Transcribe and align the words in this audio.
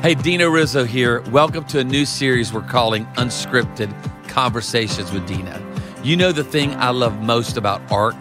Hey, 0.00 0.14
Dino 0.14 0.48
Rizzo 0.48 0.84
here. 0.84 1.22
Welcome 1.22 1.64
to 1.64 1.80
a 1.80 1.84
new 1.84 2.06
series 2.06 2.52
we're 2.52 2.62
calling 2.62 3.04
Unscripted 3.16 3.92
Conversations 4.28 5.10
with 5.10 5.26
Dino. 5.26 5.60
You 6.04 6.14
know, 6.14 6.30
the 6.30 6.44
thing 6.44 6.72
I 6.76 6.90
love 6.90 7.20
most 7.20 7.56
about 7.56 7.82
ARC 7.90 8.14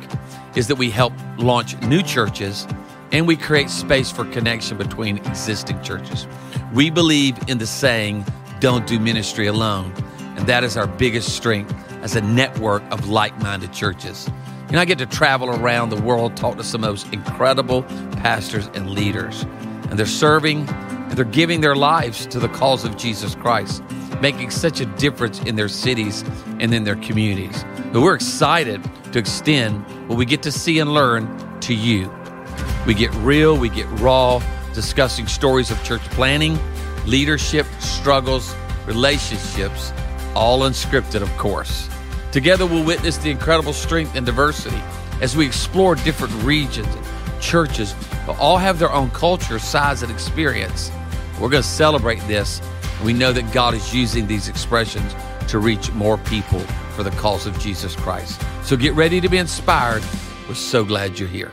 is 0.55 0.68
that 0.70 0.77
we 0.77 0.89
help 0.89 1.13
launch 1.38 1.79
new 1.84 2.02
churches 2.02 2.66
and 3.11 3.27
we 3.27 3.38
create 3.38 3.70
space 3.70 4.11
for 4.11 4.25
connection 4.25 4.75
between 4.75 5.18
existing 5.20 5.79
churches. 5.84 6.25
We 6.73 6.89
believe 6.89 7.38
in 7.48 7.59
the 7.59 7.68
saying, 7.68 8.25
don't 8.59 8.88
do 8.88 9.00
ministry 9.00 9.46
alone. 9.46 9.94
And 10.36 10.48
that 10.48 10.64
is 10.64 10.78
our 10.78 10.88
biggest 10.88 11.36
strength 11.36 11.71
as 12.02 12.16
a 12.16 12.21
network 12.21 12.82
of 12.89 13.07
like 13.07 13.38
minded 13.38 13.71
churches. 13.71 14.28
And 14.70 14.78
I 14.78 14.86
get 14.86 14.98
to 14.98 15.05
travel 15.05 15.52
around 15.52 15.91
the 15.91 16.02
world, 16.02 16.36
talk 16.36 16.57
to 16.57 16.64
some 16.64 16.84
of 16.84 16.89
those 16.89 17.14
incredible 17.14 17.84
pastors 18.23 18.68
and 18.73 18.89
leaders. 18.89 19.44
And 19.91 20.00
they're 20.00 20.07
serving 20.07 20.68
they're 21.16 21.26
giving 21.26 21.61
their 21.61 21.75
lives 21.75 22.25
to 22.28 22.39
the 22.39 22.50
cause 22.50 22.84
of 22.84 22.97
Jesus 22.97 23.36
Christ, 23.36 23.84
making 24.21 24.52
such 24.52 24.82
a 24.82 24.86
difference 24.86 25.39
in 25.42 25.56
their 25.56 25.68
cities 25.68 26.24
and 26.60 26.74
in 26.74 26.84
their 26.84 26.96
communities. 26.98 27.64
But 27.93 28.02
we're 28.02 28.15
excited 28.15 28.84
to 29.14 29.20
extend 29.20 29.84
what 30.10 30.18
we 30.18 30.25
get 30.25 30.43
to 30.43 30.51
see 30.51 30.79
and 30.79 30.93
learn 30.93 31.60
to 31.62 31.74
you. 31.74 32.12
We 32.86 32.94
get 32.94 33.14
real, 33.16 33.58
we 33.58 33.70
get 33.70 33.88
raw, 34.00 34.42
discussing 34.73 35.28
stories 35.28 35.72
of 35.72 35.84
church 35.84 36.02
planting, 36.12 36.59
leadership, 37.06 37.66
struggles, 37.80 38.53
relationships, 38.86 39.92
all 40.36 40.62
unscripted, 40.62 41.22
of 41.22 41.36
course. 41.38 41.89
Together, 42.31 42.66
we'll 42.66 42.86
witness 42.86 43.17
the 43.17 43.31
incredible 43.31 43.73
strength 43.73 44.16
and 44.16 44.26
diversity 44.26 44.81
as 45.22 45.36
we 45.36 45.45
explore 45.45 45.95
different 45.95 46.34
regions 46.44 46.88
and 46.88 47.42
churches, 47.42 47.95
but 48.26 48.38
all 48.38 48.58
have 48.58 48.78
their 48.78 48.92
own 48.92 49.09
culture, 49.12 49.58
size, 49.58 50.03
and 50.03 50.12
experience. 50.12 50.92
We're 51.39 51.50
going 51.50 51.64
to 51.64 51.69
celebrate 51.69 52.19
this. 52.27 52.61
We 53.03 53.14
know 53.14 53.31
that 53.31 53.52
God 53.53 53.73
is 53.73 53.94
using 53.94 54.28
these 54.28 54.48
expressions 54.48 55.14
to 55.50 55.59
reach 55.59 55.92
more 55.94 56.17
people 56.17 56.59
for 56.95 57.03
the 57.03 57.12
cause 57.12 57.45
of 57.45 57.58
Jesus 57.59 57.95
Christ. 57.95 58.42
So 58.64 58.75
get 58.75 58.94
ready 58.95 59.22
to 59.22 59.30
be 59.30 59.38
inspired. 59.38 60.03
We're 60.47 60.56
so 60.56 60.84
glad 60.84 61.20
you're 61.20 61.30
here. 61.30 61.52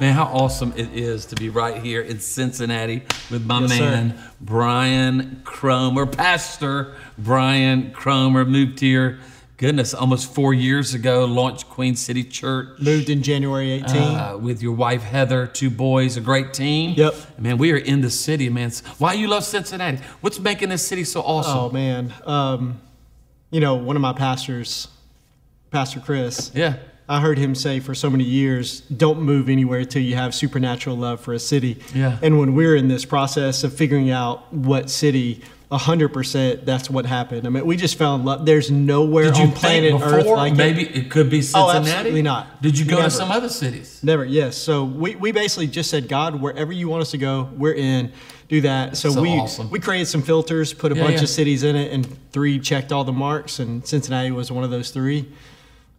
Man, 0.00 0.14
how 0.14 0.24
awesome 0.24 0.72
it 0.74 0.94
is 0.94 1.26
to 1.26 1.36
be 1.36 1.48
right 1.48 1.80
here 1.80 2.00
in 2.00 2.18
Cincinnati 2.18 3.02
with 3.30 3.46
my 3.46 3.60
Yes, 3.60 3.70
man, 3.78 4.10
sir. 4.10 4.30
Brian 4.40 5.42
Cromer. 5.44 6.06
Pastor 6.06 6.96
Brian 7.16 7.92
Cromer 7.92 8.44
moved 8.44 8.80
here, 8.80 9.20
goodness, 9.62 9.94
almost 9.94 10.34
four 10.34 10.52
years 10.52 10.92
ago, 10.92 11.24
launched 11.24 11.68
Queen 11.68 11.94
City 11.94 12.24
Church. 12.24 12.80
Moved 12.80 13.08
in 13.08 13.22
January 13.22 13.70
18. 13.70 13.96
Uh, 13.96 14.36
with 14.36 14.60
your 14.60 14.72
wife 14.72 15.02
Heather, 15.02 15.46
two 15.46 15.70
boys, 15.70 16.16
a 16.16 16.20
great 16.20 16.52
team. 16.52 16.94
Yep. 16.96 17.38
Man, 17.38 17.58
we 17.58 17.70
are 17.70 17.76
in 17.76 18.00
the 18.00 18.10
city, 18.10 18.48
man. 18.48 18.72
Why 18.98 19.12
you 19.12 19.28
love 19.28 19.44
Cincinnati? 19.44 19.98
What's 20.20 20.40
making 20.40 20.70
this 20.70 20.84
city 20.84 21.04
so 21.04 21.20
awesome? 21.22 21.56
oh 21.56 21.70
man, 21.70 22.12
um, 22.26 22.80
you 23.52 23.60
know 23.60 23.76
one 23.76 23.94
of 23.94 24.02
my 24.02 24.12
pastors, 24.12 24.88
Pastor 25.70 26.00
Chris. 26.00 26.50
Yeah. 26.54 26.78
I 27.08 27.20
heard 27.20 27.38
him 27.38 27.54
say 27.54 27.78
for 27.78 27.94
so 27.94 28.10
many 28.10 28.24
years, 28.24 28.80
"Don't 28.80 29.20
move 29.20 29.48
anywhere 29.48 29.84
till 29.84 30.02
you 30.02 30.16
have 30.16 30.34
supernatural 30.34 30.96
love 30.96 31.20
for 31.20 31.34
a 31.34 31.38
city." 31.38 31.78
Yeah. 31.94 32.18
And 32.20 32.40
when 32.40 32.54
we're 32.54 32.74
in 32.74 32.88
this 32.88 33.04
process 33.04 33.62
of 33.62 33.72
figuring 33.72 34.10
out 34.10 34.52
what 34.52 34.90
city, 34.90 35.42
hundred 35.78 36.10
percent, 36.10 36.66
that's 36.66 36.90
what 36.90 37.06
happened. 37.06 37.46
I 37.46 37.50
mean, 37.50 37.64
we 37.66 37.76
just 37.76 37.96
fell 37.96 38.14
in 38.14 38.24
love. 38.24 38.44
There's 38.46 38.70
nowhere 38.70 39.24
Did 39.26 39.38
you 39.38 39.44
on 39.44 39.52
planet 39.52 39.94
Earth 39.94 40.18
before? 40.18 40.36
like 40.36 40.54
Maybe 40.54 40.82
it. 40.82 40.96
it 40.96 41.10
could 41.10 41.30
be 41.30 41.38
Oh, 41.38 41.40
Cincinnati. 41.40 41.90
absolutely 41.90 42.22
not. 42.22 42.60
Did 42.62 42.78
you 42.78 42.84
go 42.84 42.96
Never. 42.96 43.04
to 43.08 43.10
some 43.10 43.30
other 43.30 43.48
cities? 43.48 44.00
Never, 44.02 44.24
yes. 44.24 44.56
So 44.56 44.84
we, 44.84 45.14
we 45.16 45.32
basically 45.32 45.66
just 45.68 45.90
said, 45.90 46.08
God, 46.08 46.40
wherever 46.40 46.72
you 46.72 46.88
want 46.88 47.02
us 47.02 47.10
to 47.12 47.18
go, 47.18 47.48
we're 47.56 47.74
in. 47.74 48.12
Do 48.48 48.60
that. 48.62 48.96
So, 48.98 49.10
So 49.10 49.22
we 49.22 49.30
awesome. 49.30 49.70
we 49.70 49.78
created 49.80 50.06
some 50.08 50.20
filters, 50.20 50.74
put 50.74 50.92
a 50.92 50.94
Yeah, 50.94 51.04
bunch 51.04 51.16
yeah. 51.16 51.22
of 51.22 51.28
cities 51.30 51.62
in 51.62 51.74
it, 51.74 51.90
and 51.92 52.06
three 52.32 52.58
checked 52.60 52.92
all 52.92 53.02
the 53.04 53.10
marks, 53.12 53.58
and 53.58 53.86
Cincinnati 53.86 54.30
was 54.30 54.52
one 54.52 54.62
of 54.64 54.70
those 54.70 54.90
three. 54.90 55.26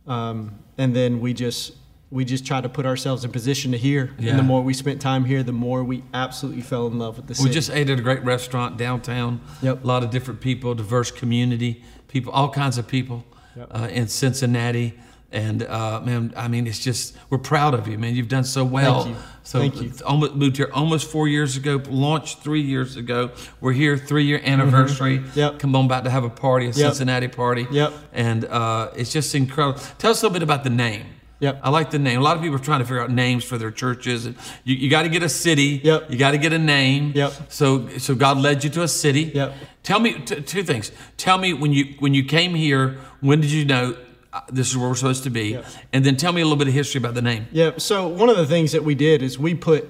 Um, 0.07 0.59
and 0.77 0.95
then 0.95 1.19
we 1.19 1.33
just 1.33 1.73
we 2.13 2.23
just 2.23 2.45
tried 2.45 2.61
to 2.61 2.69
put 2.69 2.85
ourselves 2.85 3.25
in 3.25 3.31
position 3.31 3.71
to 3.71 3.77
hear. 3.77 4.11
Yeah. 4.19 4.29
And 4.29 4.39
the 4.39 4.43
more 4.43 4.61
we 4.61 4.73
spent 4.75 5.01
time 5.01 5.25
here, 5.25 5.41
the 5.41 5.51
more 5.51 5.83
we 5.83 6.03
absolutely 6.13 6.61
fell 6.61 6.85
in 6.87 6.99
love 6.99 7.17
with 7.17 7.25
the 7.25 7.33
city. 7.33 7.49
We 7.49 7.53
just 7.53 7.71
ate 7.71 7.89
at 7.89 7.97
a 7.97 8.01
great 8.03 8.23
restaurant 8.23 8.77
downtown. 8.77 9.41
Yep. 9.63 9.83
A 9.83 9.87
lot 9.87 10.03
of 10.03 10.11
different 10.11 10.39
people, 10.39 10.75
diverse 10.75 11.09
community, 11.09 11.83
people, 12.07 12.31
all 12.31 12.49
kinds 12.49 12.77
of 12.77 12.87
people 12.87 13.25
Yep. 13.55 13.67
uh, 13.71 13.87
in 13.91 14.07
Cincinnati. 14.07 14.93
And 15.31 15.63
uh, 15.63 16.01
man, 16.01 16.33
I 16.37 16.47
mean, 16.47 16.67
it's 16.67 16.79
just 16.79 17.15
we're 17.31 17.39
proud 17.39 17.73
of 17.73 17.87
you, 17.87 17.97
man. 17.97 18.13
You've 18.15 18.27
done 18.27 18.43
so 18.43 18.63
well. 18.63 19.03
Thank 19.03 19.15
you. 19.15 19.23
So 19.43 19.59
Thank 19.59 19.81
you. 19.81 19.91
almost 20.05 20.35
moved 20.35 20.57
here 20.57 20.69
almost 20.73 21.09
four 21.09 21.27
years 21.27 21.57
ago. 21.57 21.81
Launched 21.89 22.39
three 22.43 22.61
years 22.61 22.95
ago. 22.95 23.31
We're 23.59 23.73
here 23.73 23.97
three 23.97 24.25
year 24.25 24.39
anniversary. 24.43 25.19
Mm-hmm. 25.19 25.39
Yep. 25.39 25.59
Come 25.59 25.75
on 25.75 25.87
back 25.87 26.03
to 26.03 26.11
have 26.11 26.23
a 26.23 26.29
party, 26.29 26.67
a 26.67 26.73
Cincinnati 26.73 27.27
party. 27.27 27.65
Yep. 27.71 27.93
And 28.13 28.45
uh, 28.45 28.91
it's 28.95 29.11
just 29.11 29.33
incredible. 29.33 29.79
Tell 29.97 30.11
us 30.11 30.21
a 30.21 30.25
little 30.25 30.33
bit 30.33 30.43
about 30.43 30.63
the 30.63 30.69
name. 30.69 31.05
Yep. 31.43 31.59
I 31.61 31.69
like 31.71 31.91
the 31.91 31.99
name. 31.99 32.19
A 32.19 32.23
lot 32.23 32.37
of 32.37 32.41
people 32.41 32.55
are 32.55 32.63
trying 32.63 32.79
to 32.79 32.85
figure 32.85 33.01
out 33.01 33.11
names 33.11 33.43
for 33.43 33.57
their 33.57 33.69
churches. 33.69 34.25
You, 34.63 34.75
you 34.75 34.89
got 34.89 35.03
to 35.03 35.09
get 35.09 35.23
a 35.23 35.27
city. 35.27 35.81
Yep. 35.83 36.09
You 36.09 36.17
got 36.17 36.31
to 36.31 36.37
get 36.37 36.53
a 36.53 36.57
name. 36.57 37.11
Yep. 37.13 37.33
So 37.51 37.89
so 37.97 38.15
God 38.15 38.37
led 38.37 38.63
you 38.63 38.69
to 38.69 38.83
a 38.83 38.87
city. 38.87 39.23
Yep. 39.23 39.53
Tell 39.83 39.99
me 39.99 40.19
t- 40.19 40.41
two 40.41 40.63
things. 40.63 40.93
Tell 41.17 41.37
me 41.37 41.53
when 41.53 41.73
you 41.73 41.95
when 41.99 42.13
you 42.13 42.23
came 42.23 42.55
here, 42.55 42.97
when 43.19 43.41
did 43.41 43.51
you 43.51 43.65
know 43.65 43.97
uh, 44.31 44.39
this 44.53 44.69
is 44.71 44.77
where 44.77 44.87
we're 44.87 44.95
supposed 44.95 45.23
to 45.23 45.29
be? 45.29 45.49
Yep. 45.49 45.65
And 45.91 46.05
then 46.05 46.15
tell 46.15 46.31
me 46.31 46.39
a 46.39 46.45
little 46.45 46.57
bit 46.57 46.69
of 46.69 46.73
history 46.73 46.99
about 46.99 47.13
the 47.13 47.21
name. 47.21 47.47
Yeah. 47.51 47.71
So 47.77 48.07
one 48.07 48.29
of 48.29 48.37
the 48.37 48.45
things 48.45 48.71
that 48.71 48.85
we 48.85 48.95
did 48.95 49.21
is 49.21 49.37
we 49.37 49.53
put 49.53 49.85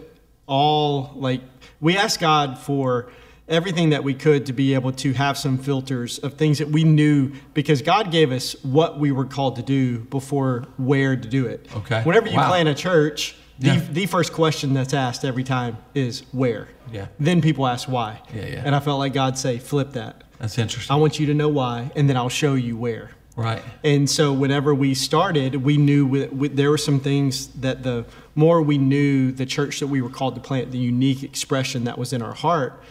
all 0.47 1.12
like 1.16 1.41
we 1.80 1.96
asked 1.97 2.20
God 2.20 2.58
for 2.58 3.12
everything 3.48 3.90
that 3.90 4.04
we 4.04 4.14
could 4.14 4.46
to 4.46 4.54
be 4.54 4.74
able 4.74 4.92
to 4.94 5.14
have 5.14 5.38
some 5.38 5.58
filters 5.58 6.18
of 6.20 6.36
things 6.36 6.59
that 6.59 6.70
we 6.70 6.84
knew 6.84 7.31
because 7.54 7.81
God 7.81 8.12
gave 8.12 8.31
us 8.31 8.56
what 8.64 9.00
we 9.00 9.12
were 9.12 9.26
called 9.26 9.58
to 9.58 9.62
do 9.62 10.00
before 10.00 10.66
where 10.78 11.16
to 11.16 11.28
do 11.28 11.46
it. 11.48 11.68
Okay. 11.76 12.02
Whenever 12.03 12.28
you 12.30 12.38
Wow. 12.38 12.48
plan 12.50 12.68
a 12.68 12.76
church, 12.76 13.36
the, 13.59 13.68
Yeah. 13.68 13.82
the 13.92 14.06
first 14.06 14.34
question 14.34 14.74
that's 14.74 14.94
asked 14.94 15.26
every 15.26 15.44
time 15.44 15.78
is 15.94 16.24
where. 16.32 16.70
Yeah. 16.92 17.08
Then 17.20 17.42
people 17.42 17.68
ask 17.68 17.88
why. 17.90 18.22
Yeah, 18.34 18.46
yeah. 18.46 18.62
And 18.66 18.76
I 18.76 18.80
felt 18.80 19.00
like 19.00 19.14
God 19.14 19.38
say, 19.38 19.58
flip 19.59 19.94
that. 19.94 20.24
That's 20.40 20.58
interesting. 20.58 20.94
I 20.94 20.98
want 20.98 21.20
you 21.20 21.26
to 21.28 21.34
know 21.34 21.50
why, 21.50 21.92
and 21.96 22.09
then 22.09 22.18
I'll 22.18 22.30
show 22.30 22.56
you 22.56 22.76
where. 22.78 23.12
Right. 23.36 23.62
And 23.84 24.08
so, 24.09 24.32
whenever 24.32 24.76
we 24.76 24.94
started, 24.94 25.56
we 25.64 25.78
knew 25.78 26.06
we, 26.06 26.26
we, 26.28 26.48
there 26.50 26.70
were 26.70 26.78
some 26.78 27.00
things 27.00 27.48
that 27.62 27.82
the 27.82 28.06
more 28.36 28.62
we 28.62 28.78
knew 28.78 29.32
the 29.32 29.46
church 29.46 29.80
that 29.80 29.88
we 29.88 30.02
were 30.02 30.09
called 30.09 30.36
to 30.36 30.42
plant, 30.42 30.72
the 30.72 30.78
unique 30.78 31.24
expression 31.24 31.86
that 31.86 31.98
was 31.98 32.14
in 32.14 32.22
our 32.22 32.34
heart, 32.34 32.84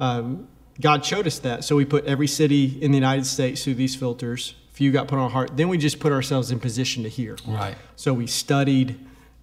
um, 0.00 0.48
God 0.80 1.04
showed 1.04 1.26
us 1.26 1.38
that. 1.40 1.62
So, 1.64 1.76
we 1.76 1.84
put 1.84 2.04
every 2.06 2.26
city 2.26 2.78
in 2.82 2.90
the 2.90 2.96
United 2.96 3.26
States 3.26 3.62
through 3.62 3.74
these 3.74 3.94
filters. 3.94 4.54
Few 4.72 4.90
got 4.90 5.08
put 5.08 5.16
on 5.18 5.24
our 5.24 5.30
heart. 5.30 5.56
Then 5.56 5.68
we 5.68 5.76
just 5.78 6.00
put 6.00 6.10
ourselves 6.10 6.50
in 6.50 6.58
position 6.58 7.02
to 7.02 7.08
hear. 7.08 7.36
Right. 7.46 7.76
So, 7.96 8.14
we 8.14 8.26
studied 8.26 8.98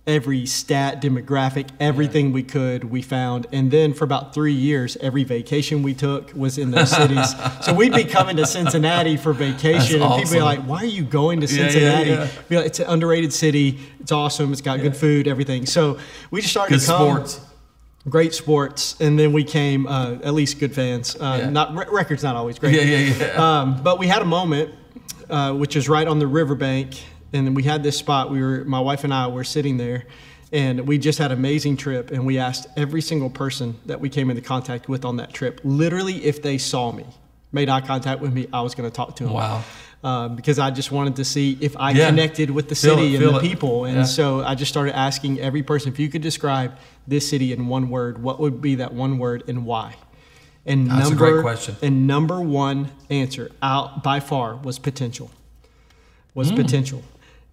every 0.07 0.45
stat, 0.45 1.01
demographic, 1.01 1.67
everything 1.81 2.31
we 2.31 2.41
could, 2.41 2.85
we 2.85 3.01
found. 3.01 3.45
And 3.51 3.69
then 3.69 3.93
for 3.93 4.05
about 4.05 4.33
three 4.33 4.53
years, 4.53 4.95
every 5.01 5.25
vacation 5.25 5.83
we 5.83 5.93
took 5.93 6.33
was 6.33 6.57
in 6.57 6.71
those 6.71 6.89
cities. 6.89 7.35
so 7.61 7.73
we'd 7.73 7.93
be 7.93 8.05
coming 8.05 8.37
to 8.37 8.45
Cincinnati 8.47 9.17
for 9.17 9.33
vacation, 9.33 9.99
That's 9.99 10.13
and 10.13 10.23
people 10.23 10.31
be 10.37 10.41
like, 10.41 10.61
why 10.61 10.77
are 10.77 10.85
you 10.85 11.03
going 11.03 11.41
to 11.41 11.47
Yeah, 11.47 11.61
yeah, 11.63 11.69
Cincinnati? 11.69 12.09
yeah. 12.11 12.29
Be 12.47 12.55
like, 12.55 12.65
it's 12.67 12.79
an 12.79 12.87
underrated 12.87 13.33
city. 13.33 13.79
It's 13.99 14.13
awesome. 14.13 14.53
It's 14.53 14.61
got 14.61 14.79
good 14.79 14.95
food, 14.95 15.27
everything. 15.27 15.65
So 15.65 15.99
we 16.31 16.39
just 16.39 16.53
started 16.53 16.79
to 16.79 16.85
come. 16.85 17.25
sports. 17.25 17.41
Great 18.09 18.33
sports, 18.33 18.95
and 19.01 19.19
then 19.19 19.33
we 19.33 19.43
came 19.43 19.85
uh, 19.85 20.13
at 20.23 20.33
least 20.33 20.59
good 20.59 20.73
fans. 20.73 21.15
Uh, 21.15 21.37
Yeah. 21.41 21.49
Not 21.49 21.75
re- 21.75 21.85
records, 21.91 22.23
not 22.23 22.35
always 22.35 22.57
great. 22.57 22.73
Yeah, 22.75 22.81
yeah, 22.83 23.13
yeah. 23.35 23.59
Um, 23.61 23.81
but 23.83 23.99
we 23.99 24.07
had 24.07 24.21
a 24.21 24.25
moment, 24.25 24.73
uh, 25.29 25.53
which 25.53 25.75
is 25.75 25.89
right 25.89 26.07
on 26.07 26.19
the 26.19 26.27
riverbank, 26.27 27.03
and 27.33 27.45
then 27.45 27.53
we 27.53 27.63
had 27.63 27.83
this 27.83 27.97
spot. 27.97 28.31
We 28.31 28.41
were, 28.41 28.63
my 28.63 28.79
wife 28.79 29.03
and 29.03 29.13
I 29.13 29.27
were 29.27 29.43
sitting 29.43 29.75
there, 29.77 30.05
and 30.53 30.87
we 30.87 30.97
just 30.97 31.19
had 31.19 31.31
an 31.33 31.37
amazing 31.37 31.75
trip. 31.75 32.11
And 32.11 32.25
we 32.25 32.37
asked 32.37 32.67
every 32.77 33.01
single 33.01 33.29
person 33.29 33.75
that 33.87 33.99
we 33.99 34.07
came 34.09 34.29
into 34.29 34.41
contact 34.41 34.87
with 34.87 35.03
on 35.03 35.17
that 35.17 35.33
trip, 35.33 35.59
literally, 35.65 36.23
if 36.23 36.41
they 36.41 36.57
saw 36.57 36.93
me, 36.93 37.05
made 37.51 37.67
eye 37.67 37.81
contact 37.81 38.21
with 38.21 38.31
me, 38.33 38.47
I 38.53 38.61
was 38.61 38.73
going 38.73 38.89
to 38.89 38.95
talk 38.95 39.17
to 39.17 39.25
them. 39.25 39.33
Wow. 39.33 39.63
Um, 40.03 40.35
because 40.35 40.59
I 40.59 40.69
just 40.69 40.91
wanted 40.91 41.15
to 41.15 41.25
see 41.25 41.57
if 41.59 41.75
I 41.75 41.91
Yeah. 41.91 42.09
connected 42.09 42.51
with 42.51 42.69
the 42.69 42.75
Feel 42.75 42.97
city 42.97 43.15
it, 43.15 43.21
and 43.21 43.33
the 43.33 43.39
it. 43.39 43.41
people. 43.41 43.85
And 43.85 43.97
Yeah. 43.97 44.03
so 44.03 44.43
I 44.43 44.53
just 44.53 44.69
started 44.69 44.95
asking 44.95 45.39
every 45.39 45.63
person 45.63 45.91
if 45.91 45.97
you 45.99 46.07
could 46.07 46.21
describe 46.21 46.73
this 47.07 47.27
city 47.27 47.51
in 47.51 47.67
one 47.67 47.89
word, 47.89 48.21
what 48.21 48.39
would 48.39 48.61
be 48.61 48.75
that 48.75 48.93
one 48.93 49.17
word 49.17 49.43
and 49.47 49.65
why? 49.65 49.95
And 50.67 50.85
That's 50.91 51.07
a 51.07 51.09
number, 51.09 51.31
great 51.31 51.41
question. 51.41 51.77
And 51.81 52.05
number 52.05 52.39
one 52.41 52.89
answer 53.09 53.49
out 53.61 54.03
by 54.03 54.19
far 54.19 54.55
was 54.55 54.77
potential. 54.77 55.31
Was 56.35 56.49
Hmm. 56.49 56.55
potential. 56.57 57.01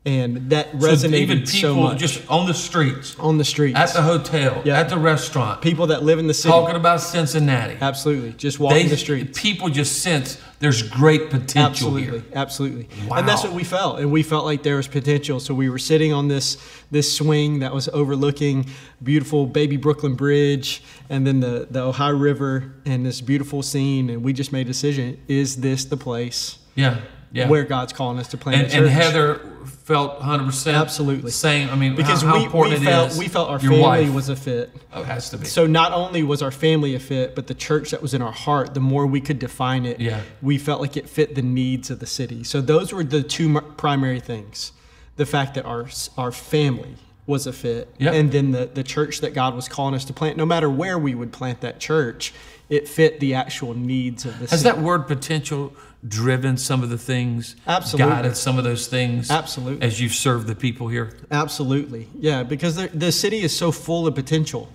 And 0.06 0.51
that 0.51 0.71
resonated 0.73 0.99
So 1.01 1.06
even 1.17 1.39
people 1.39 1.61
so 1.61 1.75
much 1.77 1.99
just 1.99 2.31
on 2.31 2.47
the 2.47 2.53
streets, 2.53 3.17
on 3.19 3.39
the 3.39 3.45
streets. 3.45 3.79
at 3.79 3.95
the 3.95 4.03
hotel, 4.03 4.61
Yeah. 4.65 4.79
at 4.79 4.91
the 4.91 4.99
restaurant, 4.99 5.62
people 5.62 5.87
that 5.87 6.03
live 6.05 6.19
in 6.19 6.27
the 6.27 6.35
city, 6.35 6.53
talking 6.53 6.77
about 6.77 7.01
Cincinnati. 7.01 7.77
absolutely, 7.81 8.33
just 8.37 8.59
walking 8.61 8.83
They, 8.85 8.89
the 8.89 8.97
streets. 8.99 9.41
people 9.41 9.71
just 9.71 10.03
sense 10.03 10.37
there's 10.61 10.83
great 10.83 11.31
potential 11.31 11.89
Absolutely, 11.89 12.21
here. 12.21 12.23
absolutely, 12.35 12.89
and 13.15 13.27
that's 13.27 13.43
what 13.45 13.53
we 13.55 13.65
felt, 13.65 13.99
and 13.99 14.12
we 14.12 14.23
felt 14.23 14.45
like 14.45 14.62
there 14.62 14.77
was 14.77 14.87
potential. 14.89 15.41
So 15.41 15.55
we 15.55 15.69
were 15.71 15.79
sitting 15.79 16.12
on 16.12 16.29
this 16.29 16.59
this 16.91 17.11
swing 17.17 17.59
that 17.61 17.73
was 17.75 17.89
overlooking 17.93 18.67
beautiful 19.03 19.47
baby 19.47 19.77
Brooklyn 19.79 20.15
Bridge, 20.17 20.83
and 21.09 21.27
then 21.27 21.41
the 21.41 21.67
the 21.71 21.81
Ohio 21.81 22.15
River, 22.15 22.75
and 22.85 23.05
this 23.06 23.21
beautiful 23.23 23.62
scene, 23.62 24.11
and 24.11 24.23
we 24.23 24.33
just 24.35 24.53
made 24.53 24.62
a 24.67 24.71
decision: 24.71 25.17
is 25.29 25.56
this 25.56 25.85
the 25.87 25.97
place 25.97 26.59
Yeah, 26.77 26.99
yeah. 27.35 27.49
where 27.49 27.65
God's 27.65 27.93
calling 27.93 28.19
us 28.19 28.29
to 28.29 28.39
plant 28.39 28.73
and, 28.73 28.85
and 28.85 28.89
Heather 28.89 29.41
felt 29.85 30.19
100% 30.21 30.75
Absolutely. 30.75 31.31
same. 31.31 31.69
I 31.69 31.75
mean, 31.75 31.95
because 31.95 32.23
how, 32.23 32.29
how 32.29 32.39
we, 32.39 32.45
important 32.45 32.81
we 32.81 32.87
it 32.87 32.91
felt 32.91 33.17
we 33.17 33.29
felt 33.29 33.51
our 33.51 33.59
family 33.59 33.81
wife. 33.81 34.15
was 34.15 34.29
a 34.31 34.37
fit. 34.37 34.75
Oh, 34.93 35.03
it 35.03 35.07
has 35.07 35.29
to 35.31 35.39
be. 35.39 35.45
So 35.45 35.67
not 35.67 35.93
only 35.93 36.23
was 36.23 36.41
our 36.41 36.51
family 36.51 36.95
a 36.95 37.01
fit, 37.01 37.35
but 37.35 37.49
the 37.49 37.55
church 37.55 37.91
that 37.91 38.01
was 38.01 38.15
in 38.15 38.23
our 38.23 38.33
heart, 38.33 38.73
the 38.73 38.81
more 38.81 39.07
we 39.07 39.21
could 39.21 39.39
define 39.39 39.85
it, 39.85 40.01
Yeah. 40.01 40.23
we 40.41 40.57
felt 40.57 40.81
like 40.81 40.97
it 40.97 41.09
fit 41.09 41.35
the 41.35 41.43
needs 41.43 41.91
of 41.91 41.99
the 41.99 42.07
city. 42.07 42.45
So 42.45 42.61
those 42.63 42.93
were 42.93 43.05
the 43.05 43.23
two 43.23 43.61
primary 43.77 44.21
things. 44.21 44.73
The 45.17 45.27
fact 45.27 45.55
that 45.55 45.65
our 45.67 45.87
our 46.17 46.33
family 46.33 46.95
was 47.27 47.47
a 47.47 47.53
fit, 47.53 47.95
Yep. 47.99 48.15
and 48.15 48.33
then 48.33 48.51
the, 48.53 48.67
the 48.67 48.83
church 48.83 49.21
that 49.21 49.33
God 49.35 49.55
was 49.55 49.67
calling 49.69 49.95
us 49.95 50.05
to 50.07 50.13
plant, 50.13 50.37
no 50.37 50.45
matter 50.47 50.69
where 50.69 50.99
we 50.99 51.15
would 51.15 51.33
plant 51.33 51.61
that 51.63 51.81
church, 51.81 52.35
it 52.69 52.87
fit 52.89 53.19
the 53.21 53.35
actual 53.35 53.73
needs 53.75 54.25
of 54.27 54.33
the 54.39 54.47
city. 54.47 54.51
Has 54.51 54.61
city. 54.63 54.75
that 54.77 54.83
word 54.85 55.07
potential 55.07 55.73
driven 56.06 56.56
some 56.56 56.83
of 56.83 56.91
the 56.91 56.99
things? 56.99 57.56
Absolutely. 57.67 58.12
Guided 58.12 58.37
some 58.37 58.59
of 58.59 58.65
those 58.65 58.87
things? 58.87 59.31
Absolutely. 59.31 59.87
As 59.87 60.01
you've 60.01 60.12
served 60.15 60.47
the 60.47 60.55
people 60.55 60.89
here? 60.89 61.17
Absolutely, 61.31 62.09
yeah, 62.19 62.43
because 62.43 62.77
the, 62.77 62.89
the 62.89 63.12
city 63.12 63.41
is 63.41 63.56
so 63.56 63.73
full 63.73 64.06
of 64.06 64.15
potential, 64.15 64.69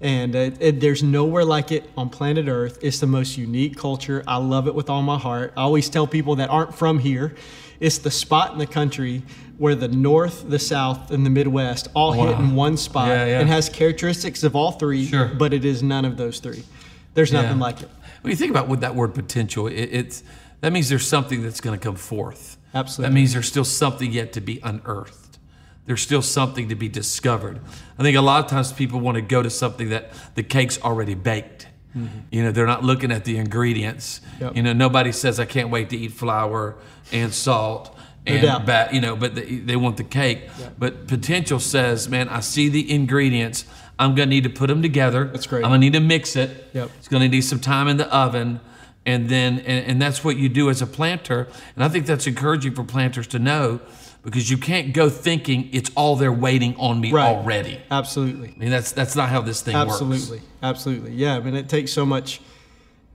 and 0.00 0.34
uh, 0.34 0.50
it, 0.60 0.80
there's 0.80 1.02
nowhere 1.02 1.44
like 1.44 1.72
it 1.72 1.90
on 1.96 2.08
planet 2.08 2.48
Earth. 2.48 2.78
It's 2.82 3.00
the 3.00 3.06
most 3.06 3.36
unique 3.36 3.76
culture. 3.76 4.22
I 4.26 4.36
love 4.36 4.66
it 4.66 4.74
with 4.74 4.88
all 4.88 5.02
my 5.02 5.18
heart. 5.18 5.52
I 5.56 5.62
always 5.62 5.88
tell 5.88 6.06
people 6.06 6.36
that 6.36 6.48
aren't 6.50 6.74
from 6.74 6.98
here, 6.98 7.34
it's 7.80 7.98
the 7.98 8.10
spot 8.10 8.52
in 8.52 8.58
the 8.58 8.66
country 8.66 9.22
where 9.58 9.74
the 9.74 9.88
North, 9.88 10.48
the 10.48 10.58
South, 10.58 11.10
and 11.10 11.24
the 11.26 11.30
Midwest 11.30 11.88
all 11.94 12.12
hit 12.12 12.38
in 12.38 12.54
one 12.54 12.76
spot, 12.78 13.08
Yeah, 13.08 13.26
yeah. 13.26 13.40
and 13.40 13.48
has 13.48 13.68
characteristics 13.68 14.42
of 14.42 14.56
all 14.56 14.72
three. 14.72 15.04
Sure. 15.06 15.26
but 15.26 15.52
it 15.52 15.64
is 15.66 15.82
none 15.82 16.04
of 16.06 16.16
those 16.16 16.40
three. 16.40 16.62
There's 17.12 17.32
nothing 17.32 17.56
Yeah. 17.58 17.62
like 17.64 17.82
it. 17.82 17.90
When 18.22 18.30
you 18.30 18.36
think 18.36 18.50
about 18.50 18.68
what 18.68 18.80
that 18.80 18.94
word 18.94 19.14
potential, 19.14 19.66
it, 19.66 19.74
it's 19.74 20.22
that 20.60 20.72
means 20.72 20.88
there's 20.88 21.06
something 21.06 21.42
that's 21.42 21.60
going 21.60 21.78
to 21.78 21.82
come 21.82 21.96
forth. 21.96 22.56
Absolutely. 22.74 23.10
That 23.10 23.14
means 23.14 23.32
there's 23.32 23.48
still 23.48 23.64
something 23.64 24.12
yet 24.12 24.32
to 24.34 24.40
be 24.40 24.60
unearthed. 24.62 25.38
There's 25.86 26.02
still 26.02 26.22
something 26.22 26.68
to 26.68 26.74
be 26.74 26.88
discovered. 26.88 27.60
I 27.98 28.02
think 28.02 28.16
a 28.16 28.20
lot 28.20 28.44
of 28.44 28.50
times 28.50 28.72
people 28.72 29.00
want 29.00 29.16
to 29.16 29.22
go 29.22 29.42
to 29.42 29.50
something 29.50 29.88
that 29.88 30.12
the 30.34 30.42
cake's 30.42 30.80
already 30.80 31.14
baked. 31.14 31.66
You 32.30 32.44
know, 32.44 32.52
they're 32.52 32.66
not 32.68 32.84
looking 32.84 33.10
at 33.10 33.24
the 33.24 33.36
ingredients. 33.38 34.20
Mm-hmm. 34.20 34.44
Yep. 34.44 34.56
You 34.56 34.62
know, 34.62 34.72
nobody 34.72 35.10
says 35.10 35.40
I 35.40 35.44
can't 35.44 35.70
wait 35.70 35.90
to 35.90 35.96
eat 35.96 36.12
flour 36.12 36.76
and 37.10 37.34
salt 37.34 37.98
and 38.24 38.42
doubt. 38.42 38.64
ba- 38.66 38.90
you 38.92 39.00
know, 39.00 39.16
but 39.16 39.34
they, 39.34 39.56
they 39.56 39.74
want 39.74 39.96
the 39.96 40.04
cake. 40.04 40.48
But 40.78 41.08
potential 41.08 41.58
says, 41.58 42.08
man, 42.08 42.28
I 42.28 42.40
see 42.40 42.68
the 42.68 42.92
ingredients. 42.94 43.64
I'm 43.98 44.14
gonna 44.14 44.26
need 44.26 44.44
to 44.44 44.50
put 44.50 44.68
them 44.68 44.82
together. 44.82 45.24
That's 45.24 45.48
great. 45.48 45.64
I'm 45.64 45.70
gonna 45.70 45.78
need 45.78 45.94
to 45.94 46.00
mix 46.00 46.36
it. 46.36 46.70
Yep. 46.74 46.90
It's 46.98 47.08
going 47.08 47.22
to 47.22 47.28
need 47.28 47.40
some 47.42 47.58
time 47.58 47.88
in 47.88 47.96
the 47.96 48.06
oven. 48.14 48.60
And 49.06 49.28
then, 49.28 49.60
and, 49.60 49.86
and 49.86 50.02
that's 50.02 50.22
what 50.22 50.36
you 50.36 50.48
do 50.48 50.68
as 50.68 50.82
a 50.82 50.86
planter. 50.86 51.48
And 51.74 51.82
I 51.82 51.88
think 51.88 52.06
that's 52.06 52.26
encouraging 52.26 52.74
for 52.74 52.84
planters 52.84 53.26
to 53.28 53.38
know 53.38 53.80
because 54.22 54.50
you 54.50 54.58
can't 54.58 54.92
go 54.92 55.08
thinking 55.08 55.70
it's 55.72 55.90
all 55.96 56.16
there 56.16 56.30
waiting 56.32 56.76
on 56.76 57.00
me 57.00 57.10
Right. 57.10 57.34
already. 57.34 57.80
Absolutely. 57.90 58.52
I 58.54 58.58
mean, 58.58 58.68
that's, 58.70 58.92
that's 58.92 59.16
not 59.16 59.30
how 59.30 59.40
this 59.40 59.62
thing 59.62 59.74
Absolutely, 59.74 60.38
works. 60.38 60.46
absolutely. 60.62 61.10
Absolutely 61.10 61.12
yeah, 61.12 61.36
I 61.36 61.40
mean, 61.40 61.54
it 61.56 61.70
takes 61.70 61.90
so 61.92 62.04
much 62.04 62.42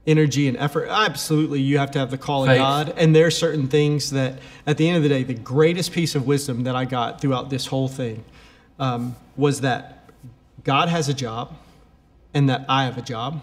energy 0.08 0.48
and 0.48 0.56
effort. 0.56 0.88
Absolutely, 0.90 1.60
you 1.60 1.78
have 1.78 1.92
to 1.92 2.00
have 2.00 2.10
the 2.10 2.18
call 2.18 2.44
Faith. 2.46 2.54
of 2.54 2.58
God. 2.58 2.94
And 2.96 3.14
there 3.14 3.26
are 3.26 3.30
certain 3.30 3.68
things 3.68 4.10
that, 4.10 4.40
at 4.66 4.78
the 4.78 4.88
end 4.88 4.96
of 4.96 5.04
the 5.04 5.08
day, 5.08 5.22
the 5.22 5.34
greatest 5.34 5.92
piece 5.92 6.16
of 6.16 6.26
wisdom 6.26 6.64
that 6.64 6.74
I 6.74 6.84
got 6.84 7.20
throughout 7.20 7.50
this 7.50 7.66
whole 7.66 7.86
thing 7.88 8.24
um, 8.80 9.14
was 9.36 9.60
that 9.60 10.10
God 10.64 10.88
has 10.88 11.08
a 11.08 11.14
job, 11.14 11.54
and 12.34 12.48
that 12.48 12.64
I 12.68 12.84
have 12.84 12.98
a 12.98 13.02
job, 13.02 13.40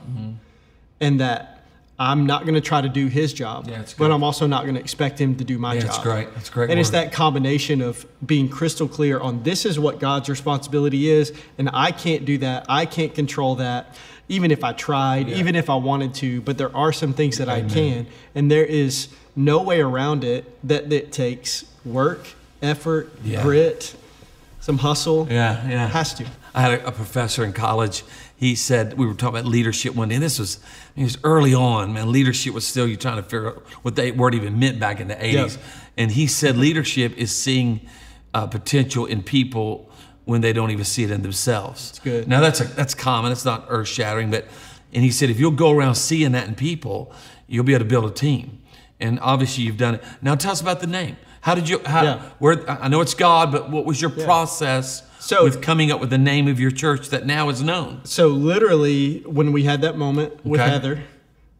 and 0.99 1.19
that. 1.21 1.52
I'm 1.99 2.25
not 2.25 2.41
going 2.43 2.55
to 2.55 2.61
try 2.61 2.81
to 2.81 2.89
do 2.89 3.05
his 3.07 3.33
job, 3.33 3.67
Yeah, 3.69 3.83
but. 3.99 4.11
I'm 4.11 4.23
also 4.23 4.47
not 4.47 4.63
going 4.63 4.73
to 4.75 4.81
expect 4.81 5.19
him 5.21 5.35
to 5.35 5.43
do 5.43 5.59
my 5.59 5.75
Yeah, 5.75 5.81
job. 5.81 5.89
it's 5.89 5.99
great. 5.99 6.33
That's 6.33 6.49
great 6.49 6.69
And 6.71 6.79
it's 6.79 6.89
that 6.89 7.11
combination 7.11 7.81
of 7.81 8.05
being 8.25 8.49
crystal 8.49 8.87
clear 8.87 9.19
on 9.19 9.43
this 9.43 9.63
is 9.65 9.77
what 9.79 9.99
God's 9.99 10.27
responsibility 10.27 11.09
is, 11.09 11.31
and 11.59 11.69
I 11.71 11.91
can't 11.91 12.25
do 12.25 12.39
that. 12.39 12.65
I 12.67 12.87
can't 12.87 13.13
control 13.13 13.55
that, 13.55 13.95
even 14.27 14.49
if 14.49 14.63
I 14.63 14.73
tried, 14.73 15.29
even 15.29 15.55
if 15.55 15.69
I 15.69 15.75
wanted 15.75 16.15
to. 16.15 16.41
But 16.41 16.57
there 16.57 16.75
are 16.75 16.91
some 16.91 17.13
things 17.13 17.37
that 17.37 17.47
I 17.49 17.61
can, 17.61 18.07
and 18.33 18.49
there 18.49 18.65
is 18.65 19.09
no 19.35 19.61
way 19.61 19.79
around 19.79 20.23
it. 20.23 20.45
That 20.67 20.91
it 20.91 21.11
takes 21.11 21.63
work, 21.85 22.27
effort, 22.61 23.11
Yeah. 23.23 23.43
grit, 23.43 23.95
some 24.61 24.79
hustle. 24.79 25.27
Yeah, 25.29 25.67
yeah. 25.69 25.87
has 25.89 26.13
to. 26.15 26.25
I 26.55 26.61
had 26.61 26.79
a, 26.81 26.87
a 26.87 26.91
professor 26.91 27.43
in 27.43 27.53
college. 27.53 28.03
He 28.43 28.55
said 28.55 28.97
we 28.97 29.05
were 29.05 29.13
talking 29.13 29.39
about 29.39 29.49
leadership 29.49 29.95
one 29.95 30.09
day. 30.09 30.15
And 30.15 30.23
this 30.23 30.37
was 30.37 30.59
it 30.97 31.03
was 31.03 31.17
early 31.23 31.53
on, 31.53 31.93
man. 31.93 32.11
Leadership 32.11 32.53
was 32.53 32.67
still 32.67 32.85
you're 32.85 32.97
trying 32.97 33.15
to 33.15 33.23
figure 33.23 33.47
out 33.47 33.63
what 33.83 33.95
that 33.95 34.17
word 34.17 34.35
even 34.35 34.59
meant 34.59 34.81
back 34.81 34.99
in 34.99 35.07
the 35.07 35.15
'80s. 35.15 35.57
And 35.95 36.11
he 36.11 36.27
said 36.27 36.57
leadership 36.57 37.17
is 37.17 37.33
seeing 37.33 37.87
uh, 38.33 38.47
potential 38.47 39.05
in 39.05 39.23
people 39.23 39.89
when 40.25 40.41
they 40.41 40.51
don't 40.51 40.71
even 40.71 40.83
see 40.83 41.05
it 41.05 41.11
in 41.11 41.21
themselves. 41.21 41.91
That's 41.91 41.99
good. 41.99 42.27
Now 42.27 42.41
that's 42.41 42.59
a, 42.59 42.65
that's 42.65 42.93
common. 42.93 43.31
It's 43.31 43.45
not 43.45 43.65
earth 43.69 43.87
shattering, 43.87 44.29
but 44.29 44.45
and 44.93 45.05
he 45.05 45.11
said 45.11 45.29
if 45.29 45.39
you'll 45.39 45.51
go 45.51 45.71
around 45.71 45.95
seeing 45.95 46.33
that 46.33 46.45
in 46.49 46.55
people, 46.55 47.13
you'll 47.47 47.63
be 47.63 47.73
able 47.73 47.85
to 47.85 47.89
build 47.89 48.11
a 48.11 48.13
team. 48.13 48.61
And 48.99 49.21
obviously 49.21 49.63
you've 49.63 49.77
done 49.77 49.95
it. 49.95 50.03
Now 50.21 50.35
tell 50.35 50.51
us 50.51 50.59
about 50.59 50.81
the 50.81 50.87
name. 50.87 51.15
How 51.39 51.55
did 51.55 51.69
you? 51.69 51.79
How, 51.85 52.03
Yeah. 52.03 52.21
Where 52.39 52.69
I 52.69 52.89
know 52.89 52.99
it's 52.99 53.13
God, 53.13 53.53
but 53.53 53.69
what 53.69 53.85
was 53.85 54.01
your 54.01 54.09
process? 54.09 55.03
So- 55.23 55.43
with 55.43 55.61
coming 55.61 55.91
up 55.91 55.99
with 55.99 56.09
the 56.09 56.17
name 56.17 56.47
of 56.47 56.59
your 56.59 56.71
church 56.71 57.09
that 57.09 57.25
now 57.25 57.49
is 57.49 57.61
known. 57.63 58.01
So 58.03 58.27
literally, 58.27 59.23
when 59.25 59.51
we 59.51 59.63
had 59.63 59.81
that 59.81 59.97
moment 59.97 60.45
with 60.45 60.59
Okay. 60.61 60.69
Heather, 60.69 61.03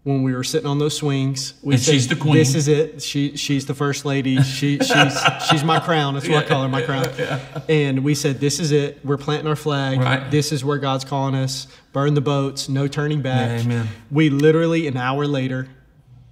when 0.03 0.21
we 0.21 0.33
were 0.33 0.43
sitting 0.43 0.67
on 0.67 0.79
those 0.79 0.97
swings, 0.97 1.53
we 1.63 1.75
And 1.75 1.81
said, 1.81 1.93
she's 1.93 2.07
the 2.09 2.17
queen. 2.17 2.33
This 2.35 2.55
is 2.55 2.67
it. 2.67 3.01
She 3.01 3.37
she's 3.37 3.65
the 3.65 3.73
first 3.73 4.03
lady. 4.03 4.41
She 4.43 4.77
she's 4.79 5.17
she's 5.49 5.63
my 5.63 5.79
crown. 5.79 6.15
That's 6.15 6.27
what 6.27 6.43
I 6.43 6.47
call 6.47 6.61
her, 6.63 6.67
my 6.69 6.81
crown. 6.81 7.07
And 7.69 8.03
we 8.03 8.13
said, 8.13 8.41
this 8.41 8.59
is 8.59 8.73
it. 8.73 8.99
We're 9.05 9.17
planting 9.17 9.47
our 9.47 9.55
flag. 9.55 9.99
Right. 9.99 10.29
This 10.29 10.51
is 10.51 10.65
where 10.65 10.77
God's 10.77 11.05
calling 11.05 11.35
us. 11.35 11.67
Burn 11.93 12.15
the 12.15 12.21
boats. 12.21 12.67
No 12.67 12.87
turning 12.87 13.21
back. 13.21 13.59
Yeah, 13.59 13.63
amen. 13.65 13.87
We 14.11 14.29
literally 14.29 14.87
an 14.87 14.97
hour 14.97 15.25
later 15.25 15.69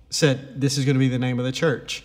said, 0.10 0.60
this 0.60 0.78
is 0.78 0.83
going 0.83 0.95
to 0.95 1.00
be 1.00 1.07
the 1.07 1.19
name 1.19 1.39
of 1.39 1.45
the 1.45 1.54
church. 1.54 2.04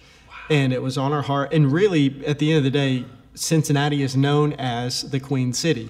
And 0.48 0.72
it 0.72 0.80
was 0.80 0.96
on 0.96 1.12
our 1.12 1.22
heart. 1.22 1.52
And 1.52 1.72
really, 1.72 2.24
at 2.24 2.38
the 2.38 2.52
end 2.52 2.58
of 2.58 2.64
the 2.64 2.70
day, 2.70 3.04
Cincinnati 3.36 4.02
is 4.02 4.16
known 4.16 4.54
as 4.54 5.02
the 5.10 5.20
Queen 5.20 5.52
City. 5.52 5.88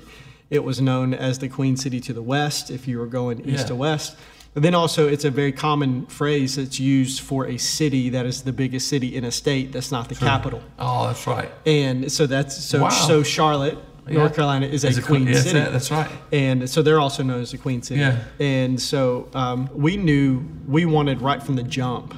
It 0.51 0.63
was 0.65 0.81
known 0.81 1.15
as 1.15 1.39
the 1.39 1.49
Queen 1.49 1.77
City 1.77 2.01
to 2.01 2.13
the 2.13 2.23
west 2.23 2.71
if 2.71 2.87
you 2.87 2.99
were 2.99 3.07
going 3.07 3.41
east 3.41 3.61
Yeah. 3.61 3.65
to 3.67 3.75
west. 3.77 4.17
But 4.55 4.63
then 4.63 4.75
also, 4.75 5.07
it's 5.07 5.25
a 5.25 5.31
very 5.31 5.53
common 5.53 6.07
phrase 6.07 6.57
that's 6.57 6.81
used 6.81 7.21
for 7.21 7.47
a 7.47 7.59
city 7.59 8.09
that 8.11 8.25
is 8.27 8.43
the 8.43 8.53
biggest 8.53 8.89
city 8.89 9.15
in 9.15 9.25
a 9.25 9.31
state 9.31 9.71
that's 9.73 9.93
not 9.93 10.09
the 10.09 10.15
capital. 10.15 10.63
Oh, 10.79 11.07
that's 11.09 11.27
right. 11.27 11.51
And 11.67 12.11
so 12.11 12.27
that's 12.27 12.57
so 12.65 12.83
Wow. 12.85 12.89
so 12.89 13.23
Charlotte, 13.23 13.77
Yeah. 14.09 14.15
North 14.19 14.35
Carolina 14.35 14.67
is 14.67 14.85
a 14.85 14.89
It's 14.89 15.01
queen 15.01 15.27
yes, 15.27 15.43
city. 15.43 15.59
that- 15.59 15.73
that's 15.73 15.91
right. 15.91 16.09
And 16.33 16.71
so 16.71 16.81
they're 16.81 17.01
also 17.01 17.23
known 17.23 17.43
as 17.43 17.51
the 17.51 17.59
Queen 17.59 17.83
City. 17.83 18.01
Yeah. 18.01 18.19
And 18.41 18.81
so 18.81 19.29
um, 19.35 19.69
we 19.75 19.97
knew 19.99 20.43
we 20.67 20.85
wanted 20.87 21.21
right 21.21 21.43
from 21.43 21.57
the 21.57 21.63
jump, 21.65 22.15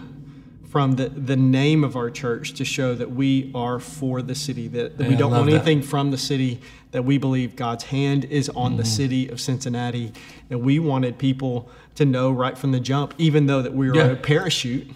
from 0.78 0.92
the, 0.92 1.08
the 1.08 1.34
name 1.34 1.82
of 1.82 1.96
our 1.96 2.08
church, 2.08 2.52
to 2.52 2.64
show 2.64 2.94
that 2.94 3.10
we 3.10 3.50
are 3.52 3.80
for 3.80 4.22
the 4.22 4.32
city, 4.36 4.68
that, 4.68 4.96
that 4.96 5.08
we 5.08 5.10
Yeah, 5.10 5.16
I 5.16 5.18
don't 5.18 5.30
want 5.32 5.46
that. 5.46 5.54
anything 5.56 5.82
from 5.82 6.12
the 6.12 6.16
city, 6.16 6.60
that 6.92 7.04
we 7.04 7.18
believe 7.18 7.56
God's 7.56 7.82
hand 7.82 8.24
is 8.26 8.48
on 8.50 8.70
Mm-hmm. 8.70 8.76
the 8.76 8.84
city 8.84 9.28
of 9.28 9.40
Cincinnati. 9.40 10.12
And 10.50 10.62
we 10.62 10.78
wanted 10.78 11.18
people 11.18 11.68
to 11.96 12.04
know 12.04 12.30
right 12.30 12.56
from 12.56 12.70
the 12.70 12.78
jump, 12.78 13.12
even 13.18 13.46
though 13.46 13.60
that 13.60 13.74
we 13.74 13.88
were 13.90 13.96
Yeah. 13.96 14.04
a 14.12 14.14
parachute 14.14 14.86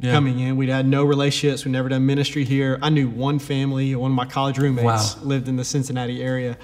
Yeah. 0.00 0.12
coming 0.12 0.38
in. 0.38 0.58
We'd 0.58 0.68
had 0.68 0.86
no 0.86 1.02
relationships. 1.02 1.64
We'd 1.64 1.72
never 1.72 1.88
done 1.88 2.04
ministry 2.04 2.44
here. 2.44 2.78
I 2.82 2.90
knew 2.90 3.08
one 3.08 3.38
family. 3.38 3.94
One 3.96 4.10
of 4.10 4.14
my 4.16 4.26
college 4.26 4.58
roommates 4.58 5.16
Wow. 5.16 5.22
lived 5.22 5.48
in 5.48 5.56
the 5.56 5.64
Cincinnati 5.64 6.22
area. 6.22 6.58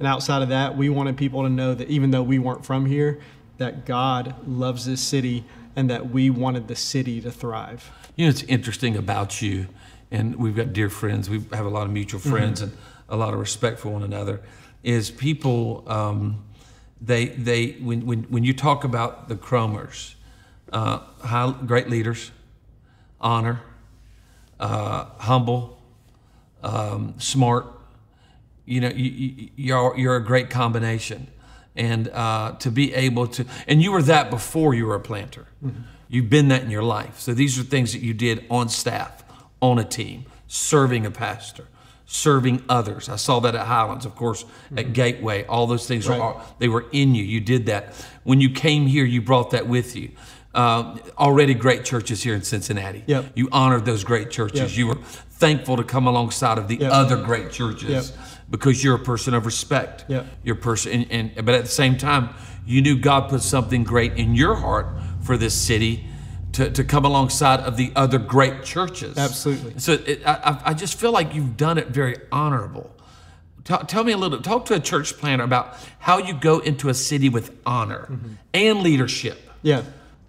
And 0.00 0.08
outside 0.08 0.42
of 0.42 0.48
that, 0.48 0.76
we 0.76 0.88
wanted 0.88 1.16
people 1.16 1.44
to 1.44 1.48
know 1.48 1.72
that 1.74 1.88
even 1.88 2.10
though 2.10 2.24
we 2.24 2.40
weren't 2.40 2.64
from 2.66 2.86
here, 2.86 3.20
that 3.58 3.86
God 3.86 4.34
loves 4.44 4.86
this 4.86 5.00
city 5.00 5.44
and 5.76 5.88
that 5.90 6.10
we 6.10 6.30
wanted 6.30 6.68
the 6.68 6.76
city 6.76 7.20
to 7.20 7.30
thrive. 7.30 7.90
You 8.16 8.26
know, 8.26 8.30
it's 8.30 8.42
interesting 8.44 8.96
about 8.96 9.40
you, 9.40 9.68
and 10.10 10.36
we've 10.36 10.56
got 10.56 10.72
dear 10.72 10.90
friends. 10.90 11.30
We 11.30 11.44
have 11.52 11.66
a 11.66 11.70
lot 11.70 11.86
of 11.86 11.92
mutual 11.92 12.20
friends 12.20 12.60
and 12.60 12.72
a 13.08 13.16
lot 13.16 13.32
of 13.34 13.40
respect 13.40 13.78
for 13.78 13.88
one 13.90 14.02
another. 14.02 14.40
Is 14.82 15.10
people 15.10 15.84
um, 15.86 16.44
they 17.00 17.26
they 17.26 17.72
when, 17.72 18.06
when 18.06 18.22
when 18.24 18.44
you 18.44 18.52
talk 18.54 18.84
about 18.84 19.28
the 19.28 19.34
Cromers, 19.34 20.14
uh, 20.72 21.00
high, 21.22 21.54
great 21.66 21.88
leaders, 21.88 22.30
honor, 23.20 23.60
uh, 24.60 25.06
humble, 25.18 25.80
um, 26.62 27.14
smart. 27.18 27.66
You 28.64 28.80
know, 28.80 28.90
you, 28.90 29.10
you, 29.10 29.48
you're 29.56 29.98
you're 29.98 30.16
a 30.16 30.24
great 30.24 30.48
combination, 30.50 31.26
and 31.76 32.08
uh, 32.08 32.52
to 32.58 32.70
be 32.70 32.92
able 32.94 33.26
to, 33.28 33.44
and 33.66 33.82
you 33.82 33.92
were 33.92 34.02
that 34.02 34.30
before 34.30 34.74
you 34.74 34.86
were 34.86 34.94
a 34.94 35.00
planter. 35.00 35.46
You've 36.08 36.28
been 36.28 36.48
that 36.48 36.62
in 36.62 36.70
your 36.70 36.82
life. 36.82 37.18
So 37.20 37.32
these 37.32 37.58
are 37.58 37.62
things 37.62 37.92
that 37.94 38.02
you 38.02 38.12
did 38.12 38.44
on 38.50 38.68
staff, 38.68 39.24
on 39.60 39.78
a 39.78 39.84
team, 39.84 40.26
serving 40.46 41.06
a 41.06 41.10
pastor, 41.10 41.66
serving 42.04 42.62
others. 42.68 43.08
I 43.08 43.16
saw 43.16 43.40
that 43.40 43.54
at 43.54 43.66
Highlands, 43.66 44.04
of 44.04 44.14
course, 44.14 44.44
at 44.76 44.92
Gateway. 44.92 45.44
All 45.46 45.66
those 45.66 45.86
things 45.86 46.06
Right. 46.06 46.20
are 46.20 46.42
they 46.58 46.68
were 46.68 46.84
in 46.92 47.14
you. 47.14 47.24
You 47.24 47.40
did 47.40 47.66
that 47.66 47.94
when 48.24 48.40
you 48.42 48.50
came 48.50 48.86
here. 48.86 49.04
You 49.06 49.22
brought 49.22 49.52
that 49.52 49.66
with 49.66 49.96
you. 49.96 50.10
Uh, 50.54 50.98
already 51.18 51.54
great 51.54 51.82
churches 51.86 52.22
here 52.22 52.34
in 52.34 52.42
Cincinnati. 52.42 53.02
Yep. 53.06 53.32
You 53.34 53.48
honored 53.50 53.86
those 53.86 54.04
great 54.04 54.30
churches. 54.30 54.60
Yep. 54.60 54.76
You 54.76 54.86
were 54.88 54.98
thankful 55.30 55.78
to 55.78 55.82
come 55.84 56.06
alongside 56.06 56.58
of 56.58 56.68
the 56.68 56.76
Yep. 56.76 56.92
other 56.92 57.16
great 57.16 57.50
churches. 57.52 58.12
Because 58.52 58.84
you're 58.84 58.94
a 58.94 58.98
person 59.00 59.34
of 59.34 59.44
respect. 59.46 60.04
Yep. 60.08 60.26
You're 60.44 60.54
person, 60.54 60.92
and, 61.10 61.32
and 61.36 61.44
but 61.46 61.56
at 61.56 61.62
the 61.64 61.70
same 61.70 61.96
time, 61.98 62.28
you 62.64 62.80
knew 62.82 62.96
God 62.96 63.28
put 63.30 63.42
something 63.42 63.82
great 63.82 64.12
in 64.12 64.36
your 64.36 64.54
heart 64.54 64.86
for 65.22 65.36
this 65.36 65.54
city. 65.54 66.06
To, 66.56 66.70
to 66.70 66.84
come 66.84 67.06
alongside 67.06 67.60
of 67.60 67.78
the 67.78 67.90
other 67.96 68.18
great 68.18 68.62
churches. 68.62 69.16
Absolutely. 69.16 69.72
So 69.78 69.92
it, 69.94 70.20
I, 70.26 70.60
I- 70.66 70.74
just 70.74 71.00
feel 71.00 71.10
like 71.10 71.34
you've 71.34 71.56
done 71.56 71.78
it 71.78 71.88
very 71.88 72.16
honorable. 72.30 72.94
Tell, 73.64 73.78
tell 73.86 74.04
me 74.04 74.12
a 74.12 74.18
little, 74.18 74.38
talk 74.42 74.66
to 74.66 74.74
a 74.74 74.78
church 74.78 75.16
planter 75.16 75.44
about 75.44 75.78
how 75.98 76.18
you 76.18 76.34
go 76.34 76.58
into 76.58 76.90
a 76.90 76.94
city 76.94 77.30
with 77.30 77.56
honor 77.64 78.06
Mm-hmm. 78.10 78.32
and 78.52 78.80
leadership 78.82 79.38
Yeah. 79.62 79.80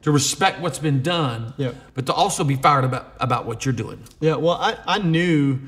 to 0.03 0.12
respect 0.12 0.62
what's 0.62 0.80
been 0.80 1.03
done, 1.03 1.53
Yeah. 1.58 1.74
but 1.94 2.06
to 2.06 2.13
also 2.13 2.46
be 2.46 2.56
fired 2.56 2.86
about, 2.86 3.13
about 3.20 3.46
what 3.46 3.65
you're 3.65 3.74
doing. 3.74 4.00
Yeah, 4.22 4.36
well, 4.36 4.56
I, 4.56 4.77
I 4.88 5.00
knew 5.00 5.60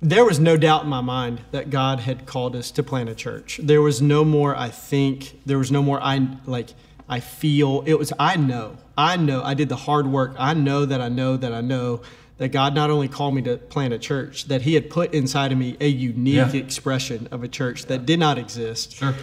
there 0.00 0.24
was 0.24 0.38
no 0.40 0.56
doubt 0.56 0.84
in 0.84 0.88
my 0.88 1.00
mind 1.00 1.40
that 1.52 1.70
God 1.70 2.00
had 2.00 2.26
called 2.26 2.56
us 2.56 2.70
to 2.72 2.82
plant 2.82 3.08
a 3.08 3.14
church. 3.14 3.60
There 3.62 3.82
was 3.82 4.02
no 4.02 4.24
more 4.24 4.56
I 4.56 4.68
think, 4.70 5.40
there 5.46 5.58
was 5.58 5.70
no 5.70 5.82
more 5.82 6.00
I 6.02 6.26
like 6.46 6.70
I 7.08 7.20
feel. 7.20 7.82
It 7.86 7.94
was 7.94 8.12
I 8.18 8.36
know. 8.36 8.76
I 8.96 9.16
know. 9.16 9.42
I 9.42 9.54
did 9.54 9.68
the 9.68 9.76
hard 9.76 10.06
work. 10.06 10.34
I 10.38 10.52
know 10.54 10.84
that 10.84 11.00
I 11.00 11.08
know 11.08 11.36
that 11.36 11.52
I 11.54 11.60
know 11.62 12.02
that 12.36 12.48
God 12.50 12.74
not 12.74 12.90
only 12.90 13.08
called 13.08 13.34
me 13.34 13.42
to 13.42 13.56
plant 13.56 13.92
a 13.94 13.98
church, 13.98 14.44
that 14.44 14.62
he 14.62 14.74
had 14.74 14.90
put 14.90 15.12
inside 15.14 15.50
of 15.52 15.58
me 15.58 15.76
a 15.80 15.88
unique 15.88 16.34
Yeah. 16.34 16.52
expression 16.60 17.26
of 17.30 17.42
a 17.42 17.48
church 17.48 17.86
that 17.86 18.04
did 18.06 18.18
not 18.20 18.38
exist 18.38 18.96
Sure. 18.96 19.14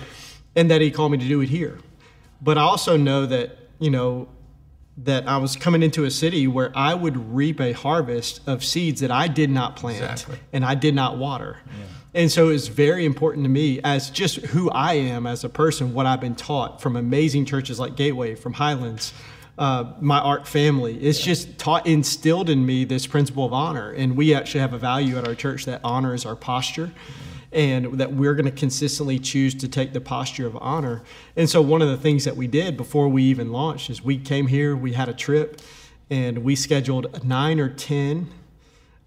and 0.56 0.70
that 0.72 0.82
he 0.82 0.90
called 0.92 1.12
me 1.12 1.18
to 1.20 1.28
do 1.28 1.42
it 1.42 1.50
here. 1.50 1.78
But 2.42 2.58
I 2.58 2.62
also 2.62 2.98
know 2.98 3.26
that, 3.28 3.58
you 3.80 3.90
know, 3.90 4.28
that 4.98 5.28
I 5.28 5.38
was 5.38 5.56
coming 5.58 5.84
into 5.84 6.06
a 6.06 6.12
city 6.12 6.48
where 6.48 6.72
I 6.76 6.94
would 6.94 7.34
reap 7.34 7.60
a 7.60 7.74
harvest 7.74 8.40
of 8.48 8.64
seeds 8.64 9.02
that 9.02 9.12
I 9.12 9.28
did 9.28 9.50
not 9.50 9.76
plant 9.76 10.02
Exactly. 10.02 10.40
and 10.54 10.64
I 10.64 10.76
did 10.76 10.96
not 10.96 11.18
water. 11.18 11.58
And 12.14 12.32
so 12.32 12.48
it's 12.48 12.68
very 12.68 13.04
important 13.06 13.44
to 13.44 13.50
me 13.50 13.82
as 13.84 14.10
just 14.10 14.38
who 14.38 14.70
I 14.70 14.94
am 14.94 15.28
as 15.28 15.44
a 15.44 15.50
person, 15.50 15.94
what 15.94 16.06
I've 16.06 16.22
been 16.22 16.36
taught 16.36 16.82
from 16.82 16.96
amazing 16.96 17.44
churches 17.44 17.78
like 17.78 17.98
Gateway, 17.98 18.36
from 18.36 18.54
Highlands, 18.54 19.12
uh, 19.58 19.92
my 20.00 20.20
ARC 20.20 20.46
family. 20.46 20.98
It's 20.98 21.20
just 21.20 21.58
taught, 21.58 21.86
instilled 21.86 22.50
in 22.50 22.66
me 22.66 22.86
this 22.86 23.06
principle 23.06 23.46
of 23.46 23.52
honor. 23.52 23.92
And 23.92 24.16
we 24.16 24.34
actually 24.34 24.62
have 24.62 24.72
a 24.72 24.78
value 24.78 25.18
at 25.18 25.28
our 25.28 25.36
church 25.36 25.66
that 25.66 25.82
honor 25.84 26.14
is 26.14 26.26
our 26.26 26.38
posture 26.38 26.94
and 27.56 27.98
that 28.00 28.14
we're 28.14 28.36
going 28.36 28.46
to 28.46 28.52
consistently 28.52 29.18
choose 29.18 29.56
to 29.56 29.68
take 29.68 29.94
the 29.94 30.02
posture 30.02 30.46
of 30.46 30.56
honor. 30.62 31.02
And 31.36 31.50
so, 31.50 31.62
one 31.62 31.82
of 31.82 31.88
the 31.88 31.98
things 31.98 32.26
that 32.26 32.36
we 32.36 32.46
did 32.48 32.78
before 32.78 33.08
we 33.08 33.24
even 33.24 33.52
launched 33.52 33.90
is 33.90 34.04
we 34.04 34.18
came 34.20 34.48
here, 34.48 34.76
we 34.76 34.94
had 34.94 35.10
a 35.10 35.14
trip, 35.14 35.62
and 36.10 36.40
we 36.44 36.56
scheduled 36.56 37.24
nine 37.26 37.60
or 37.60 37.70
10 37.70 38.30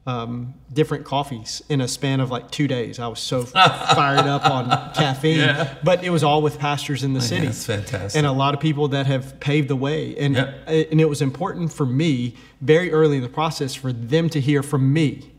um, 0.06 0.54
different 0.72 1.04
coffees 1.04 1.62
in 1.68 1.82
a 1.82 1.86
span 1.88 2.20
of 2.20 2.30
like 2.30 2.50
two 2.50 2.66
days. 2.66 2.98
I 2.98 3.08
was 3.08 3.20
so 3.20 3.42
fired 3.44 4.26
up 4.26 4.46
on 4.46 4.70
caffeine, 4.94 5.40
Yeah. 5.40 5.74
but 5.84 6.02
it 6.02 6.08
was 6.08 6.24
all 6.24 6.40
with 6.40 6.58
pastors 6.58 7.04
in 7.04 7.12
the 7.12 7.20
city. 7.20 7.44
that's 7.46 7.66
fantastic. 7.66 8.16
And 8.16 8.26
a 8.26 8.32
lot 8.32 8.54
of 8.54 8.60
people 8.60 8.88
that 8.88 9.04
have 9.06 9.38
paved 9.38 9.68
the 9.68 9.76
way. 9.76 10.16
And, 10.16 10.34
Yep. 10.36 10.68
and 10.92 11.00
it 11.00 11.08
was 11.10 11.20
important 11.20 11.72
for 11.74 11.84
me 11.84 12.34
very 12.62 12.90
early 12.90 13.18
in 13.18 13.22
the 13.22 13.28
process 13.28 13.74
for 13.74 13.92
them 13.92 14.30
to 14.30 14.40
hear 14.40 14.62
from 14.62 14.90
me 14.94 15.30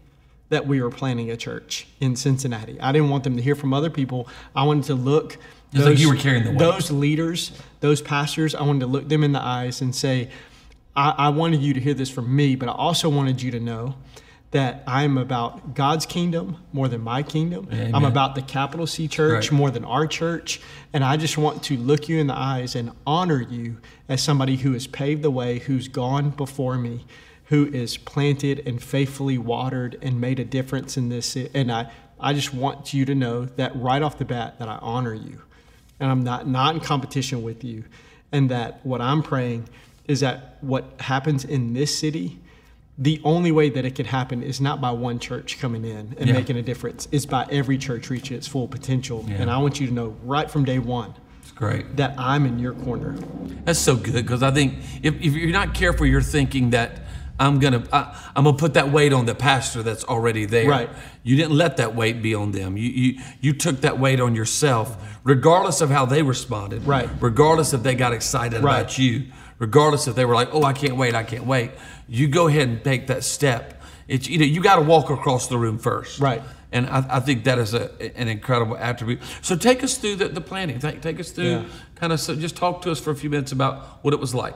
that 0.49 0.65
we 0.67 0.81
were 0.81 0.89
planning 0.89 1.29
a 1.31 1.37
church 1.37 1.87
in 1.99 2.15
Cincinnati. 2.15 2.79
I 2.81 2.91
didn't 2.91 3.09
want 3.09 3.23
them 3.23 3.35
to 3.37 3.41
hear 3.41 3.55
from 3.55 3.73
other 3.73 3.89
people. 3.89 4.27
I 4.55 4.63
wanted 4.63 4.85
to 4.85 4.95
look 4.95 5.37
It's 5.73 5.85
like 5.85 5.99
you 5.99 6.09
were 6.09 6.15
carrying 6.15 6.43
the 6.43 6.49
weight. 6.51 6.59
those 6.59 6.91
leaders, 6.91 7.51
those 7.81 8.01
pastors, 8.01 8.55
I 8.55 8.63
wanted 8.63 8.79
to 8.81 8.87
look 8.87 9.07
them 9.07 9.23
in 9.23 9.31
the 9.31 9.41
eyes 9.41 9.81
and 9.81 9.95
say, 9.95 10.29
I, 10.95 11.11
I 11.17 11.29
wanted 11.29 11.61
you 11.61 11.73
to 11.75 11.79
hear 11.79 11.93
this 11.93 12.09
from 12.09 12.35
me, 12.35 12.55
but 12.55 12.67
I 12.67 12.71
also 12.73 13.09
wanted 13.09 13.41
you 13.41 13.51
to 13.51 13.59
know 13.59 13.95
that 14.51 14.81
I'm 14.87 15.19
about 15.19 15.75
God's 15.75 16.07
kingdom 16.07 16.57
more 16.73 16.87
than 16.87 17.01
my 17.01 17.21
kingdom. 17.21 17.67
I'm 17.93 18.03
about 18.03 18.33
the 18.33 18.41
capital 18.41 18.87
C 18.87 19.07
church 19.07 19.51
Right. 19.51 19.57
more 19.59 19.69
than 19.69 19.85
our 19.85 20.07
church. 20.07 20.59
And 20.91 21.03
I 21.03 21.17
just 21.17 21.37
want 21.37 21.61
to 21.65 21.77
look 21.77 22.09
you 22.09 22.17
in 22.17 22.25
the 22.25 22.35
eyes 22.35 22.75
and 22.75 22.91
honor 23.05 23.39
you 23.39 23.77
as 24.07 24.23
somebody 24.23 24.55
who 24.55 24.73
has 24.73 24.87
paved 24.87 25.21
the 25.21 25.29
way, 25.29 25.59
who's 25.59 25.87
gone 25.87 26.31
before 26.31 26.79
me, 26.79 27.05
who 27.49 27.65
is 27.67 27.97
planted 27.97 28.63
and 28.67 28.81
faithfully 28.81 29.37
watered 29.37 29.97
and 30.01 30.21
made 30.21 30.39
a 30.39 30.45
difference 30.45 30.97
in 30.97 31.09
this. 31.09 31.35
And 31.35 31.71
I, 31.71 31.91
I 32.19 32.33
just 32.33 32.53
want 32.53 32.93
you 32.93 33.05
to 33.05 33.15
know 33.15 33.45
that 33.45 33.75
right 33.75 34.01
off 34.01 34.17
the 34.19 34.25
bat 34.25 34.59
that 34.59 34.67
I 34.69 34.77
honor 34.81 35.13
you 35.13 35.41
and 35.99 36.09
I'm 36.11 36.23
not 36.23 36.47
not 36.47 36.75
in 36.75 36.79
competition 36.81 37.43
with 37.43 37.63
you, 37.63 37.83
and 38.31 38.49
that 38.51 38.79
what 38.85 39.01
I'm 39.01 39.21
praying 39.21 39.67
is 40.07 40.21
that 40.21 40.57
what 40.61 40.85
happens 41.01 41.43
in 41.43 41.73
this 41.73 41.97
city, 41.97 42.39
the 42.97 43.19
only 43.25 43.51
way 43.51 43.69
that 43.69 43.83
it 43.83 43.95
could 43.95 44.05
happen 44.07 44.41
is 44.41 44.61
not 44.61 44.79
by 44.79 44.91
one 44.91 45.19
church 45.19 45.59
coming 45.59 45.83
in 45.83 46.15
and 46.17 46.27
Yeah. 46.27 46.33
making 46.33 46.55
a 46.55 46.61
difference. 46.61 47.07
It's 47.11 47.25
by 47.25 47.45
every 47.51 47.77
church 47.77 48.09
reaching 48.09 48.37
its 48.37 48.47
full 48.47 48.67
potential. 48.67 49.25
Yeah. 49.27 49.35
And 49.41 49.51
I 49.51 49.57
want 49.57 49.79
you 49.81 49.87
to 49.87 49.93
know 49.93 50.15
right 50.23 50.49
from 50.49 50.63
day 50.63 50.79
one 50.79 51.13
It's 51.41 51.51
great. 51.51 51.97
that 51.97 52.13
I'm 52.17 52.45
in 52.45 52.59
your 52.59 52.73
corner. 52.73 53.15
That's 53.65 53.79
so 53.79 53.95
good 53.97 54.13
because 54.25 54.41
I 54.43 54.51
think 54.51 54.75
if, 55.03 55.15
if 55.15 55.33
you're 55.33 55.51
not 55.51 55.73
careful, 55.73 56.05
you're 56.05 56.21
thinking 56.21 56.69
that 56.69 57.01
I'm 57.39 57.59
gonna 57.59 57.83
I, 57.93 58.15
I'm 58.35 58.43
gonna 58.43 58.57
put 58.57 58.73
that 58.73 58.91
weight 58.91 59.13
on 59.13 59.25
the 59.25 59.33
pastor 59.35 59.81
that's 59.81 60.03
already 60.03 60.45
there. 60.45 60.67
Right. 60.69 60.89
You 61.23 61.35
didn't 61.37 61.57
let 61.57 61.77
that 61.77 61.95
weight 61.95 62.21
be 62.21 62.35
on 62.35 62.51
them. 62.51 62.75
You 62.77 62.89
you 62.89 63.21
you 63.39 63.53
took 63.53 63.81
that 63.81 63.97
weight 63.99 64.19
on 64.19 64.35
yourself, 64.35 64.97
regardless 65.23 65.81
of 65.81 65.89
how 65.89 66.05
they 66.05 66.21
responded. 66.21 66.85
Right. 66.85 67.09
Regardless 67.21 67.73
if 67.73 67.81
they 67.83 67.95
got 67.95 68.13
excited 68.13 68.61
Right. 68.63 68.79
about 68.81 68.97
you. 68.99 69.27
Regardless 69.57 70.07
if 70.07 70.15
they 70.15 70.23
were 70.23 70.35
like, 70.35 70.49
oh, 70.53 70.63
I 70.63 70.71
can't 70.73 70.95
wait, 70.95 71.15
I 71.15 71.23
can't 71.23 71.45
wait. 71.45 71.71
You 72.07 72.27
go 72.29 72.47
ahead 72.47 72.69
and 72.69 72.83
take 72.83 73.07
that 73.07 73.23
step. 73.23 73.81
It's 74.07 74.27
you 74.27 74.37
know 74.39 74.45
you 74.45 74.61
got 74.61 74.75
to 74.77 74.81
walk 74.81 75.09
across 75.09 75.47
the 75.47 75.57
room 75.57 75.77
first. 75.79 76.19
Right. 76.19 76.41
And 76.71 76.85
I, 76.87 77.03
I 77.17 77.19
think 77.19 77.45
that 77.45 77.57
is 77.57 77.73
a, 77.73 77.89
an 78.19 78.27
incredible 78.27 78.77
attribute. 78.77 79.21
So 79.41 79.55
take 79.55 79.83
us 79.83 79.97
through 79.97 80.17
the, 80.17 80.27
the 80.27 80.41
planning. 80.41 80.77
Take, 80.79 81.01
take 81.01 81.19
us 81.19 81.31
through 81.31 81.45
Yeah. 81.51 81.65
kind 81.95 82.13
of 82.13 82.19
so 82.19 82.35
just 82.35 82.55
talk 82.55 82.81
to 82.83 82.91
us 82.91 82.99
for 82.99 83.11
a 83.11 83.15
few 83.15 83.29
minutes 83.29 83.51
about 83.51 84.03
what 84.03 84.13
it 84.13 84.19
was 84.19 84.35
like. 84.35 84.55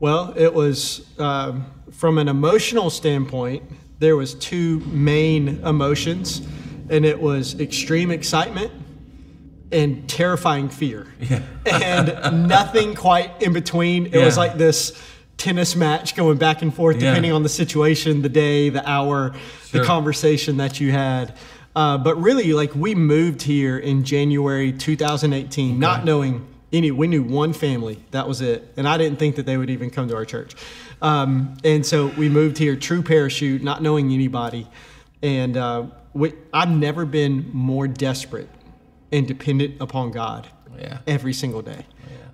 Well, 0.00 0.32
it 0.36 0.52
was 0.54 1.06
um, 1.18 1.66
from 1.90 2.18
an 2.18 2.28
emotional 2.28 2.90
standpoint. 2.90 3.64
There 3.98 4.16
was 4.16 4.34
two 4.34 4.78
main 4.80 5.64
emotions, 5.64 6.40
and 6.88 7.04
it 7.04 7.20
was 7.20 7.58
extreme 7.58 8.10
excitement 8.12 8.70
and 9.72 10.08
terrifying 10.08 10.68
fear, 10.68 11.06
Yeah. 11.20 11.42
and 11.66 12.48
nothing 12.48 12.94
quite 12.94 13.42
in 13.42 13.52
between. 13.52 14.06
It 14.06 14.24
was 14.24 14.36
like 14.38 14.56
this 14.56 14.92
tennis 15.36 15.76
match 15.76 16.16
going 16.16 16.38
back 16.38 16.62
and 16.62 16.72
forth, 16.72 16.96
Yeah. 16.96 17.10
depending 17.10 17.32
on 17.32 17.42
the 17.42 17.48
situation, 17.48 18.22
the 18.22 18.28
day, 18.28 18.70
the 18.70 18.88
hour, 18.88 19.34
Sure. 19.66 19.80
the 19.80 19.86
conversation 19.86 20.56
that 20.58 20.80
you 20.80 20.90
had. 20.92 21.34
Uh, 21.76 21.98
but 21.98 22.16
really, 22.20 22.52
like 22.54 22.74
we 22.74 22.94
moved 22.94 23.42
here 23.42 23.76
in 23.78 24.04
January 24.04 24.72
2018, 24.72 25.78
not 25.78 26.04
knowing 26.04 26.46
any. 26.72 26.90
We 26.90 27.06
knew 27.06 27.22
one 27.22 27.52
family, 27.52 28.02
that 28.10 28.26
was 28.28 28.40
it, 28.40 28.72
and 28.76 28.86
I 28.88 28.98
didn't 28.98 29.18
think 29.18 29.36
that 29.36 29.46
they 29.46 29.56
would 29.56 29.70
even 29.70 29.90
come 29.90 30.08
to 30.08 30.14
our 30.16 30.24
church. 30.24 30.54
Um, 31.00 31.56
and 31.64 31.84
so 31.86 32.08
we 32.08 32.28
moved 32.28 32.58
here, 32.58 32.76
true 32.76 33.02
parachute, 33.02 33.62
not 33.62 33.82
knowing 33.82 34.12
anybody. 34.12 34.66
And 35.22 35.56
uh, 35.56 35.86
we, 36.12 36.32
I've 36.52 36.70
never 36.70 37.04
been 37.04 37.50
more 37.52 37.88
desperate 37.88 38.48
and 39.12 39.26
dependent 39.26 39.80
upon 39.80 40.10
God 40.10 40.48
Yeah. 40.78 40.98
every 41.06 41.32
single 41.32 41.62
day. 41.62 41.86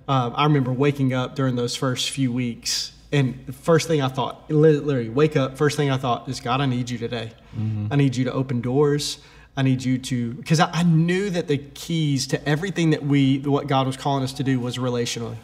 Um, 0.07 0.33
I 0.35 0.43
remember 0.43 0.71
waking 0.71 1.13
up 1.13 1.35
during 1.35 1.55
those 1.55 1.75
first 1.75 2.11
few 2.11 2.31
weeks, 2.31 2.91
and 3.11 3.43
the 3.47 3.53
first 3.53 3.87
thing 3.87 4.01
I 4.01 4.07
thought, 4.07 4.51
literally, 4.51 5.09
wake 5.09 5.35
up, 5.35 5.57
first 5.57 5.77
thing 5.77 5.89
I 5.89 5.97
thought 5.97 6.27
is, 6.29 6.39
God, 6.39 6.61
I 6.61 6.65
need 6.67 6.89
you 6.89 6.97
today. 6.99 7.31
I 7.89 7.95
need 7.95 8.15
you 8.15 8.25
to 8.25 8.33
open 8.33 8.61
doors. 8.61 9.17
I 9.57 9.61
need 9.61 9.83
you 9.83 9.97
to, 9.97 10.33
because 10.33 10.59
I, 10.59 10.69
I 10.71 10.83
knew 10.83 11.29
that 11.29 11.47
the 11.47 11.57
keys 11.57 12.27
to 12.27 12.47
everything 12.49 12.89
that 12.89 13.03
we, 13.03 13.39
what 13.39 13.67
God 13.67 13.87
was 13.87 13.95
calling 13.97 14.23
us 14.23 14.33
to 14.33 14.43
do 14.43 14.59
was 14.59 14.77
relationally. 14.77 15.37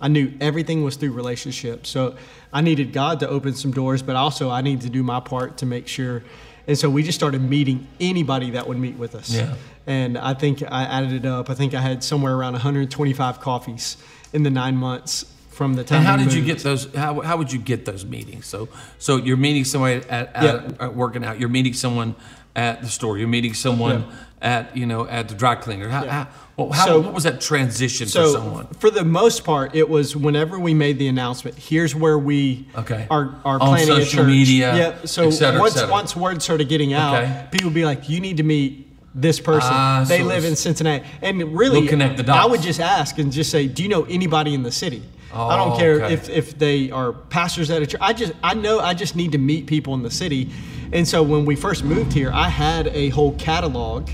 I 0.00 0.08
knew 0.08 0.32
everything 0.40 0.84
was 0.84 0.96
through 0.96 1.12
relationship. 1.12 1.86
So 1.86 2.16
I 2.52 2.62
needed 2.62 2.92
God 2.92 3.20
to 3.20 3.28
open 3.28 3.54
some 3.54 3.72
doors, 3.72 4.00
but 4.00 4.16
also 4.16 4.48
I 4.48 4.62
needed 4.62 4.82
to 4.82 4.90
do 4.90 5.02
my 5.02 5.20
part 5.20 5.58
to 5.58 5.66
make 5.66 5.88
sure. 5.88 6.22
And 6.66 6.78
so 6.78 6.88
we 6.88 7.02
just 7.02 7.18
started 7.18 7.42
meeting 7.42 7.86
anybody 7.98 8.50
that 8.52 8.68
would 8.68 8.78
meet 8.78 8.96
with 8.96 9.14
us. 9.14 9.30
Yeah. 9.34 9.54
And 9.86 10.16
I 10.16 10.34
think 10.34 10.62
I 10.62 10.84
added 10.84 11.12
it 11.12 11.26
up. 11.26 11.50
I 11.50 11.54
think 11.54 11.74
I 11.74 11.80
had 11.80 12.04
somewhere 12.04 12.34
around 12.34 12.52
125 12.52 13.40
coffees 13.40 13.96
in 14.32 14.42
the 14.44 14.50
nine 14.50 14.76
months 14.76 15.24
from 15.50 15.74
the 15.74 15.82
time. 15.82 15.98
And 15.98 16.06
how 16.06 16.16
did 16.16 16.32
you 16.32 16.44
get 16.44 16.58
those? 16.60 16.94
How, 16.94 17.20
how 17.20 17.36
would 17.36 17.52
you 17.52 17.58
get 17.58 17.84
those 17.84 18.04
meetings? 18.04 18.46
So 18.46 18.68
so 18.98 19.16
you're 19.16 19.36
meeting 19.36 19.64
somebody 19.64 19.96
at, 20.08 20.34
at, 20.34 20.44
Yeah. 20.44 20.70
at 20.78 20.94
working 20.94 21.24
out. 21.24 21.40
You're 21.40 21.48
meeting 21.48 21.72
someone 21.72 22.14
at 22.58 22.82
the 22.82 22.88
store. 22.88 23.16
You're 23.18 23.28
meeting 23.28 23.54
someone 23.54 24.04
at 24.42 24.76
you 24.76 24.86
know 24.86 25.06
at 25.06 25.28
the 25.28 25.34
dry 25.34 25.54
cleaner. 25.54 25.88
How, 25.88 26.04
how, 26.06 26.26
well, 26.56 26.70
how 26.72 26.86
So- 26.86 27.00
what 27.00 27.14
was 27.14 27.22
that 27.24 27.40
transition 27.40 28.08
So 28.08 28.24
for 28.32 28.38
someone? 28.38 28.66
for 28.80 28.90
the 28.90 29.04
most 29.04 29.44
part, 29.44 29.74
it 29.76 29.88
was 29.88 30.16
whenever 30.16 30.58
we 30.58 30.74
made 30.74 30.98
the 30.98 31.06
announcement. 31.08 31.56
Here's 31.56 31.94
where 31.94 32.18
we 32.18 32.66
Okay. 32.76 33.06
are, 33.10 33.34
are 33.44 33.60
On 33.60 33.68
planning 33.68 33.90
a 33.90 34.04
social 34.04 34.24
church. 34.24 34.26
media, 34.26 34.76
Yep. 34.76 35.08
So 35.08 35.28
et 35.28 35.30
cetera, 35.32 35.58
et 35.58 35.60
once 35.60 35.86
once 35.86 36.16
word 36.16 36.42
started 36.42 36.68
getting 36.68 36.92
out, 36.94 37.14
Okay. 37.22 37.44
people 37.52 37.68
would 37.68 37.74
be 37.74 37.84
like, 37.84 38.08
"You 38.08 38.20
need 38.20 38.36
to 38.38 38.42
meet 38.42 38.86
this 39.14 39.38
person. 39.40 39.70
Ah, 39.72 40.04
they 40.06 40.18
so 40.18 40.24
live 40.24 40.44
in 40.44 40.56
Cincinnati." 40.56 41.04
And 41.22 41.34
really, 41.56 41.80
We'll 41.80 41.88
connect 41.88 42.24
the 42.24 42.32
I 42.32 42.44
would 42.46 42.62
just 42.62 42.80
ask 42.80 43.18
and 43.18 43.32
just 43.32 43.50
say, 43.50 43.66
"Do 43.68 43.82
you 43.84 43.88
know 43.88 44.02
anybody 44.04 44.52
in 44.54 44.62
the 44.64 44.72
city?" 44.72 45.02
I 45.32 45.56
don't 45.56 45.72
Oh, 45.74 45.76
care 45.76 45.96
okay. 46.04 46.14
if, 46.14 46.28
if 46.30 46.58
they 46.58 46.90
are 46.90 47.12
pastors 47.12 47.70
at 47.70 47.82
a 47.82 47.86
church. 47.86 48.00
I 48.00 48.12
just 48.14 48.32
I 48.42 48.54
know 48.54 48.80
I 48.80 48.94
just 48.94 49.14
need 49.14 49.32
to 49.32 49.38
meet 49.38 49.66
people 49.66 49.92
in 49.94 50.02
the 50.02 50.10
city. 50.10 50.48
And 50.92 51.06
so 51.06 51.22
when 51.22 51.44
we 51.44 51.54
first 51.56 51.84
moved 51.84 52.12
here, 52.12 52.30
I 52.32 52.48
had 52.48 52.88
a 52.88 53.10
whole 53.10 53.32
catalog 53.32 54.08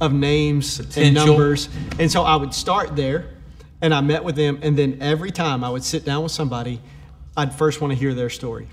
of 0.00 0.12
names 0.12 0.80
and 0.96 1.14
numbers. 1.14 1.68
And 1.98 2.10
so 2.10 2.22
I 2.22 2.36
would 2.36 2.54
start 2.54 2.96
there 2.96 3.26
and 3.80 3.92
I 3.94 4.00
met 4.00 4.24
with 4.24 4.36
them 4.36 4.58
and 4.62 4.76
then 4.78 4.98
every 5.00 5.30
time 5.30 5.62
I 5.64 5.68
would 5.70 5.84
sit 5.84 6.04
down 6.04 6.22
with 6.22 6.32
somebody, 6.32 6.80
I'd 7.36 7.54
first 7.54 7.80
want 7.80 7.92
to 7.92 7.98
hear 7.98 8.14
their 8.14 8.30
story. 8.30 8.68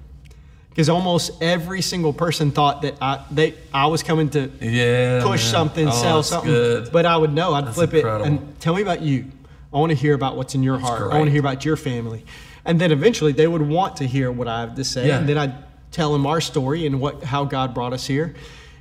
Because 0.69 0.89
almost 0.89 1.31
every 1.41 1.81
single 1.81 2.13
person 2.13 2.49
thought 2.51 2.81
that 2.81 2.95
I 2.99 3.23
they 3.29 3.53
I 3.73 3.85
was 3.87 4.01
coming 4.01 4.29
to 4.31 4.49
Yeah, 4.59 5.21
push 5.21 5.43
man. 5.43 5.51
something, 5.51 5.87
Oh, 5.87 5.91
sell 5.91 6.23
something. 6.23 6.49
good. 6.49 6.91
But 6.91 7.05
I 7.05 7.15
would 7.15 7.31
know. 7.31 7.53
I'd 7.53 7.65
That's 7.67 7.75
flip 7.75 7.93
incredible. 7.93 8.25
it 8.25 8.27
and 8.29 8.59
tell 8.59 8.73
me 8.73 8.81
about 8.81 9.01
you. 9.01 9.25
I 9.71 9.77
want 9.77 9.91
to 9.91 9.95
hear 9.95 10.13
about 10.15 10.35
what's 10.35 10.55
in 10.55 10.63
your 10.63 10.79
heart. 10.79 11.11
I 11.11 11.17
want 11.17 11.25
to 11.25 11.31
hear 11.31 11.41
about 11.41 11.63
your 11.63 11.75
family. 11.75 12.25
And 12.65 12.81
then 12.81 12.91
eventually 12.91 13.33
they 13.33 13.45
would 13.47 13.61
want 13.61 13.97
to 13.97 14.07
hear 14.07 14.31
what 14.31 14.47
I 14.47 14.61
have 14.61 14.75
to 14.75 14.83
say. 14.83 15.07
Yeah. 15.07 15.19
And 15.19 15.29
then 15.29 15.37
I'd 15.37 15.53
tell 15.93 16.11
them 16.11 16.25
our 16.25 16.41
story 16.41 16.85
and 16.85 16.99
what 16.99 17.23
how 17.23 17.45
God 17.45 17.73
brought 17.73 17.93
us 17.93 18.05
here. 18.07 18.35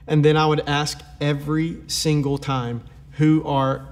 And 0.08 0.24
then 0.24 0.36
I 0.36 0.46
would 0.46 0.68
ask 0.68 1.00
every 1.20 1.78
single 1.86 2.38
time 2.38 2.82
who 3.12 3.44
are 3.46 3.86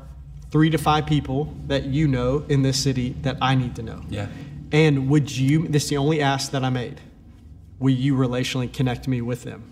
three 0.51 0.71
to 0.71 0.79
five 0.79 1.07
people 1.07 1.55
that 1.69 1.85
you 1.85 2.09
know 2.09 2.45
in 2.49 2.63
this 2.63 2.83
city 2.83 3.15
that 3.23 3.37
I 3.41 3.55
need 3.55 3.77
to 3.77 3.83
know. 3.83 4.03
Yeah. 4.09 4.27
And 4.73 5.09
would 5.09 5.31
you, 5.37 5.69
this 5.69 5.85
is 5.85 5.91
the 5.91 5.97
only 5.99 6.21
ask 6.21 6.51
that 6.53 6.65
I 6.65 6.71
made, 6.71 7.01
will 7.79 7.95
you 7.95 8.15
relationally 8.17 8.73
connect 8.73 9.07
me 9.07 9.21
with 9.21 9.45
them? 9.45 9.63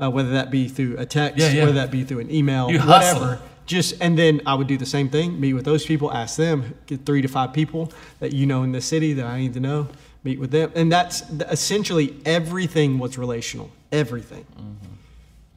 Uh, 0.00 0.10
whether 0.10 0.30
that 0.30 0.50
be 0.50 0.68
through 0.68 0.96
a 0.98 1.06
text, 1.06 1.38
Yeah, 1.38 1.50
yeah. 1.52 1.60
whether 1.62 1.72
that 1.74 1.90
be 1.90 2.04
through 2.04 2.20
an 2.20 2.30
email, 2.30 2.70
You 2.70 2.78
hustle. 2.80 3.20
whatever. 3.20 3.42
Just 3.66 3.96
and 4.00 4.18
then 4.18 4.40
I 4.46 4.54
would 4.54 4.66
do 4.66 4.78
the 4.78 4.86
same 4.86 5.08
thing. 5.10 5.38
Meet 5.38 5.52
with 5.52 5.64
those 5.66 5.84
people, 5.84 6.10
ask 6.12 6.36
them, 6.36 6.74
get 6.86 7.04
three 7.04 7.20
to 7.22 7.28
five 7.28 7.52
people 7.52 7.92
that 8.20 8.32
you 8.32 8.46
know 8.46 8.62
in 8.62 8.72
the 8.72 8.80
city 8.80 9.12
that 9.12 9.26
I 9.26 9.38
need 9.38 9.52
to 9.54 9.60
know. 9.60 9.88
Meet 10.24 10.40
with 10.40 10.50
them, 10.50 10.72
and 10.74 10.90
that's 10.90 11.22
essentially 11.30 12.16
everything 12.24 12.98
was 12.98 13.16
relational. 13.16 13.70
Everything, 13.92 14.44
mm-hmm. 14.52 14.94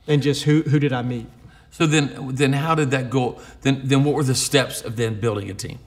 and 0.08 0.22
just 0.22 0.44
who 0.44 0.62
who 0.62 0.80
did 0.80 0.94
I 0.94 1.02
meet? 1.02 1.28
So 1.72 1.88
then 1.88 2.36
then 2.36 2.54
how 2.54 2.76
did 2.76 2.92
that 2.92 3.10
go? 3.10 3.40
Then 3.62 3.82
then 3.84 4.04
what 4.04 4.14
were 4.14 4.24
the 4.24 4.36
steps 4.36 4.82
of 4.82 4.98
then 4.98 5.20
building 5.20 5.50
a 5.50 5.54
team? 5.54 5.80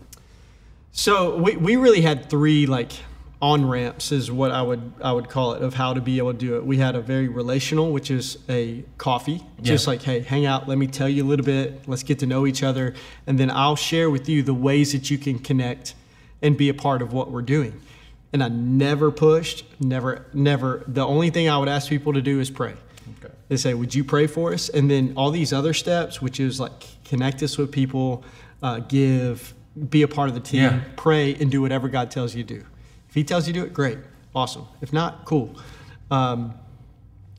So 0.90 1.36
we, 1.36 1.56
we 1.56 1.76
really 1.76 2.00
had 2.00 2.30
three 2.30 2.66
like 2.66 2.92
on 3.42 3.68
ramps 3.68 4.10
is 4.10 4.30
what 4.30 4.50
I 4.50 4.62
would 4.62 4.92
I 5.02 5.12
would 5.12 5.28
call 5.28 5.52
it 5.52 5.62
of 5.62 5.74
how 5.74 5.92
to 5.92 6.00
be 6.00 6.18
able 6.18 6.32
to 6.32 6.38
do 6.38 6.56
it. 6.56 6.64
We 6.64 6.78
had 6.78 6.96
a 6.96 7.00
very 7.00 7.28
relational, 7.28 7.92
which 7.92 8.10
is 8.10 8.38
a 8.48 8.84
coffee, 8.96 9.44
just 9.60 9.86
like 9.86 10.02
hey, 10.02 10.20
hang 10.20 10.46
out, 10.46 10.66
let 10.66 10.78
me 10.78 10.86
tell 10.86 11.08
you 11.08 11.24
a 11.24 11.28
little 11.28 11.44
bit, 11.44 11.86
let's 11.86 12.02
get 12.02 12.20
to 12.20 12.26
know 12.26 12.46
each 12.46 12.62
other, 12.62 12.94
and 13.26 13.38
then 13.38 13.50
I'll 13.50 13.76
share 13.76 14.08
with 14.08 14.28
you 14.28 14.42
the 14.42 14.54
ways 14.54 14.92
that 14.92 15.10
you 15.10 15.18
can 15.18 15.38
connect 15.38 15.94
and 16.40 16.56
be 16.56 16.70
a 16.70 16.74
part 16.74 17.02
of 17.02 17.12
what 17.12 17.30
we're 17.30 17.42
doing. 17.42 17.80
And 18.34 18.42
I 18.42 18.48
never 18.48 19.12
pushed, 19.12 19.64
never, 19.80 20.26
never. 20.34 20.82
The 20.88 21.06
only 21.06 21.30
thing 21.30 21.48
I 21.48 21.56
would 21.56 21.68
ask 21.68 21.88
people 21.88 22.12
to 22.14 22.20
do 22.20 22.40
is 22.40 22.50
pray. 22.50 22.74
Okay. 23.24 23.32
They 23.48 23.56
say, 23.56 23.74
"Would 23.74 23.94
you 23.94 24.02
pray 24.02 24.26
for 24.26 24.52
us?" 24.52 24.68
And 24.68 24.90
then 24.90 25.12
all 25.16 25.30
these 25.30 25.52
other 25.52 25.72
steps, 25.72 26.20
which 26.20 26.40
is 26.40 26.58
like 26.58 26.72
connect 27.04 27.44
us 27.44 27.56
with 27.56 27.70
people, 27.70 28.24
uh, 28.60 28.80
give, 28.80 29.54
be 29.88 30.02
a 30.02 30.08
part 30.08 30.28
of 30.30 30.34
the 30.34 30.40
team, 30.40 30.62
Yeah. 30.64 30.80
pray, 30.96 31.36
and 31.36 31.48
do 31.48 31.62
whatever 31.62 31.88
God 31.88 32.10
tells 32.10 32.34
you 32.34 32.42
to 32.42 32.54
do. 32.58 32.64
If 33.08 33.14
He 33.14 33.22
tells 33.22 33.46
you 33.46 33.52
to 33.54 33.60
do 33.60 33.66
it, 33.66 33.72
great, 33.72 33.98
awesome. 34.34 34.64
If 34.80 34.92
not, 34.92 35.24
cool. 35.26 35.54
Um, 36.10 36.54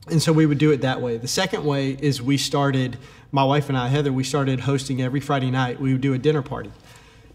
and 0.08 0.22
so 0.22 0.32
we 0.32 0.46
would 0.46 0.58
do 0.58 0.70
it 0.70 0.80
that 0.80 1.02
way. 1.02 1.18
The 1.18 1.28
second 1.28 1.62
way 1.66 1.90
is 1.90 2.22
we 2.22 2.38
started, 2.38 2.96
my 3.32 3.44
wife 3.44 3.68
and 3.68 3.76
I, 3.76 3.88
Heather, 3.88 4.12
we 4.14 4.24
started 4.24 4.60
hosting 4.60 5.02
every 5.02 5.20
Friday 5.20 5.50
night. 5.50 5.78
We 5.78 5.92
would 5.92 6.00
do 6.00 6.14
a 6.14 6.18
dinner 6.18 6.40
party. 6.42 6.70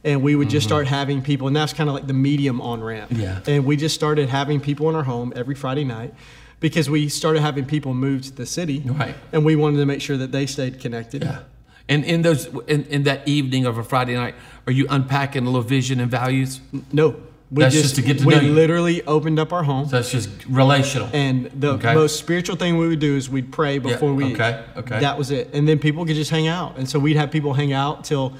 And 0.03 0.23
we 0.23 0.35
would 0.35 0.49
just 0.49 0.65
start 0.65 0.87
having 0.87 1.21
people, 1.21 1.45
and 1.47 1.55
that's 1.55 1.73
kind 1.73 1.87
of 1.87 1.93
like 1.93 2.07
the 2.07 2.13
medium 2.13 2.59
on 2.59 2.83
ramp. 2.83 3.11
Mm-hmm. 3.11 3.21
Yeah. 3.21 3.39
And 3.45 3.65
we 3.65 3.77
just 3.77 3.93
started 3.93 4.29
having 4.29 4.59
people 4.59 4.89
in 4.89 4.95
our 4.95 5.03
home 5.03 5.31
every 5.35 5.53
Friday 5.53 5.83
night 5.83 6.13
because 6.59 6.89
we 6.89 7.07
started 7.07 7.41
having 7.41 7.65
people 7.65 7.93
move 7.93 8.23
to 8.23 8.31
the 8.31 8.45
city. 8.47 8.79
Right. 8.79 9.15
And 9.31 9.45
we 9.45 9.55
wanted 9.55 9.77
to 9.77 9.85
make 9.85 10.01
sure 10.01 10.17
that 10.17 10.31
they 10.31 10.47
stayed 10.47 10.79
connected. 10.79 11.23
Yeah. 11.23 11.39
And 11.87 12.03
in 12.05 12.21
those 12.21 12.47
in, 12.67 12.85
in 12.85 13.03
that 13.03 13.27
evening 13.27 13.65
of 13.65 13.77
a 13.77 13.83
Friday 13.83 14.15
night, 14.15 14.35
are 14.65 14.71
you 14.71 14.87
unpacking 14.89 15.43
a 15.43 15.45
little 15.45 15.61
vision 15.61 15.99
and 15.99 16.09
values? 16.09 16.61
No. 16.91 17.15
We 17.51 17.63
That's 17.63 17.75
just 17.75 17.95
to 17.95 18.01
get 18.01 18.19
to 18.19 18.25
we 18.25 18.35
know 18.35 18.41
literally 18.41 19.03
opened 19.05 19.37
up 19.37 19.51
our 19.51 19.63
home. 19.63 19.85
So 19.89 19.97
that's 19.97 20.09
just 20.09 20.29
relational. 20.47 21.09
And 21.11 21.47
the 21.47 21.73
Okay. 21.73 21.93
most 21.93 22.17
spiritual 22.17 22.55
thing 22.55 22.77
we 22.77 22.87
would 22.87 22.99
do 22.99 23.17
is 23.17 23.29
we'd 23.29 23.51
pray 23.51 23.77
before 23.77 24.13
we 24.13 24.33
okay, 24.33 24.63
okay. 24.77 25.01
That 25.01 25.17
was 25.17 25.31
it. 25.31 25.49
And 25.53 25.67
then 25.67 25.77
people 25.77 26.05
could 26.05 26.15
just 26.15 26.31
hang 26.31 26.47
out. 26.47 26.77
And 26.77 26.89
so 26.89 26.97
we'd 26.97 27.17
have 27.17 27.29
people 27.29 27.53
hang 27.53 27.73
out 27.73 28.05
till 28.05 28.33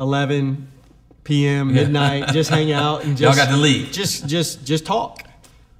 11 0.00 0.66
p.m. 1.28 1.72
midnight, 1.80 2.32
just 2.32 2.50
hang 2.50 2.72
out 2.72 3.04
and 3.04 3.18
Y'all 3.20 3.32
just 3.32 3.38
got 3.48 3.54
to 3.54 3.60
leave. 3.60 3.92
Just 3.92 4.26
just 4.26 4.64
just 4.64 4.84
talk. 4.86 5.24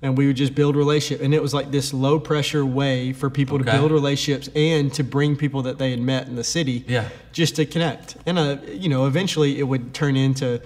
And 0.01 0.17
we 0.17 0.29
would 0.29 0.37
just 0.37 0.55
build 0.55 0.77
relationship. 0.77 1.25
And 1.25 1.35
it 1.35 1.43
was 1.43 1.53
like 1.53 1.73
this 1.73 1.93
low 1.93 2.21
pressure 2.21 2.65
way 2.65 3.13
for 3.13 3.29
people 3.29 3.57
Okay. 3.57 3.65
to 3.73 3.73
build 3.79 3.91
relationships 3.91 4.49
and 4.55 4.95
to 4.95 5.03
bring 5.03 5.35
people 5.35 5.63
that 5.63 5.79
they 5.79 5.91
had 5.91 5.99
met 6.01 6.29
in 6.29 6.37
the 6.37 6.45
city 6.45 6.85
Yeah. 6.87 7.09
just 7.33 7.57
to 7.57 7.67
connect. 7.67 8.17
And 8.27 8.39
uh, 8.39 8.59
you 8.73 8.89
know, 8.89 9.07
eventually 9.07 9.59
it 9.59 9.65
would 9.65 9.95
turn 9.95 10.15
into 10.17 10.61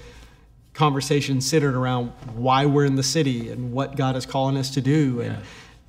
conversations 0.74 1.46
centered 1.48 1.74
around 1.74 2.08
why 2.34 2.66
we're 2.66 2.84
in 2.84 2.96
the 2.96 3.02
city 3.02 3.48
and 3.50 3.72
what 3.72 3.96
God 3.96 4.16
is 4.16 4.26
calling 4.26 4.56
us 4.56 4.70
to 4.70 4.80
do. 4.82 5.20
And 5.20 5.32
Yeah. 5.32 5.40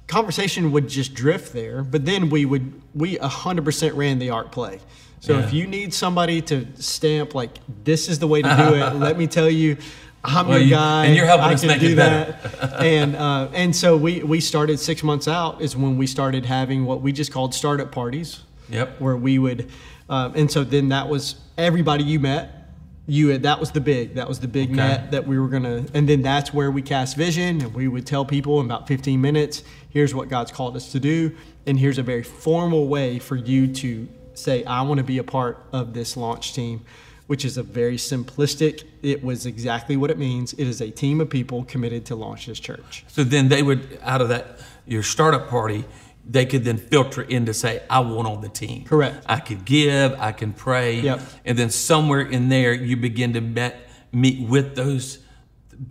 conversation 0.08 0.71
would 0.71 0.88
just 0.88 1.13
drift 1.13 1.51
there. 1.53 1.84
But 1.84 2.06
then 2.06 2.29
we 2.29 2.45
would, 2.45 2.82
we 2.93 3.17
100% 3.17 3.95
ran 3.95 4.19
the 4.19 4.29
ARC 4.29 4.51
play. 4.51 4.79
So 5.24 5.40
if 5.40 5.54
you 5.54 5.68
need 5.68 5.94
somebody 5.94 6.42
to 6.42 6.68
stamp, 6.76 7.34
like, 7.34 7.52
this 7.86 8.10
is 8.10 8.20
the 8.20 8.28
way 8.28 8.42
to 8.42 8.56
do 8.58 8.76
it, 8.76 8.96
let 9.08 9.18
me 9.18 9.26
tell 9.26 9.50
you, 9.50 9.78
I'm 10.22 10.48
Well, 10.50 10.58
your 10.60 10.68
you- 10.68 10.76
guy. 10.76 11.06
and 11.06 11.16
you're 11.16 11.26
helping 11.26 11.46
I 11.46 11.54
us 11.54 11.62
can 11.62 11.70
make 11.70 11.80
do 11.80 11.94
it 11.94 11.96
better. 11.96 12.38
that. 12.60 12.82
and 12.82 13.16
uh, 13.16 13.48
and 13.54 13.74
so 13.74 13.96
we 13.96 14.22
we 14.24 14.42
started 14.42 14.80
six 14.82 15.02
months 15.02 15.28
out 15.30 15.62
is 15.62 15.78
when 15.78 15.98
we 15.98 16.08
started 16.08 16.46
having 16.46 16.84
what 16.86 17.02
we 17.02 17.14
just 17.14 17.32
called 17.32 17.54
startup 17.54 17.92
parties 17.94 18.42
Yep. 18.70 19.00
where 19.00 19.16
we 19.16 19.40
would, 19.40 19.70
um, 20.10 20.34
and 20.36 20.52
so 20.52 20.64
then 20.66 20.90
that 20.90 21.08
was 21.08 21.36
everybody 21.58 22.04
you 22.04 22.20
met. 22.20 22.60
You 23.06 23.30
had, 23.30 23.44
that 23.44 23.60
was 23.62 23.72
the 23.72 23.82
big 23.82 24.16
that 24.16 24.28
was 24.28 24.40
the 24.42 24.48
big 24.50 24.70
Okay. 24.72 24.76
net 24.78 25.12
that 25.12 25.26
we 25.28 25.40
were 25.40 25.48
gonna, 25.50 25.86
and 25.94 26.08
then 26.08 26.22
that's 26.22 26.54
where 26.54 26.70
we 26.72 26.82
cast 26.82 27.16
vision, 27.16 27.62
and 27.62 27.74
we 27.74 27.88
would 27.90 28.06
tell 28.06 28.26
people 28.26 28.60
in 28.60 28.66
about 28.66 28.88
15 28.90 29.20
minutes, 29.22 29.64
here's 29.90 30.14
what 30.16 30.28
God's 30.30 30.52
called 30.52 30.76
us 30.78 30.92
to 30.94 31.00
do, 31.00 31.32
and 31.66 31.80
here's 31.80 31.98
a 31.98 32.04
very 32.04 32.24
formal 32.24 32.88
way 32.90 33.20
for 33.20 33.36
you 33.38 33.68
to 33.68 34.08
say, 34.34 34.63
I 34.63 34.82
want 34.82 34.98
to 35.00 35.04
be 35.04 35.17
a 35.17 35.24
part 35.24 35.58
of 35.72 35.93
this 35.93 36.17
launch 36.17 36.54
team, 36.54 36.82
which 37.28 37.46
is 37.46 37.58
a 37.58 37.63
very 37.63 37.98
simplistic. 37.98 38.84
It 39.02 39.24
was 39.24 39.46
exactly 39.46 39.98
what 39.98 40.12
it 40.12 40.17
means. 40.17 40.54
It 40.54 40.67
is 40.67 40.82
a 40.82 40.91
team 40.91 41.22
of 41.22 41.30
people 41.30 41.63
committed 41.65 42.06
to 42.08 42.15
launch 42.15 42.46
this 42.48 42.60
church. 42.60 43.06
So 43.08 43.24
then 43.24 43.50
they 43.50 43.63
would 43.63 44.00
out 44.02 44.22
of 44.22 44.30
that 44.30 44.60
your 44.86 45.04
startup 45.04 45.48
party, 45.50 45.86
they 46.30 46.46
could 46.46 46.63
then 46.63 46.78
filter 46.78 47.22
in 47.22 47.46
to 47.46 47.54
say, 47.54 47.82
I 47.89 48.00
want 48.00 48.28
on 48.28 48.41
the 48.41 48.50
team. 48.50 48.86
Correct. 48.86 49.26
I 49.28 49.39
could 49.39 49.65
give, 49.65 50.13
I 50.19 50.32
can 50.32 50.54
pray. 50.54 51.00
Yep. 51.00 51.22
And 51.46 51.58
then 51.58 51.69
somewhere 51.69 52.22
in 52.22 52.50
there 52.50 52.74
you 52.74 52.98
begin 52.98 53.34
to 53.34 53.41
met, 53.41 53.89
meet 54.12 54.48
with 54.48 54.76
those 54.76 55.19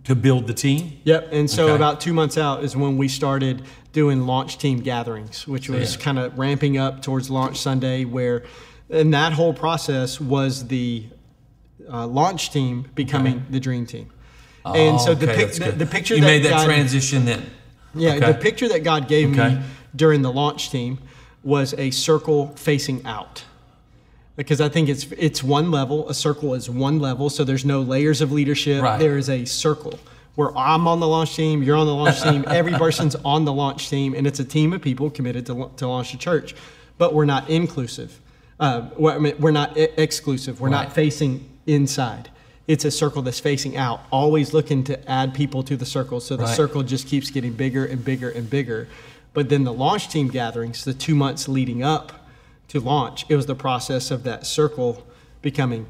to 0.05 0.15
build 0.15 0.47
the 0.47 0.53
team. 0.53 0.99
Yep. 1.03 1.29
And 1.31 1.49
so 1.49 1.65
Okay. 1.65 1.75
about 1.75 2.01
two 2.01 2.13
months 2.13 2.37
out 2.37 2.63
is 2.63 2.75
when 2.75 2.97
we 2.97 3.07
started 3.07 3.63
doing 3.93 4.25
launch 4.25 4.57
team 4.57 4.79
gatherings, 4.79 5.47
which 5.47 5.69
was 5.69 5.95
Yeah. 5.95 6.01
kind 6.01 6.19
of 6.19 6.37
ramping 6.37 6.77
up 6.77 7.01
towards 7.01 7.29
launch 7.29 7.57
Sunday, 7.59 8.03
where, 8.05 8.43
and 8.89 9.13
that 9.13 9.33
whole 9.33 9.53
process 9.53 10.19
was 10.19 10.67
the 10.67 11.05
uh, 11.91 12.07
launch 12.07 12.49
team 12.51 12.87
becoming 12.95 13.45
the 13.49 13.59
dream 13.59 13.85
team. 13.85 14.09
and 14.65 14.99
so 14.99 15.13
the, 15.13 15.29
Okay, 15.31 15.45
pic- 15.45 15.53
the, 15.55 15.71
the 15.73 15.85
picture 15.85 16.15
you 16.15 16.21
that 16.21 16.27
made 16.27 16.43
that 16.43 16.49
God, 16.51 16.65
transition 16.65 17.25
then. 17.25 17.45
yeah, 17.93 18.15
Okay. 18.15 18.31
the 18.31 18.37
picture 18.37 18.67
that 18.69 18.83
God 18.83 19.07
gave 19.07 19.31
Okay. 19.37 19.55
me 19.55 19.61
during 19.95 20.21
the 20.21 20.31
launch 20.31 20.69
team 20.69 20.97
was 21.43 21.73
a 21.77 21.91
circle 21.91 22.47
facing 22.55 23.05
out. 23.05 23.43
Because 24.35 24.59
I 24.61 24.69
think 24.69 24.89
it's 24.89 25.05
it's 25.17 25.43
one 25.43 25.69
level. 25.69 26.09
A 26.09 26.13
circle 26.15 26.55
is 26.55 26.67
one 26.69 26.99
level, 26.99 27.29
so 27.29 27.43
there's 27.43 27.65
no 27.65 27.81
layers 27.81 28.19
of 28.21 28.31
leadership. 28.31 28.81
Right. 28.81 28.97
There 28.97 29.17
is 29.17 29.29
a 29.29 29.45
circle 29.45 29.99
where 30.35 30.55
I'm 30.57 30.87
on 30.87 30.99
the 30.99 31.07
launch 31.07 31.35
team, 31.35 31.61
you're 31.63 31.75
on 31.77 31.85
the 31.85 31.93
launch 31.95 32.21
team, 32.23 32.43
every 32.47 32.73
person's 32.73 33.15
on 33.23 33.45
the 33.45 33.53
launch 33.53 33.89
team, 33.89 34.13
and 34.15 34.25
it's 34.25 34.39
a 34.39 34.45
team 34.45 34.73
of 34.73 34.81
people 34.81 35.09
committed 35.09 35.45
to, 35.47 35.69
to 35.77 35.87
launch 35.87 36.13
a 36.13 36.17
church. 36.17 36.55
But 36.97 37.13
we're 37.13 37.25
not 37.25 37.49
inclusive. 37.49 38.19
Uh, 38.59 38.89
we're, 38.97 39.13
I 39.13 39.19
mean, 39.19 39.35
we're 39.39 39.51
not 39.51 39.77
exclusive. 39.77 40.59
We're 40.61 40.69
Right. 40.69 40.83
not 40.85 40.93
facing 40.93 41.49
inside. 41.67 42.29
it's 42.65 42.85
a 42.85 42.91
circle 42.91 43.21
that's 43.21 43.41
facing 43.41 43.75
out, 43.75 43.99
always 44.09 44.53
looking 44.53 44.85
to 44.85 45.11
add 45.11 45.33
people 45.33 45.63
to 45.63 45.75
the 45.75 45.85
circle. 45.85 46.21
So 46.21 46.37
the 46.37 46.43
Right. 46.45 46.55
circle 46.55 46.81
just 46.81 47.07
keeps 47.07 47.29
getting 47.29 47.51
bigger 47.51 47.83
and 47.83 48.05
bigger 48.05 48.29
and 48.29 48.49
bigger. 48.49 48.87
But 49.33 49.49
then 49.49 49.65
the 49.65 49.73
launch 49.73 50.07
team 50.07 50.29
gatherings, 50.29 50.85
the 50.85 50.93
two 50.93 51.13
months 51.13 51.49
leading 51.49 51.83
up 51.83 52.25
to 52.69 52.79
launch, 52.79 53.25
it 53.27 53.35
was 53.35 53.47
the 53.47 53.53
process 53.55 54.11
of 54.11 54.23
that 54.23 54.45
circle 54.47 55.03
becoming 55.41 55.87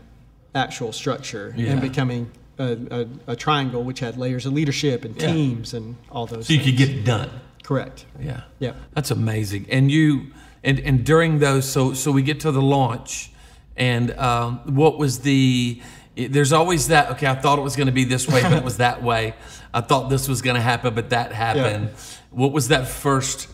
actual 0.55 0.91
structure 0.91 1.53
Yeah. 1.55 1.73
and 1.73 1.79
becoming 1.81 2.31
a, 2.59 2.77
a, 2.91 3.07
a 3.33 3.35
triangle, 3.35 3.83
which 3.83 3.99
had 3.99 4.17
layers 4.17 4.45
of 4.45 4.53
leadership 4.53 5.05
and 5.05 5.19
Yeah. 5.21 5.31
teams 5.33 5.73
and 5.73 5.95
all 6.11 6.25
those. 6.25 6.47
So 6.47 6.53
you 6.53 6.59
could 6.61 6.77
get 6.77 7.03
done. 7.05 7.29
correct. 7.63 8.05
Yeah. 8.21 8.41
Yep. 8.59 8.75
That's 8.93 9.11
amazing. 9.11 9.65
And 9.69 9.89
you 9.91 10.27
and 10.63 10.79
and 10.79 11.05
during 11.05 11.39
those 11.39 11.69
so 11.69 11.93
so 11.93 12.11
we 12.11 12.21
get 12.23 12.39
to 12.41 12.51
the 12.51 12.61
launch 12.61 13.31
and 13.75 14.11
um, 14.19 14.59
what 14.75 14.97
was 14.97 15.19
the 15.19 15.81
there's 16.15 16.53
always 16.53 16.87
that 16.89 17.09
okay 17.11 17.27
I 17.27 17.35
thought 17.35 17.57
it 17.57 17.63
was 17.63 17.75
going 17.75 17.87
to 17.87 17.93
be 17.93 18.03
this 18.03 18.27
way 18.27 18.41
but 18.43 18.53
it 18.53 18.63
was 18.63 18.77
that 18.77 19.01
way. 19.03 19.33
I 19.73 19.81
thought 19.81 20.09
this 20.09 20.27
was 20.27 20.41
going 20.41 20.55
to 20.55 20.61
happen 20.61 20.93
but 20.93 21.09
that 21.09 21.31
happened. 21.33 21.89
What 22.31 22.51
was 22.51 22.67
that 22.69 22.87
first 22.87 23.47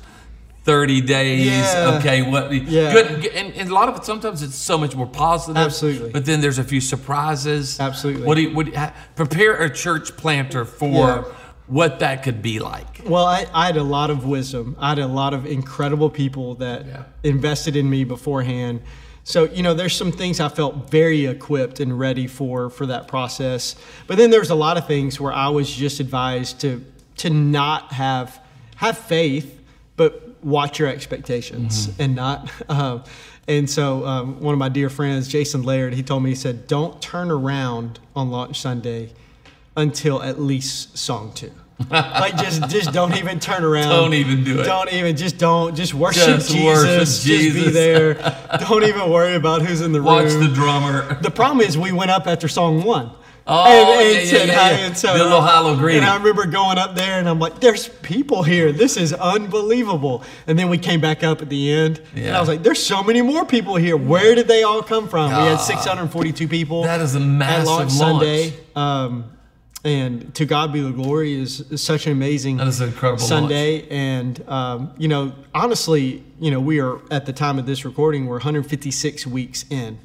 30 0.70 1.02
days? 1.02 1.48
Yeah. 1.48 1.98
Okay, 1.98 2.22
what 2.22 2.54
Yeah. 2.54 2.94
good 2.94 3.26
and, 3.34 3.54
and 3.56 3.72
a 3.72 3.74
lot 3.74 3.90
of 3.90 3.96
it 3.96 4.06
sometimes 4.06 4.44
it's 4.44 4.56
so 4.56 4.78
much 4.78 4.96
more 4.96 5.08
positive. 5.08 5.58
Absolutely. 5.58 6.12
But 6.12 6.26
then 6.26 6.42
there's 6.42 6.60
a 6.60 6.64
few 6.64 6.80
surprises. 6.80 7.80
Absolutely. 7.80 8.22
What 8.28 8.36
do 8.36 8.42
you, 8.44 8.54
what 8.54 8.68
do 8.68 8.74
you, 8.74 8.88
prepare 9.16 9.56
a 9.64 9.70
church 9.74 10.16
planter 10.16 10.66
for 10.66 10.86
Yeah. 10.90 11.24
what 11.66 11.98
that 12.00 12.22
could 12.22 12.44
be 12.44 12.60
like? 12.60 13.02
Well, 13.04 13.26
I, 13.26 13.48
I 13.52 13.66
had 13.66 13.78
a 13.78 13.84
lot 13.84 14.12
of 14.12 14.26
wisdom. 14.26 14.76
I 14.80 14.90
had 14.90 15.00
a 15.00 15.08
lot 15.08 15.34
of 15.34 15.48
incredible 15.48 16.12
people 16.12 16.54
that 16.56 16.86
Yeah. 16.86 17.04
invested 17.24 17.76
in 17.76 17.90
me 17.90 18.04
beforehand. 18.04 18.82
So, 19.24 19.46
you 19.46 19.64
know, 19.64 19.74
there's 19.74 19.96
some 19.96 20.12
things 20.12 20.40
I 20.40 20.50
felt 20.50 20.92
very 20.92 21.26
equipped 21.26 21.80
and 21.80 21.98
ready 21.98 22.28
for 22.28 22.70
for 22.70 22.86
that 22.86 23.08
process. 23.08 23.76
But 24.06 24.18
then 24.20 24.30
there's 24.30 24.52
a 24.52 24.56
lot 24.56 24.78
of 24.78 24.86
things 24.86 25.20
where 25.20 25.34
I 25.34 25.50
was 25.50 25.68
just 25.72 26.00
advised 26.00 26.62
to 26.62 26.84
to 27.18 27.32
not 27.32 27.92
have 27.94 28.40
have 28.76 29.00
faith, 29.00 29.60
but 29.98 30.29
watch 30.44 30.80
your 30.80 30.88
expectations 30.88 31.90
and 32.00 32.16
not. 32.16 32.52
Um, 32.70 33.04
and 33.48 33.68
so, 33.68 34.06
um, 34.06 34.42
one 34.42 34.54
of 34.54 34.60
my 34.60 34.70
dear 34.70 34.92
friends, 34.92 35.28
Jason 35.28 35.64
Laird, 35.64 35.96
he 35.96 36.04
told 36.04 36.22
me 36.22 36.30
he 36.30 36.36
said, 36.36 36.68
"Don't 36.68 37.02
turn 37.02 37.32
around 37.32 38.00
on 38.16 38.30
launch 38.30 38.62
Sunday 38.62 39.10
until 39.76 40.22
at 40.22 40.40
least 40.40 40.98
song 40.98 41.32
two. 41.34 41.52
like 41.90 42.36
just 42.38 42.70
just 42.70 42.92
don't 42.92 43.16
even 43.16 43.40
turn 43.40 43.64
around. 43.64 43.90
Don't 43.90 44.14
even 44.14 44.44
do 44.44 44.60
it. 44.60 44.64
Don't 44.64 44.92
even 44.92 45.16
just 45.16 45.38
don't 45.38 45.76
just 45.76 45.94
worship 45.94 46.26
Just 46.26 46.52
Jesus. 46.52 46.66
worship 46.66 47.00
Just 47.00 47.56
be 47.56 47.70
there. 47.70 48.16
don't 48.60 48.84
even 48.84 49.10
worry 49.10 49.36
about 49.36 49.62
who's 49.62 49.80
in 49.80 49.94
the 49.94 50.02
Watch 50.02 50.26
room. 50.26 50.42
Watch 50.42 50.50
the 50.50 50.54
drummer. 50.54 51.22
The 51.22 51.32
problem 51.32 51.66
is 51.66 51.78
we 51.78 51.94
went 51.94 52.12
up 52.12 52.28
after 52.28 52.50
song 52.50 52.84
one. 52.84 53.12
Oh, 53.50 53.66
yeah, 54.02 54.10
yeah, 54.12 54.44
yeah, 54.44 54.46
yeah. 54.46 54.78
and 54.86 54.98
so- 54.98 55.12
The 55.18 55.24
little 55.24 55.42
hollow 55.42 55.76
greeting. 55.76 56.04
And 56.04 56.10
I 56.12 56.16
remember 56.18 56.46
going 56.46 56.78
up 56.78 56.96
there 56.96 57.20
and 57.20 57.28
I'm 57.28 57.40
like, 57.40 57.60
there's 57.60 57.88
people 57.90 58.44
here. 58.44 58.72
This 58.72 58.96
is 58.96 59.12
unbelievable. 59.14 60.24
And 60.48 60.58
then 60.58 60.70
we 60.70 60.78
came 60.78 61.02
back 61.02 61.24
up 61.24 61.42
at 61.42 61.50
the 61.50 61.72
end. 61.72 62.02
And 62.16 62.36
I 62.36 62.40
was 62.40 62.48
like, 62.48 62.64
there's 62.64 62.82
so 62.84 63.02
many 63.04 63.22
more 63.22 63.46
people 63.46 63.76
here. 63.76 63.98
Where 63.98 64.36
did 64.36 64.48
they 64.48 64.64
all 64.64 64.82
come 64.84 65.08
from? 65.08 65.30
We 65.32 65.38
had 65.50 65.58
642 65.60 66.48
people. 66.48 66.84
That 66.84 67.02
is 67.02 67.16
a 67.16 67.20
at 67.20 67.26
massive 67.26 67.66
launch 67.68 67.94
launch. 67.96 68.22
Sunday. 68.22 68.54
Um, 68.76 69.32
and 69.86 70.36
to 70.36 70.46
God 70.46 70.74
be 70.74 70.82
the 70.82 70.92
glory 70.92 71.34
is, 71.40 71.62
is 71.72 71.82
such 71.82 72.06
an 72.06 72.12
amazing 72.12 72.58
That 72.58 72.68
is 72.68 72.82
an 72.82 72.90
incredible 72.90 73.22
Sunday. 73.24 73.88
And 73.90 74.48
um, 74.50 74.92
you 74.98 75.08
know, 75.08 75.34
honestly, 75.56 76.22
you 76.40 76.52
know, 76.52 76.60
we 76.60 76.80
are 76.82 77.00
at 77.12 77.26
the 77.26 77.32
time 77.34 77.58
of 77.58 77.66
this 77.66 77.86
recording, 77.86 78.26
we're 78.26 78.36
156 78.36 79.26
weeks 79.26 79.64
in, 79.70 79.98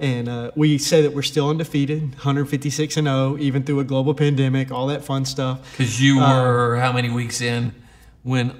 and 0.00 0.28
uh, 0.28 0.50
we 0.54 0.78
say 0.78 1.02
that 1.02 1.12
we're 1.12 1.22
still 1.22 1.48
undefeated, 1.50 2.02
156 2.14 2.96
and 2.96 3.06
0, 3.06 3.36
even 3.38 3.62
through 3.64 3.80
a 3.80 3.84
global 3.84 4.14
pandemic, 4.14 4.70
all 4.70 4.86
that 4.88 5.04
fun 5.04 5.24
stuff. 5.24 5.60
Because 5.72 6.00
you 6.00 6.20
Uh, 6.20 6.42
were 6.42 6.76
how 6.76 6.92
many 6.92 7.10
weeks 7.10 7.40
in 7.40 7.72
when 8.22 8.50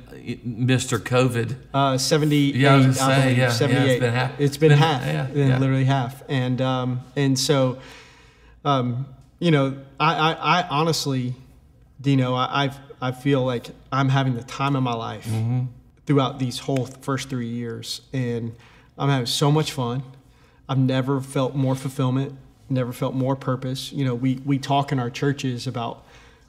Mr. 0.46 0.98
COVID? 0.98 1.56
Uh, 1.72 1.96
78, 1.98 2.54
Yeah, 2.56 2.72
I 2.72 2.76
was 2.76 2.84
gonna 2.86 2.94
say, 2.94 3.22
believe, 3.22 3.36
yeah, 3.38 3.42
yeah, 3.42 3.48
it's 3.48 3.56
78. 3.58 4.00
been 4.00 4.12
half. 4.14 4.40
It's 4.40 4.56
been 4.56 4.68
Been- 4.70 4.78
half, 4.78 5.06
yeah, 5.06 5.26
yeah. 5.34 5.58
literally 5.58 5.84
half, 5.84 6.22
and 6.28 6.60
um, 6.60 7.00
and 7.16 7.38
so, 7.38 7.78
um, 8.64 9.06
you 9.38 9.50
know, 9.50 9.76
I, 10.00 10.14
I, 10.32 10.60
I 10.62 10.68
honestly, 10.68 11.34
Dino, 12.00 12.34
I, 12.34 12.64
I've, 12.64 12.76
I 13.00 13.12
feel 13.12 13.44
like 13.44 13.68
I'm 13.92 14.08
having 14.08 14.34
the 14.34 14.42
time 14.42 14.74
of 14.76 14.82
my 14.82 14.94
life 14.94 15.24
Mm-hmm. 15.26 15.66
throughout 16.06 16.38
these 16.40 16.58
whole 16.58 16.86
first 16.86 17.28
three 17.28 17.48
years, 17.48 18.00
and 18.12 18.54
I'm 18.98 19.08
having 19.08 19.26
so 19.26 19.52
much 19.52 19.70
fun. 19.72 20.02
I've 20.68 20.78
never 20.78 21.20
felt 21.20 21.54
more 21.54 21.74
fulfillment, 21.74 22.36
never 22.68 22.92
felt 22.92 23.14
more 23.14 23.36
purpose. 23.36 23.92
You 23.92 24.04
know, 24.04 24.14
we 24.14 24.36
we 24.44 24.58
talk 24.58 24.92
in 24.92 24.98
our 24.98 25.10
churches 25.10 25.66
about 25.66 26.04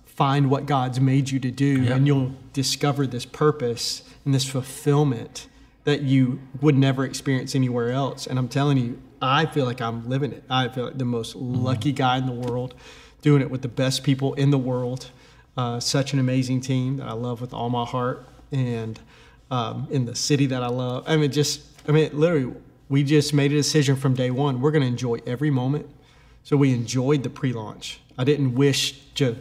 find 0.05 0.49
what 0.49 0.65
God's 0.65 0.99
made 0.99 1.29
you 1.31 1.39
to 1.39 1.51
do, 1.51 1.83
Yep. 1.83 1.95
and 1.95 2.07
you'll 2.07 2.33
discover 2.51 3.07
this 3.07 3.25
purpose 3.25 4.03
and 4.25 4.33
this 4.33 4.43
fulfillment 4.49 5.47
that 5.85 6.01
you 6.01 6.39
would 6.61 6.77
never 6.77 7.05
experience 7.05 7.55
anywhere 7.55 7.91
else. 7.91 8.27
And 8.27 8.37
I'm 8.37 8.49
telling 8.49 8.77
you, 8.77 9.01
I 9.21 9.45
feel 9.45 9.65
like 9.65 9.79
I'm 9.81 10.09
living 10.09 10.33
it. 10.33 10.43
I 10.49 10.67
feel 10.67 10.85
like 10.85 10.97
the 10.97 11.05
most 11.05 11.35
lucky 11.37 11.93
guy 11.93 12.17
in 12.17 12.25
the 12.25 12.33
world, 12.33 12.75
doing 13.21 13.41
it 13.41 13.49
with 13.49 13.61
the 13.61 13.69
best 13.69 14.03
people 14.03 14.33
in 14.33 14.51
the 14.51 14.57
world. 14.57 15.09
Uh, 15.57 15.79
such 15.79 16.13
an 16.13 16.19
amazing 16.19 16.61
team 16.61 16.97
that 16.97 17.07
I 17.07 17.13
love 17.13 17.41
with 17.41 17.53
all 17.53 17.69
my 17.69 17.85
heart, 17.85 18.25
and 18.51 18.99
um, 19.51 19.87
in 19.89 20.05
the 20.05 20.15
city 20.15 20.45
that 20.47 20.63
I 20.63 20.67
love. 20.67 21.03
I 21.07 21.15
mean, 21.17 21.31
just 21.31 21.61
I 21.87 21.91
mean, 21.91 22.09
literally, 22.13 22.53
we 22.89 23.03
just 23.03 23.33
made 23.33 23.51
a 23.51 23.55
decision 23.55 23.95
from 23.95 24.15
day 24.15 24.31
one. 24.31 24.59
We're 24.59 24.71
going 24.71 24.81
to 24.81 24.87
enjoy 24.87 25.19
every 25.25 25.51
moment. 25.51 25.87
So 26.43 26.57
we 26.57 26.73
enjoyed 26.73 27.23
the 27.23 27.29
pre-launch. 27.29 28.01
I 28.17 28.23
didn't 28.23 28.55
wish 28.55 28.99
to 29.15 29.37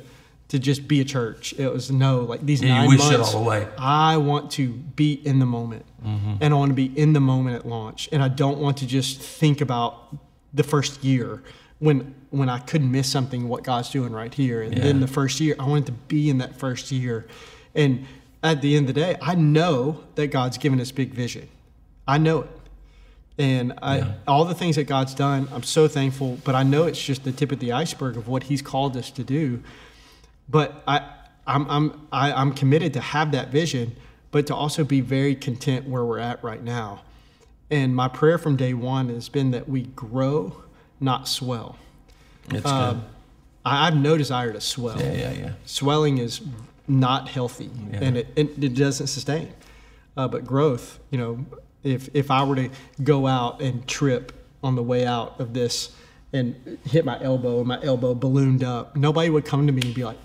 to 0.49 0.59
just 0.59 0.89
be 0.89 1.01
a 1.01 1.05
church. 1.05 1.53
It 1.59 1.71
was 1.71 1.91
no 1.91 2.21
like 2.21 2.45
these 2.45 2.63
Yeah, 2.63 2.83
you 2.83 2.89
nine 2.97 3.13
it 3.13 3.19
months. 3.19 3.35
away. 3.35 3.69
I 3.79 4.17
want 4.17 4.51
to 4.53 4.71
be 4.73 5.13
in 5.13 5.39
the 5.39 5.47
moment, 5.47 5.85
mm-hmm. 6.05 6.37
and 6.41 6.55
I 6.55 6.57
want 6.57 6.71
to 6.71 6.75
be 6.75 6.87
in 6.99 7.13
the 7.13 7.21
moment 7.21 7.57
at 7.57 7.67
launch, 7.67 8.09
and 8.13 8.23
I 8.23 8.29
don't 8.29 8.59
want 8.59 8.79
to 8.79 8.87
just 8.87 9.21
think 9.21 9.61
about 9.61 10.17
the 10.55 10.63
first 10.63 11.05
year 11.05 11.43
when 11.81 12.15
when 12.31 12.49
I 12.49 12.59
couldn't 12.59 12.91
miss 12.91 13.11
something 13.11 13.49
what 13.49 13.63
God's 13.63 13.91
doing 13.91 14.13
right 14.13 14.33
here, 14.33 14.63
and 14.63 14.75
then 14.75 15.01
the 15.01 15.07
first 15.07 15.39
year 15.41 15.55
I 15.59 15.67
wanted 15.67 15.87
to 15.87 15.93
be 15.93 16.31
in 16.31 16.39
that 16.39 16.57
first 16.59 16.91
year, 16.91 17.27
and 17.75 18.07
at 18.43 18.63
the 18.63 18.77
end 18.77 18.89
of 18.89 18.95
the 18.95 19.01
day, 19.01 19.17
I 19.21 19.35
know 19.35 20.05
that 20.15 20.29
God's 20.29 20.59
given 20.59 20.81
us 20.81 20.93
big 20.93 21.13
vision. 21.13 21.49
I 22.07 22.19
know 22.19 22.43
it. 22.43 22.51
And 23.39 23.75
I, 23.81 23.99
Yeah. 23.99 24.13
all 24.27 24.45
the 24.45 24.55
things 24.55 24.77
that 24.77 24.85
God's 24.85 25.15
done, 25.15 25.49
I'm 25.53 25.63
so 25.63 25.87
thankful. 25.89 26.39
But 26.45 26.55
I 26.57 26.63
know 26.65 26.85
it's 26.85 27.03
just 27.03 27.23
the 27.25 27.33
tip 27.33 27.53
of 27.53 27.61
the 27.61 27.73
iceberg 27.73 28.17
of 28.17 28.27
what 28.29 28.45
He's 28.45 28.63
called 28.63 28.97
us 28.97 29.11
to 29.13 29.23
do. 29.25 29.63
But 30.49 30.83
I, 30.89 31.03
I'm, 31.47 31.71
I'm, 31.71 32.07
I, 32.13 32.33
I'm 32.33 32.53
committed 32.53 32.93
to 32.95 33.01
have 33.01 33.33
that 33.33 33.49
vision, 33.51 33.95
but 34.33 34.47
to 34.49 34.55
also 34.55 34.83
be 34.85 35.01
very 35.01 35.35
content 35.35 35.89
where 35.89 36.05
we're 36.05 36.19
at 36.19 36.43
right 36.43 36.63
now. 36.63 37.03
And 37.71 37.95
my 37.95 38.09
prayer 38.09 38.39
from 38.39 38.57
day 38.57 38.75
one 38.75 39.09
has 39.11 39.29
been 39.29 39.51
that 39.53 39.69
we 39.69 39.83
grow, 39.83 40.63
not 41.01 41.29
swell. 41.29 41.77
It's 42.51 42.65
Um, 42.67 43.05
I 43.65 43.83
I 43.83 43.85
have 43.85 43.97
no 43.97 44.17
desire 44.17 44.53
to 44.55 44.61
swell. 44.61 44.99
Yeah, 44.99 45.13
yeah, 45.13 45.33
yeah. 45.33 45.53
Swelling 45.67 46.17
is 46.19 46.41
not 46.87 47.29
healthy 47.29 47.71
Yeah. 47.93 47.99
and 48.01 48.17
it, 48.17 48.29
it, 48.35 48.65
it 48.65 48.75
doesn't 48.75 49.09
sustain. 49.09 49.53
Uh, 50.17 50.27
but 50.27 50.47
growth, 50.47 50.99
you 51.11 51.19
know, 51.19 51.45
if, 51.85 52.09
if 52.15 52.31
I 52.31 52.45
were 52.45 52.57
to 52.57 52.71
go 53.03 53.27
out 53.27 53.61
and 53.61 53.87
trip 53.87 54.33
on 54.63 54.75
the 54.75 54.83
way 54.83 55.07
out 55.07 55.39
of 55.41 55.55
this 55.55 55.93
and 56.33 56.79
hit 56.85 57.05
my 57.05 57.21
elbow 57.23 57.59
and 57.59 57.69
my 57.69 57.81
elbow 57.83 58.15
ballooned 58.15 58.63
up, 58.65 58.97
nobody 58.97 59.31
would 59.31 59.45
come 59.45 59.67
to 59.67 59.73
me 59.73 59.83
and 59.85 59.95
be 59.95 60.05
like, 60.05 60.19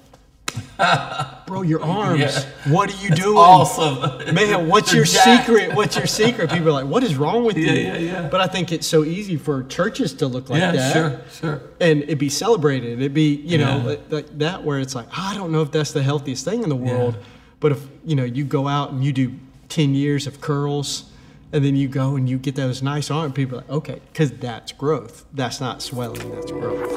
Bro, 1.48 1.64
your 1.64 1.82
arms. 1.84 2.20
Yeah. 2.20 2.72
What 2.72 2.94
are 2.94 3.04
you 3.04 3.10
doing? 3.12 3.38
Awesome. 3.38 4.34
Man, 4.36 4.68
what's 4.70 4.94
your 4.94 5.06
secret? 5.06 5.74
What's 5.74 5.96
your 5.96 6.06
secret? 6.06 6.52
People 6.52 6.70
are 6.70 6.72
like, 6.74 6.86
what 6.86 7.04
is 7.04 7.16
wrong 7.16 7.44
with 7.44 7.58
Yeah, 7.58 7.72
you? 7.72 7.80
yeah, 7.82 7.98
yeah. 7.98 8.28
But 8.30 8.42
I 8.42 8.48
think 8.48 8.72
it's 8.72 8.86
so 8.86 9.04
easy 9.04 9.36
for 9.36 9.64
churches 9.64 10.14
to 10.16 10.28
look 10.28 10.50
like 10.50 10.60
yeah, 10.62 10.72
that 10.74 10.94
sure, 10.94 11.22
sure. 11.32 11.62
and 11.80 12.04
it'd 12.04 12.20
be 12.20 12.30
celebrated. 12.30 13.00
It'd 13.00 13.14
be, 13.14 13.36
you 13.36 13.58
know, 13.58 13.78
Yeah. 13.78 13.84
like, 13.84 14.12
like 14.12 14.38
that 14.40 14.64
where 14.64 14.80
it's 14.80 14.94
like, 14.96 15.08
I 15.18 15.34
don't 15.36 15.52
know 15.52 15.62
if 15.64 15.72
that's 15.72 15.92
the 15.92 16.04
healthiest 16.04 16.46
thing 16.46 16.62
in 16.64 16.70
the 16.70 16.76
world, 16.76 17.18
but 17.60 17.72
if 17.72 17.84
you 18.06 18.16
know 18.16 18.24
you 18.24 18.44
go 18.44 18.68
out 18.68 18.92
and 18.92 19.04
you 19.04 19.12
do 19.14 19.34
ten 19.70 19.96
years 19.96 20.28
of 20.28 20.40
curls, 20.42 21.06
and 21.54 21.64
then 21.64 21.76
you 21.76 21.88
go 21.88 22.16
and 22.16 22.28
you 22.28 22.40
get 22.40 22.56
those 22.56 22.82
nice 22.82 23.12
arms, 23.12 23.34
people 23.34 23.60
are 23.60 23.62
like, 23.62 23.70
okay, 23.70 24.02
because 24.12 24.32
that's 24.32 24.72
growth. 24.72 25.24
That's 25.34 25.62
not 25.62 25.84
swelling. 25.84 26.32
That's 26.32 26.52
growth. 26.52 26.90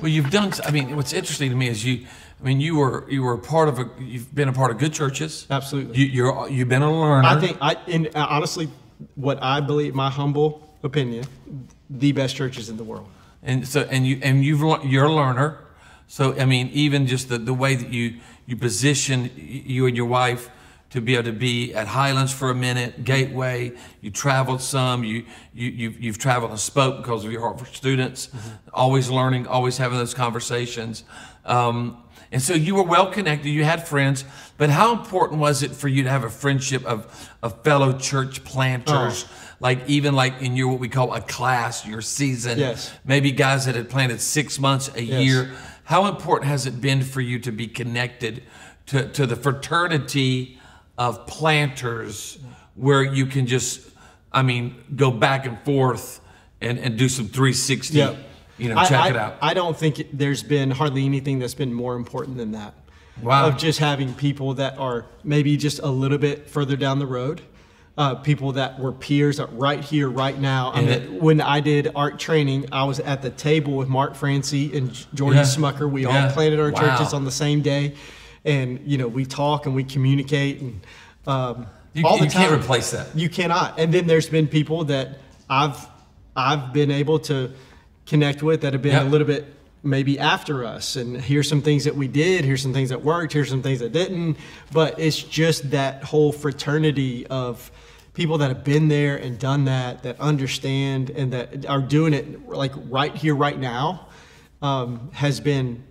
Well, 0.00 0.08
you've 0.08 0.30
done. 0.30 0.52
I 0.64 0.70
mean, 0.70 0.96
what's 0.96 1.12
interesting 1.12 1.50
to 1.50 1.56
me 1.56 1.68
is 1.68 1.84
you. 1.84 2.06
I 2.40 2.44
mean, 2.44 2.60
you 2.60 2.76
were 2.76 3.04
you 3.10 3.22
were 3.22 3.34
a 3.34 3.38
part 3.38 3.68
of 3.68 3.78
a. 3.80 3.90
You've 3.98 4.32
been 4.34 4.48
a 4.48 4.52
part 4.52 4.70
of 4.70 4.78
good 4.78 4.94
churches. 4.94 5.46
Absolutely. 5.50 5.98
You, 5.98 6.06
you're 6.06 6.48
you've 6.48 6.68
been 6.68 6.82
a 6.82 6.90
learner. 6.90 7.28
I 7.28 7.38
think 7.38 7.58
I, 7.60 7.74
and 7.88 8.06
uh, 8.14 8.26
honestly, 8.30 8.70
what 9.16 9.42
I 9.42 9.60
believe, 9.60 9.94
my 9.94 10.08
humble 10.08 10.74
opinion, 10.82 11.26
the 11.90 12.12
best 12.12 12.34
churches 12.36 12.70
in 12.70 12.78
the 12.78 12.84
world. 12.84 13.08
And 13.42 13.66
so 13.66 13.82
and 13.82 14.06
you 14.06 14.18
and 14.22 14.44
you've 14.44 14.60
you're 14.84 15.06
a 15.06 15.12
learner. 15.12 15.58
So 16.06 16.38
I 16.38 16.44
mean, 16.44 16.68
even 16.72 17.06
just 17.06 17.28
the, 17.28 17.38
the 17.38 17.54
way 17.54 17.74
that 17.74 17.92
you 17.92 18.18
you 18.46 18.56
position 18.56 19.30
you 19.36 19.86
and 19.86 19.96
your 19.96 20.06
wife 20.06 20.50
to 20.90 21.00
be 21.00 21.14
able 21.14 21.24
to 21.24 21.32
be 21.32 21.72
at 21.72 21.86
Highlands 21.86 22.32
for 22.32 22.50
a 22.50 22.54
minute, 22.54 23.04
Gateway. 23.04 23.72
You 24.00 24.10
traveled 24.10 24.60
some. 24.60 25.04
You 25.04 25.24
you 25.54 25.70
you've, 25.70 26.00
you've 26.00 26.18
traveled 26.18 26.50
and 26.50 26.60
spoke 26.60 26.98
because 26.98 27.24
of 27.24 27.32
your 27.32 27.40
heart 27.40 27.60
for 27.60 27.66
students. 27.66 28.28
Always 28.74 29.08
learning, 29.08 29.46
always 29.46 29.78
having 29.78 29.98
those 29.98 30.14
conversations. 30.14 31.04
Um, 31.44 32.02
and 32.32 32.40
so 32.40 32.54
you 32.54 32.74
were 32.76 32.82
well 32.84 33.10
connected. 33.10 33.48
You 33.50 33.64
had 33.64 33.86
friends. 33.88 34.24
But 34.56 34.70
how 34.70 34.92
important 34.92 35.40
was 35.40 35.62
it 35.62 35.72
for 35.72 35.88
you 35.88 36.02
to 36.04 36.10
have 36.10 36.22
a 36.24 36.30
friendship 36.30 36.84
of 36.84 37.28
of 37.42 37.62
fellow 37.62 37.92
church 37.98 38.44
planters? 38.44 39.24
Oh. 39.28 39.36
Like 39.60 39.86
even 39.88 40.14
like 40.14 40.40
in 40.40 40.56
your 40.56 40.68
what 40.68 40.80
we 40.80 40.88
call 40.88 41.12
a 41.12 41.20
class, 41.20 41.86
your 41.86 42.00
season. 42.00 42.58
Yes. 42.58 42.92
Maybe 43.04 43.30
guys 43.32 43.66
that 43.66 43.74
had 43.74 43.90
planted 43.90 44.20
six 44.20 44.58
months, 44.58 44.90
a 44.94 45.02
Yes. 45.02 45.24
year. 45.24 45.50
How 45.84 46.06
important 46.06 46.48
has 46.48 46.66
it 46.66 46.80
been 46.80 47.02
for 47.02 47.20
you 47.20 47.38
to 47.40 47.50
be 47.52 47.66
connected 47.66 48.42
to, 48.86 49.08
to 49.08 49.26
the 49.26 49.36
fraternity 49.36 50.58
of 50.96 51.26
planters 51.26 52.38
where 52.74 53.02
you 53.02 53.26
can 53.26 53.46
just, 53.46 53.80
I 54.32 54.42
mean, 54.42 54.76
go 54.96 55.10
back 55.10 55.46
and 55.46 55.58
forth 55.64 56.20
and, 56.60 56.78
and 56.78 56.96
do 56.96 57.08
some 57.08 57.26
360, 57.26 57.98
Yep. 57.98 58.16
You 58.60 58.68
know, 58.70 58.76
I- 58.76 58.84
check 58.86 59.00
I, 59.00 59.08
it 59.10 59.16
out. 59.16 59.36
I 59.40 59.54
don't 59.54 59.76
think 59.76 60.06
there's 60.12 60.42
been 60.42 60.70
hardly 60.70 61.04
anything 61.04 61.38
that's 61.38 61.54
been 61.54 61.72
more 61.72 61.96
important 61.96 62.36
than 62.36 62.52
that. 62.52 62.74
Wow. 63.22 63.48
Of 63.48 63.58
just 63.58 63.78
having 63.78 64.14
people 64.14 64.54
that 64.54 64.78
are 64.78 65.04
maybe 65.24 65.56
just 65.56 65.78
a 65.80 65.88
little 65.88 66.18
bit 66.18 66.48
further 66.48 66.76
down 66.76 66.98
the 66.98 67.06
road. 67.06 67.42
Uh, 67.98 68.14
people 68.14 68.52
that 68.52 68.78
were 68.78 68.92
peers 68.92 69.36
that 69.36 69.52
right 69.52 69.84
here, 69.84 70.08
right 70.08 70.38
now. 70.38 70.72
I 70.72 70.80
mean, 70.80 70.88
it- 70.88 71.12
when 71.22 71.40
I 71.40 71.60
did 71.60 71.90
ARC 71.94 72.18
training, 72.18 72.66
I 72.72 72.84
was 72.84 72.98
at 73.00 73.20
the 73.20 73.28
table 73.30 73.74
with 73.74 73.88
Mark 73.88 74.14
Francie 74.14 74.74
and 74.76 74.92
Jordan 75.12 75.38
Yeah. 75.38 75.44
Smucker. 75.44 75.90
We 75.90 76.04
Yeah. 76.04 76.26
all 76.26 76.32
planted 76.32 76.60
our 76.60 76.70
Wow. 76.70 76.80
churches 76.80 77.12
on 77.12 77.24
the 77.24 77.30
same 77.30 77.60
day, 77.60 77.92
and 78.44 78.80
you 78.86 78.96
know 78.96 79.06
we 79.08 79.26
talk 79.26 79.66
and 79.66 79.74
we 79.74 79.84
communicate 79.84 80.60
and 80.62 80.80
um, 81.26 81.66
You- 81.92 82.06
all 82.06 82.16
the 82.16 82.24
you 82.24 82.30
time. 82.30 82.48
can't 82.48 82.62
replace 82.62 82.92
that. 82.92 83.08
You 83.14 83.28
cannot. 83.28 83.78
And 83.78 83.92
then 83.92 84.06
there's 84.06 84.28
been 84.30 84.46
people 84.46 84.84
that 84.84 85.18
I've 85.50 85.76
I've 86.34 86.72
been 86.72 86.90
able 86.90 87.18
to 87.18 87.50
connect 88.10 88.42
with 88.42 88.60
that 88.62 88.72
have 88.72 88.82
been 88.82 88.92
Yep. 88.92 89.06
a 89.06 89.08
little 89.08 89.26
bit 89.26 89.46
maybe 89.82 90.18
after 90.18 90.64
us 90.64 90.96
and 90.96 91.16
here's 91.22 91.48
some 91.48 91.62
things 91.62 91.84
that 91.84 91.94
we 91.96 92.06
did 92.06 92.44
here's 92.44 92.60
some 92.60 92.74
things 92.74 92.90
that 92.90 93.02
worked 93.02 93.32
here's 93.32 93.48
some 93.48 93.62
things 93.62 93.78
that 93.78 93.92
didn't 93.92 94.36
but 94.72 94.98
it's 94.98 95.22
just 95.22 95.70
that 95.70 96.02
whole 96.04 96.32
fraternity 96.32 97.26
of 97.28 97.70
people 98.12 98.36
that 98.36 98.48
have 98.48 98.62
been 98.62 98.88
there 98.88 99.16
and 99.16 99.38
done 99.38 99.64
that 99.64 100.02
that 100.02 100.18
understand 100.20 101.08
and 101.10 101.32
that 101.32 101.64
are 101.66 101.80
doing 101.80 102.12
it 102.12 102.46
like 102.48 102.72
right 102.90 103.14
here 103.14 103.34
right 103.34 103.58
now 103.58 104.08
um, 104.60 105.08
has 105.14 105.40
been 105.40 105.82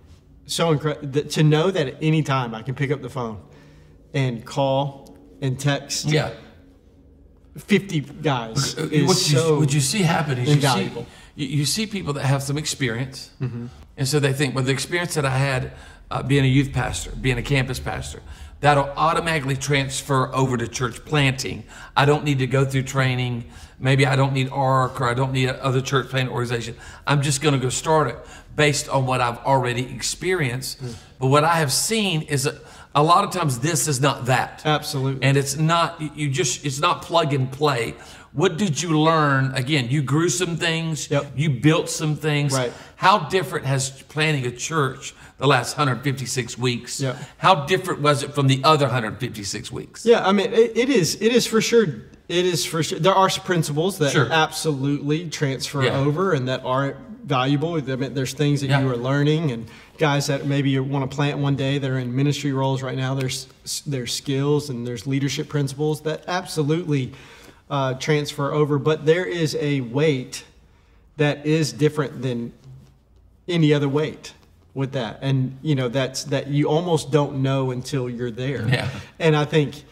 so 0.46 0.70
incredible 0.70 1.22
to 1.22 1.42
know 1.42 1.70
that 1.72 1.88
at 1.88 1.96
any 2.00 2.22
time 2.22 2.54
i 2.54 2.62
can 2.62 2.74
pick 2.76 2.92
up 2.92 3.00
the 3.02 3.10
phone 3.10 3.40
and 4.14 4.44
call 4.44 5.16
and 5.40 5.58
text 5.58 6.04
yeah. 6.04 6.30
50 7.58 8.00
guys 8.00 8.74
is 8.74 9.08
what, 9.08 9.16
you, 9.30 9.38
so 9.38 9.58
what 9.58 9.74
you 9.74 9.80
see 9.80 10.02
happen 10.02 10.38
is 10.38 10.54
you 10.54 10.60
see. 10.60 10.92
You, 11.40 11.46
you 11.58 11.64
see 11.64 11.86
people 11.86 12.12
that 12.14 12.24
have 12.24 12.42
some 12.42 12.58
experience, 12.58 13.30
Mm-hmm. 13.40 13.66
and 13.96 14.08
so 14.08 14.20
they 14.20 14.32
think, 14.32 14.54
well, 14.54 14.64
the 14.64 14.72
experience 14.72 15.14
that 15.14 15.24
I 15.24 15.36
had 15.36 15.72
uh, 16.10 16.22
being 16.22 16.44
a 16.44 16.48
youth 16.48 16.72
pastor, 16.72 17.10
being 17.12 17.38
a 17.38 17.42
campus 17.42 17.80
pastor, 17.80 18.20
that'll 18.60 18.90
automatically 18.96 19.56
transfer 19.56 20.34
over 20.34 20.56
to 20.56 20.68
church 20.68 21.04
planting. 21.04 21.64
I 21.96 22.04
don't 22.04 22.24
need 22.24 22.38
to 22.40 22.46
go 22.46 22.64
through 22.64 22.82
training. 22.82 23.44
Maybe 23.78 24.04
I 24.06 24.16
don't 24.16 24.34
need 24.34 24.48
ARC 24.50 25.00
or 25.00 25.08
I 25.08 25.14
don't 25.14 25.32
need 25.32 25.48
other 25.48 25.80
church 25.80 26.08
planting 26.10 26.32
organization. 26.32 26.74
I'm 27.06 27.22
just 27.22 27.40
going 27.40 27.54
to 27.54 27.60
go 27.60 27.70
start 27.70 28.08
it 28.08 28.16
based 28.56 28.88
on 28.88 29.06
what 29.06 29.20
I've 29.22 29.38
already 29.38 29.84
experienced. 29.94 30.82
Mm. 30.82 30.94
But 31.18 31.26
what 31.28 31.44
I 31.44 31.54
have 31.56 31.72
seen 31.72 32.22
is 32.22 32.46
a, 32.46 32.60
a 32.94 33.02
lot 33.02 33.24
of 33.24 33.30
times 33.30 33.60
this 33.60 33.88
is 33.88 34.00
not 34.00 34.26
that. 34.26 34.62
Absolutely. 34.66 35.22
And 35.26 35.36
it's 35.38 35.56
not 35.56 36.00
you 36.16 36.28
just 36.28 36.66
it's 36.66 36.80
not 36.80 37.02
plug 37.02 37.32
and 37.32 37.50
play. 37.50 37.94
What 38.32 38.56
did 38.58 38.80
you 38.80 38.98
learn? 39.00 39.52
Again, 39.54 39.88
you 39.90 40.02
grew 40.02 40.28
some 40.28 40.56
things. 40.56 41.10
Yep. 41.10 41.32
You 41.36 41.50
built 41.50 41.88
some 41.90 42.14
things. 42.14 42.52
Right. 42.52 42.72
How 42.96 43.18
different 43.28 43.66
has 43.66 43.90
planning 44.04 44.46
a 44.46 44.52
church 44.52 45.14
the 45.38 45.46
last 45.48 45.76
156 45.76 46.56
weeks? 46.56 47.00
Yep. 47.00 47.16
How 47.38 47.66
different 47.66 48.02
was 48.02 48.22
it 48.22 48.32
from 48.34 48.46
the 48.46 48.60
other 48.62 48.86
156 48.86 49.72
weeks? 49.72 50.06
Yeah, 50.06 50.24
I 50.26 50.30
mean, 50.32 50.52
it, 50.52 50.76
it 50.76 50.90
is. 50.90 51.16
It 51.20 51.32
is 51.32 51.46
for 51.46 51.60
sure. 51.60 51.86
It 52.28 52.46
is 52.46 52.64
for 52.64 52.82
sure. 52.84 53.00
There 53.00 53.14
are 53.14 53.28
some 53.28 53.44
principles 53.44 53.98
that 53.98 54.12
Sure. 54.12 54.30
absolutely 54.30 55.28
transfer 55.28 55.82
Yeah. 55.82 55.98
over 55.98 56.32
and 56.32 56.46
that 56.46 56.62
aren't 56.64 56.96
valuable. 57.24 57.74
I 57.74 57.96
mean, 57.96 58.14
there's 58.14 58.32
things 58.34 58.60
that 58.60 58.68
Yeah. 58.68 58.80
you 58.82 58.90
are 58.90 58.96
learning, 58.96 59.50
and 59.50 59.66
guys 59.98 60.28
that 60.28 60.46
maybe 60.46 60.70
you 60.70 60.84
want 60.84 61.08
to 61.10 61.14
plant 61.14 61.38
one 61.38 61.56
day 61.56 61.78
that 61.78 61.90
are 61.90 61.98
in 61.98 62.14
ministry 62.14 62.52
roles 62.52 62.80
right 62.82 62.96
now. 62.96 63.14
There's 63.16 63.48
there's 63.86 64.12
skills 64.12 64.70
and 64.70 64.86
there's 64.86 65.06
leadership 65.06 65.48
principles 65.48 66.02
that 66.02 66.22
absolutely 66.28 67.12
uh, 67.70 67.94
transfer 67.94 68.52
over. 68.52 68.78
But 68.78 69.06
there 69.06 69.24
is 69.24 69.56
a 69.60 69.80
weight 69.80 70.44
that 71.16 71.46
is 71.46 71.72
different 71.72 72.20
than 72.22 72.52
any 73.48 73.72
other 73.72 73.88
weight 73.88 74.32
with 74.74 74.92
that 74.92 75.18
and 75.22 75.58
you 75.62 75.74
know 75.74 75.88
that's 75.88 76.22
that 76.24 76.46
you 76.46 76.68
almost 76.68 77.10
don't 77.10 77.42
know 77.42 77.72
until 77.72 78.08
you're 78.08 78.30
there 78.30 78.66
Yeah. 78.68 78.88
and 79.18 79.34
i 79.34 79.44
think 79.44 79.82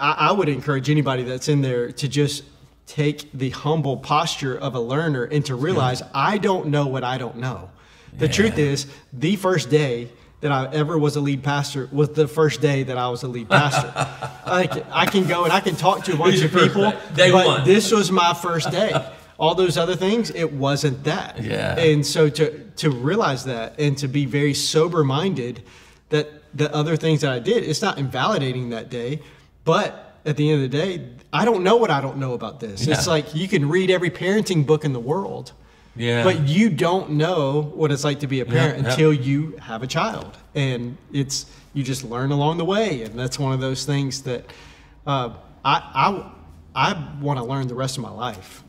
I, 0.00 0.16
I 0.18 0.32
would 0.32 0.48
encourage 0.48 0.90
anybody 0.90 1.22
that's 1.22 1.48
in 1.48 1.62
there 1.62 1.92
to 1.92 2.08
just 2.08 2.42
take 2.86 3.30
the 3.32 3.50
humble 3.50 3.96
posture 3.98 4.56
of 4.58 4.74
a 4.74 4.80
learner 4.80 5.22
and 5.22 5.46
to 5.46 5.54
realize 5.54 6.02
i 6.12 6.36
don't 6.38 6.66
know 6.66 6.88
what 6.88 7.04
i 7.04 7.16
don't 7.16 7.36
know 7.36 7.70
the 8.18 8.26
truth 8.28 8.58
is 8.58 8.88
the 9.12 9.36
first 9.36 9.70
day 9.70 10.08
that 10.40 10.52
I 10.52 10.72
ever 10.72 10.98
was 10.98 11.16
a 11.16 11.20
lead 11.20 11.42
pastor 11.42 11.88
was 11.90 12.10
the 12.10 12.28
first 12.28 12.60
day 12.60 12.82
that 12.82 12.98
I 12.98 13.08
was 13.08 13.22
a 13.22 13.28
lead 13.28 13.48
pastor. 13.48 13.92
like 14.46 14.72
I 14.92 15.06
can 15.06 15.26
go 15.26 15.44
and 15.44 15.52
I 15.52 15.60
can 15.60 15.76
talk 15.76 16.04
to 16.04 16.14
a 16.14 16.16
bunch 16.16 16.42
of 16.42 16.52
people, 16.52 16.92
but 17.16 17.32
one. 17.32 17.64
this 17.64 17.90
was 17.90 18.12
my 18.12 18.34
first 18.34 18.70
day. 18.70 18.92
All 19.38 19.54
those 19.54 19.76
other 19.76 19.96
things, 19.96 20.30
it 20.30 20.52
wasn't 20.52 21.04
that. 21.04 21.42
Yeah. 21.42 21.78
And 21.78 22.06
so 22.06 22.28
to 22.30 22.64
to 22.76 22.90
realize 22.90 23.44
that 23.44 23.78
and 23.78 23.96
to 23.98 24.08
be 24.08 24.26
very 24.26 24.54
sober 24.54 25.04
minded 25.04 25.62
that 26.10 26.28
the 26.56 26.72
other 26.74 26.96
things 26.96 27.22
that 27.22 27.32
I 27.32 27.38
did, 27.38 27.64
it's 27.64 27.82
not 27.82 27.98
invalidating 27.98 28.70
that 28.70 28.90
day, 28.90 29.20
but 29.64 30.18
at 30.24 30.36
the 30.36 30.50
end 30.50 30.64
of 30.64 30.70
the 30.70 30.76
day, 30.76 31.08
I 31.32 31.44
don't 31.44 31.62
know 31.62 31.76
what 31.76 31.90
I 31.90 32.00
don't 32.00 32.18
know 32.18 32.34
about 32.34 32.60
this. 32.60 32.86
It's 32.86 33.06
like 33.06 33.34
you 33.34 33.48
can 33.48 33.68
read 33.68 33.90
every 33.90 34.10
parenting 34.10 34.66
book 34.66 34.84
in 34.84 34.92
the 34.92 35.00
world. 35.00 35.52
Yeah. 35.96 36.24
But 36.24 36.48
you 36.48 36.70
don't 36.70 37.12
know 37.12 37.72
what 37.74 37.90
it's 37.90 38.04
like 38.04 38.20
to 38.20 38.26
be 38.26 38.40
a 38.40 38.46
parent 38.46 38.82
yeah. 38.82 38.90
until 38.90 39.12
you 39.12 39.56
have 39.60 39.82
a 39.82 39.86
child, 39.86 40.36
and 40.54 40.96
it's 41.12 41.46
you 41.72 41.82
just 41.82 42.04
learn 42.04 42.32
along 42.32 42.58
the 42.58 42.64
way, 42.64 43.02
and 43.02 43.18
that's 43.18 43.38
one 43.38 43.52
of 43.52 43.60
those 43.60 43.84
things 43.84 44.22
that 44.22 44.44
uh, 45.06 45.30
I 45.64 45.82
I 45.94 46.32
I 46.74 47.18
want 47.20 47.38
to 47.38 47.44
learn 47.44 47.68
the 47.68 47.74
rest 47.74 47.96
of 47.96 48.02
my 48.02 48.10
life, 48.10 48.62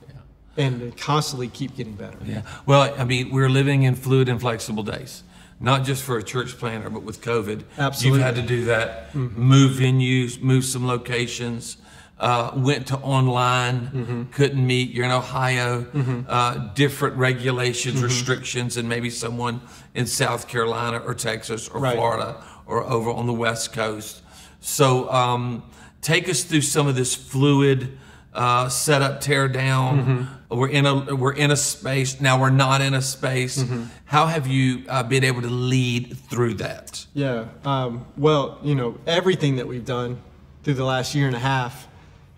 and 0.55 0.95
constantly 0.97 1.47
keep 1.47 1.75
getting 1.75 1.95
better. 1.95 2.17
Yeah. 2.23 2.41
Well, 2.65 2.93
I 2.97 3.03
mean, 3.03 3.31
we're 3.31 3.49
living 3.49 3.83
in 3.83 3.95
fluid 3.95 4.29
and 4.29 4.39
flexible 4.39 4.83
days. 4.83 5.23
Not 5.59 5.85
just 5.85 6.03
for 6.03 6.19
a 6.19 6.23
church 6.23 6.55
planter, 6.59 6.89
but 6.91 7.01
with 7.01 7.21
COVID, 7.21 7.63
Absolutely. 7.79 8.19
you've 8.19 8.25
had 8.25 8.35
to 8.35 8.43
do 8.43 8.65
that. 8.65 9.15
Move 9.15 9.77
venues, 9.77 10.39
move 10.39 10.63
some 10.63 10.85
locations. 10.85 11.77
Uh, 12.19 12.51
went 12.55 12.87
to 12.87 12.97
online, 12.97 14.27
couldn't 14.31 14.65
meet. 14.65 14.89
You're 14.89 15.05
in 15.05 15.11
Ohio. 15.11 15.85
Uh, 16.27 16.73
different 16.73 17.15
regulations, 17.15 18.01
restrictions, 18.01 18.75
and 18.75 18.89
maybe 18.89 19.09
someone 19.11 19.61
in 19.93 20.07
South 20.07 20.47
Carolina 20.47 20.97
or 20.97 21.13
Texas 21.13 21.67
or 21.67 21.79
Right. 21.79 21.95
Florida 21.95 22.43
or 22.65 22.83
over 22.83 23.11
on 23.11 23.27
the 23.27 23.33
West 23.33 23.71
Coast. 23.71 24.21
So, 24.61 25.11
um, 25.11 25.61
take 26.01 26.27
us 26.27 26.43
through 26.43 26.61
some 26.61 26.87
of 26.87 26.95
this 26.95 27.13
fluid 27.13 27.97
uh, 28.33 28.67
setup, 28.69 29.21
tear 29.21 29.47
down. 29.47 30.27
We're 30.49 30.69
in 30.69 30.85
a 30.87 31.15
we're 31.15 31.33
in 31.33 31.51
a 31.51 31.55
space 31.55 32.19
now. 32.19 32.39
We're 32.41 32.49
not 32.49 32.81
in 32.81 32.93
a 32.95 33.01
space. 33.01 33.63
How 34.05 34.25
have 34.25 34.47
you 34.47 34.83
uh, 34.89 35.03
been 35.03 35.23
able 35.23 35.41
to 35.43 35.49
lead 35.49 36.17
through 36.29 36.55
that? 36.55 37.05
Yeah. 37.13 37.45
Um, 37.63 38.05
well, 38.17 38.57
you 38.63 38.73
know, 38.73 38.97
everything 39.05 39.57
that 39.57 39.67
we've 39.67 39.85
done 39.85 40.19
through 40.63 40.75
the 40.75 40.85
last 40.85 41.13
year 41.13 41.27
and 41.27 41.35
a 41.35 41.39
half 41.39 41.86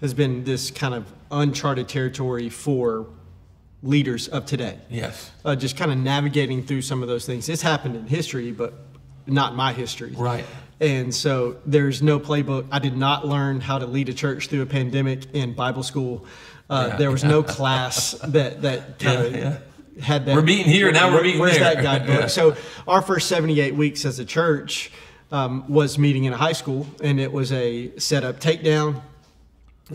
has 0.02 0.14
been 0.14 0.44
this 0.44 0.72
kind 0.72 0.94
of 0.94 1.06
uncharted 1.32 1.88
territory 1.88 2.50
for 2.50 3.08
leaders 3.84 4.28
of 4.28 4.46
today. 4.46 4.78
Yes. 4.90 5.32
Uh, 5.46 5.56
just 5.56 5.78
kind 5.78 5.92
of 5.92 5.98
navigating 5.98 6.64
through 6.64 6.82
some 6.82 7.02
of 7.02 7.08
those 7.08 7.26
things. 7.26 7.48
It's 7.50 7.62
happened 7.62 7.96
in 7.96 8.08
history, 8.08 8.52
but 8.52 8.74
not 9.28 9.56
my 9.56 9.74
history. 9.74 10.14
Right. 10.18 10.46
And 10.82 11.14
so 11.14 11.58
there's 11.66 12.02
no 12.02 12.20
playbook. 12.20 12.66
I 12.72 12.80
did 12.80 12.96
not 12.96 13.28
learn 13.28 13.60
how 13.62 13.80
to 13.80 13.86
lead 13.86 14.10
a 14.10 14.14
church 14.14 14.48
through 14.48 14.62
a 14.62 14.66
pandemic 14.66 15.26
in 15.34 15.54
Bible 15.54 15.84
school. 15.84 16.26
Uh, 16.70 16.88
Yeah. 16.92 16.98
There 16.98 17.12
was 17.12 17.24
no 17.24 17.44
class 17.58 18.12
that 18.28 18.62
that 18.62 19.00
kind 19.00 19.26
of 19.26 19.36
Yeah, 19.36 19.58
had 20.02 20.26
that. 20.26 20.36
We're 20.36 20.42
meeting 20.42 20.66
here, 20.72 20.92
now 20.92 21.12
we're 21.14 21.24
meeting 21.24 21.42
Where's 21.42 21.58
there. 21.58 21.76
that 21.76 21.84
guidebook? 21.84 22.10
Yeah. 22.22 22.28
So 22.28 22.56
our 22.88 23.02
first 23.02 23.28
78 23.28 23.76
weeks 23.76 24.06
as 24.06 24.20
a 24.20 24.26
church 24.26 24.92
um, 25.32 25.66
was 25.68 25.98
meeting 25.98 26.24
in 26.26 26.34
a 26.34 26.38
high 26.38 26.54
school, 26.54 26.88
and 27.04 27.20
it 27.20 27.32
was 27.32 27.52
a 27.52 27.92
setup 27.98 28.40
takedown 28.40 29.02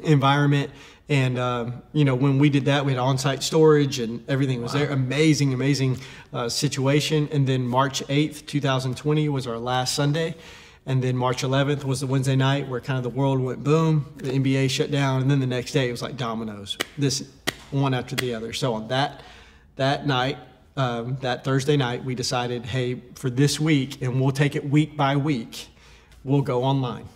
environment. 0.03 0.71
And 1.09 1.39
um, 1.39 1.83
you 1.93 2.05
know, 2.05 2.15
when 2.15 2.39
we 2.39 2.49
did 2.49 2.65
that, 2.65 2.85
we 2.85 2.93
had 2.93 2.99
on-site 2.99 3.43
storage 3.43 3.99
and 3.99 4.25
everything 4.29 4.63
was 4.63 4.73
there. 4.73 4.91
Amazing, 4.91 5.53
amazing 5.53 5.99
uh, 6.33 6.49
situation. 6.49 7.29
And 7.31 7.47
then 7.47 7.67
March 7.67 8.03
8th, 8.07 8.47
2020 8.47 9.29
was 9.29 9.47
our 9.47 9.59
last 9.59 9.95
Sunday. 9.95 10.35
And 10.87 11.03
then 11.03 11.17
March 11.17 11.43
11th 11.43 11.85
was 11.85 12.01
the 12.01 12.07
Wednesday 12.07 12.37
night 12.37 12.69
where 12.69 12.81
kind 12.81 12.99
of 12.99 13.03
the 13.05 13.17
world 13.19 13.41
went 13.41 13.65
boom, 13.65 14.13
the 14.17 14.31
NBA 14.31 14.69
shut 14.69 14.91
down, 14.91 15.23
and 15.23 15.31
then 15.31 15.41
the 15.41 15.47
next 15.47 15.73
day 15.73 15.89
it 15.89 15.91
was 15.91 16.03
like 16.03 16.19
dominoes, 16.19 16.77
this 16.99 17.27
one 17.71 17.95
after 17.95 18.15
the 18.15 18.35
other. 18.35 18.53
So 18.53 18.75
on 18.75 18.89
that 18.89 19.23
that 19.77 20.07
night, 20.07 20.39
um, 20.77 21.17
that 21.21 21.45
Thursday 21.45 21.77
night, 21.77 22.05
we 22.05 22.15
decided, 22.15 22.67
hey, 22.67 23.03
for 23.15 23.31
this 23.31 23.59
week, 23.59 24.03
and 24.03 24.21
we'll 24.21 24.33
take 24.33 24.57
it 24.57 24.69
week 24.69 24.97
by 24.97 25.17
week, 25.17 25.69
we'll 26.23 26.43
go 26.43 26.65
online. 26.65 27.09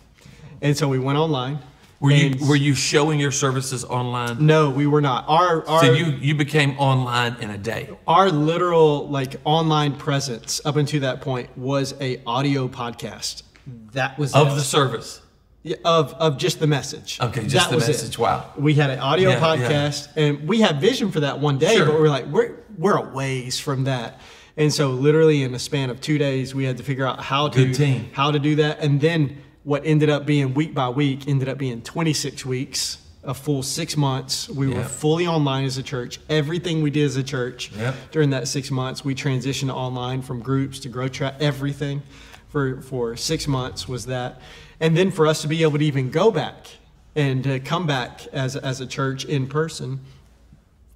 And 0.61 0.77
so 0.77 0.87
we 0.87 0.99
went 0.99 1.17
online. 1.17 1.59
Were 2.01 2.11
you 2.11 2.47
were 2.47 2.55
you 2.55 2.75
showing 2.75 3.19
your 3.19 3.31
services 3.31 3.83
online? 3.83 4.45
No, 4.45 4.69
we 4.69 4.87
were 4.87 5.01
not. 5.01 5.25
Our 5.27 5.67
our 5.67 5.83
So 5.83 5.91
you 5.91 6.05
you 6.21 6.33
became 6.33 6.77
online 6.79 7.35
in 7.41 7.49
a 7.49 7.57
day. 7.57 7.89
our 8.07 8.29
literal 8.31 9.09
like 9.09 9.35
online 9.43 9.95
presence 9.97 10.61
up 10.63 10.77
until 10.77 11.01
that 11.01 11.19
point 11.21 11.55
was 11.57 11.93
a 11.99 12.21
audio 12.25 12.69
podcast. 12.69 13.43
That 13.91 14.17
was 14.17 14.33
Of 14.33 14.47
it. 14.53 14.55
the 14.55 14.61
service. 14.61 15.21
Yeah, 15.61 15.75
of 15.83 16.13
of 16.13 16.37
just 16.37 16.61
the 16.61 16.67
message. 16.67 17.19
Okay, 17.19 17.41
just 17.45 17.53
That 17.55 17.69
the 17.69 17.75
was 17.75 17.83
it. 17.89 17.91
message. 17.91 18.17
Wow. 18.17 18.45
We 18.57 18.75
had 18.75 18.89
an 18.91 18.99
audio 18.99 19.31
Yeah, 19.31 19.35
yeah. 19.55 19.57
podcast, 19.67 20.07
and 20.15 20.47
we 20.47 20.61
had 20.61 20.79
vision 20.79 21.11
for 21.11 21.19
that 21.19 21.39
one 21.41 21.57
day, 21.57 21.75
Sure. 21.75 21.85
but 21.85 21.95
we're 21.99 22.07
like, 22.07 22.27
we're 22.27 22.55
we're 22.77 22.95
a 22.95 23.01
ways 23.13 23.59
from 23.59 23.83
that. 23.83 24.21
And 24.55 24.73
so, 24.73 24.89
literally, 24.91 25.43
in 25.43 25.53
a 25.53 25.59
span 25.59 25.89
of 25.89 25.99
two 25.99 26.17
days, 26.17 26.55
we 26.55 26.63
had 26.63 26.77
to 26.77 26.83
figure 26.83 27.05
out 27.05 27.19
how 27.21 27.49
to 27.49 27.65
Good 27.65 27.75
team. 27.75 28.09
how 28.13 28.31
to 28.31 28.39
do 28.39 28.55
that. 28.55 28.79
And 28.79 29.01
then, 29.01 29.37
what 29.69 29.83
ended 29.85 30.09
up 30.09 30.25
being 30.25 30.55
week 30.55 30.73
by 30.73 30.89
week 30.89 31.27
ended 31.27 31.47
up 31.47 31.55
being 31.59 31.79
26 31.83 32.43
weeks, 32.43 32.97
a 33.23 33.35
full 33.35 33.61
six 33.61 33.95
months. 33.95 34.49
We 34.49 34.67
Yeah. 34.67 34.77
were 34.79 34.83
fully 34.83 35.27
online 35.27 35.65
as 35.65 35.77
a 35.77 35.83
church. 35.83 36.19
Everything 36.27 36.81
we 36.81 36.89
did 36.89 37.05
as 37.05 37.15
a 37.17 37.21
church 37.21 37.69
Yep. 37.77 37.95
during 38.11 38.31
that 38.31 38.47
six 38.47 38.71
months, 38.71 39.05
we 39.05 39.13
transitioned 39.13 39.71
online 39.71 40.23
from 40.23 40.39
groups 40.39 40.79
to 40.79 40.89
grow 40.89 41.07
track. 41.07 41.35
Everything 41.39 42.01
for 42.47 42.81
for 42.81 43.15
six 43.15 43.47
months 43.47 43.87
was 43.87 44.07
that, 44.07 44.41
and 44.79 44.97
then 44.97 45.11
for 45.11 45.27
us 45.27 45.43
to 45.43 45.47
be 45.47 45.61
able 45.61 45.77
to 45.77 45.85
even 45.85 46.09
go 46.09 46.31
back 46.31 46.65
and 47.15 47.43
to 47.43 47.59
come 47.59 47.85
back 47.85 48.25
as 48.33 48.55
as 48.55 48.81
a 48.81 48.87
church 48.87 49.23
in 49.23 49.45
person, 49.45 49.99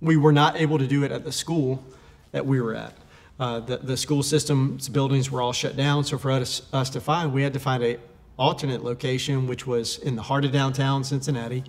we 0.01 0.17
were 0.17 0.33
not 0.33 0.59
able 0.59 0.79
to 0.79 0.88
do 0.88 1.03
it 1.03 1.12
at 1.12 1.23
the 1.25 1.31
school 1.31 1.83
that 2.31 2.47
we 2.47 2.59
were 2.59 2.73
at. 2.73 2.95
Uh, 3.39 3.59
the 3.59 3.77
the 3.77 3.97
school 3.97 4.23
system's 4.23 4.89
buildings 4.89 5.29
were 5.29 5.43
all 5.43 5.53
shut 5.53 5.77
down, 5.77 6.03
so 6.03 6.17
for 6.17 6.31
us 6.31 6.63
us 6.73 6.89
to 6.89 6.99
find, 6.99 7.31
we 7.33 7.43
had 7.43 7.53
to 7.53 7.59
find 7.59 7.83
a 7.83 7.97
alternate 8.38 8.84
location, 8.84 9.48
which 9.48 9.65
was 9.67 9.98
in 9.98 10.15
the 10.15 10.24
heart 10.24 10.46
of 10.46 10.52
downtown 10.52 11.04
Cincinnati, 11.04 11.63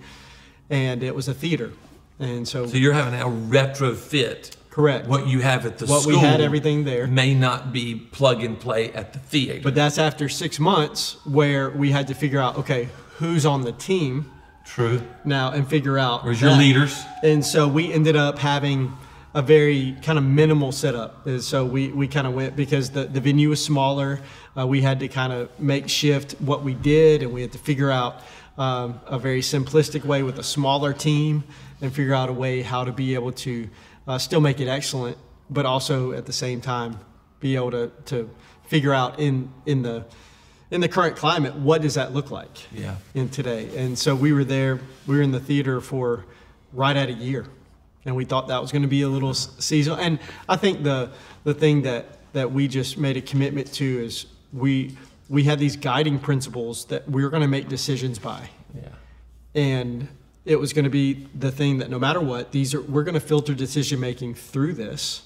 and 0.70 1.02
it 1.02 1.14
was 1.14 1.28
a 1.28 1.34
theater, 1.34 1.72
and 2.18 2.46
so. 2.48 2.66
So 2.66 2.76
you're 2.76 2.92
having 2.94 3.20
a 3.20 3.24
retrofit 3.26 4.56
Correct. 4.70 5.06
what 5.06 5.26
you 5.26 5.40
have 5.40 5.66
at 5.66 5.78
the 5.78 5.86
What 5.86 6.02
school. 6.02 6.14
we 6.14 6.18
had 6.18 6.40
everything 6.40 6.84
there. 6.84 7.06
May 7.06 7.34
not 7.34 7.72
be 7.72 7.94
plug 7.94 8.42
and 8.42 8.58
play 8.58 8.92
at 8.92 9.12
the 9.12 9.18
theater. 9.18 9.60
But 9.62 9.74
that's 9.74 9.98
after 9.98 10.28
six 10.28 10.58
months 10.58 11.16
where 11.24 11.70
we 11.70 11.90
had 11.92 12.08
to 12.08 12.14
figure 12.14 12.40
out, 12.40 12.58
okay, 12.58 12.88
who's 13.18 13.46
on 13.46 13.62
the 13.62 13.72
team 13.72 14.30
True. 14.64 15.02
now 15.24 15.52
and 15.52 15.68
figure 15.68 15.98
out. 15.98 16.24
Where's 16.24 16.40
your 16.40 16.50
that. 16.50 16.58
leaders? 16.58 17.00
And 17.22 17.44
so 17.44 17.68
we 17.68 17.92
ended 17.92 18.16
up 18.16 18.38
having 18.38 18.96
a 19.34 19.42
very 19.42 19.96
kind 20.02 20.16
of 20.16 20.24
minimal 20.24 20.70
setup. 20.70 21.26
And 21.26 21.42
so 21.42 21.64
we, 21.64 21.88
we 21.88 22.06
kind 22.06 22.26
of 22.26 22.34
went 22.34 22.54
because 22.54 22.90
the, 22.90 23.04
the 23.04 23.20
venue 23.20 23.48
was 23.48 23.62
smaller. 23.62 24.20
Uh, 24.56 24.66
we 24.66 24.80
had 24.80 25.00
to 25.00 25.08
kind 25.08 25.32
of 25.32 25.50
make 25.58 25.88
shift 25.88 26.32
what 26.40 26.62
we 26.62 26.74
did 26.74 27.22
and 27.22 27.32
we 27.32 27.42
had 27.42 27.52
to 27.52 27.58
figure 27.58 27.90
out 27.90 28.22
um, 28.56 29.00
a 29.06 29.18
very 29.18 29.40
simplistic 29.40 30.04
way 30.04 30.22
with 30.22 30.38
a 30.38 30.42
smaller 30.44 30.92
team 30.92 31.42
and 31.80 31.92
figure 31.92 32.14
out 32.14 32.28
a 32.28 32.32
way 32.32 32.62
how 32.62 32.84
to 32.84 32.92
be 32.92 33.14
able 33.14 33.32
to 33.32 33.68
uh, 34.06 34.18
still 34.18 34.40
make 34.40 34.60
it 34.60 34.68
excellent, 34.68 35.18
but 35.50 35.66
also 35.66 36.12
at 36.12 36.26
the 36.26 36.32
same 36.32 36.60
time 36.60 37.00
be 37.40 37.56
able 37.56 37.72
to, 37.72 37.90
to 38.06 38.30
figure 38.66 38.94
out 38.94 39.18
in, 39.18 39.52
in 39.66 39.82
the 39.82 40.04
in 40.70 40.80
the 40.80 40.88
current 40.88 41.14
climate, 41.14 41.54
what 41.54 41.82
does 41.82 41.94
that 41.94 42.12
look 42.12 42.30
like? 42.32 42.72
Yeah. 42.72 42.96
In 43.14 43.28
today, 43.28 43.70
and 43.76 43.96
so 43.96 44.16
we 44.16 44.32
were 44.32 44.42
there. 44.44 44.80
We 45.06 45.16
were 45.16 45.22
in 45.22 45.30
the 45.30 45.38
theater 45.38 45.80
for 45.80 46.24
right 46.72 46.96
at 46.96 47.08
a 47.08 47.12
year, 47.12 47.46
and 48.04 48.14
we 48.14 48.24
thought 48.24 48.48
that 48.48 48.60
was 48.60 48.72
going 48.72 48.82
to 48.82 48.88
be 48.88 49.02
a 49.02 49.08
little 49.08 49.34
seasonal. 49.34 49.98
And 49.98 50.18
I 50.48 50.56
think 50.56 50.82
the 50.82 51.10
the 51.44 51.54
thing 51.54 51.82
that 51.82 52.32
that 52.32 52.52
we 52.52 52.68
just 52.68 52.98
made 52.98 53.16
a 53.16 53.20
commitment 53.20 53.72
to 53.74 54.04
is 54.04 54.26
we 54.52 54.96
we 55.28 55.44
had 55.44 55.58
these 55.58 55.76
guiding 55.76 56.18
principles 56.18 56.84
that 56.86 57.08
we 57.08 57.22
were 57.22 57.30
going 57.30 57.42
to 57.42 57.48
make 57.48 57.68
decisions 57.68 58.18
by. 58.18 58.48
Yeah. 58.74 58.88
and 59.54 60.08
it 60.44 60.56
was 60.56 60.72
going 60.72 60.84
to 60.84 60.90
be 60.90 61.28
the 61.32 61.52
thing 61.52 61.78
that 61.78 61.88
no 61.88 61.98
matter 61.98 62.20
what 62.20 62.50
these 62.50 62.74
are 62.74 62.82
we're 62.82 63.04
going 63.04 63.14
to 63.14 63.20
filter 63.20 63.54
decision 63.54 64.00
making 64.00 64.34
through 64.34 64.74
this. 64.74 65.22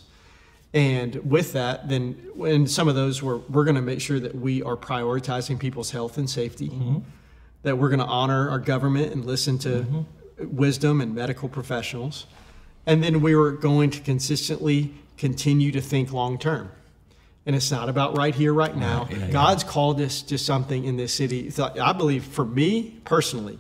And 0.75 1.15
with 1.29 1.55
that 1.55 1.89
then 1.89 2.13
when 2.35 2.67
some 2.67 2.89
of 2.89 2.95
those 2.95 3.23
were 3.23 3.39
we're 3.39 3.65
going 3.65 3.77
to 3.77 3.83
make 3.83 4.01
sure 4.03 4.21
that 4.21 4.35
we 4.35 4.63
are 4.63 4.77
prioritizing 4.77 5.59
people's 5.59 5.91
health 5.91 6.19
and 6.19 6.29
safety. 6.29 6.69
Mm-hmm. 6.69 6.99
That 7.63 7.77
we're 7.77 7.89
going 7.89 7.99
to 7.99 8.07
honor 8.07 8.49
our 8.51 8.61
government 8.61 9.13
and 9.13 9.25
listen 9.25 9.59
to 9.59 9.69
mm-hmm. 9.69 10.57
wisdom 10.57 11.01
and 11.01 11.13
medical 11.15 11.49
professionals 11.49 12.27
and 12.89 13.05
then 13.05 13.21
we 13.21 13.37
were 13.37 13.53
going 13.53 13.91
to 13.91 14.01
consistently 14.01 14.93
continue 15.19 15.71
to 15.71 15.81
think 15.81 16.13
long 16.13 16.39
term 16.39 16.71
and 17.47 17.55
it's 17.55 17.71
not 17.71 17.89
about 17.89 18.17
right 18.17 18.35
here 18.35 18.53
right 18.53 18.77
now 18.77 19.07
yeah, 19.11 19.19
yeah. 19.19 19.31
god's 19.31 19.63
called 19.63 20.01
us 20.01 20.23
to 20.23 20.37
something 20.39 20.85
in 20.85 20.97
this 20.97 21.13
city 21.15 21.51
So 21.51 21.73
i 21.81 21.93
believe 21.93 22.25
for 22.25 22.45
me 22.45 22.97
personally 23.05 23.59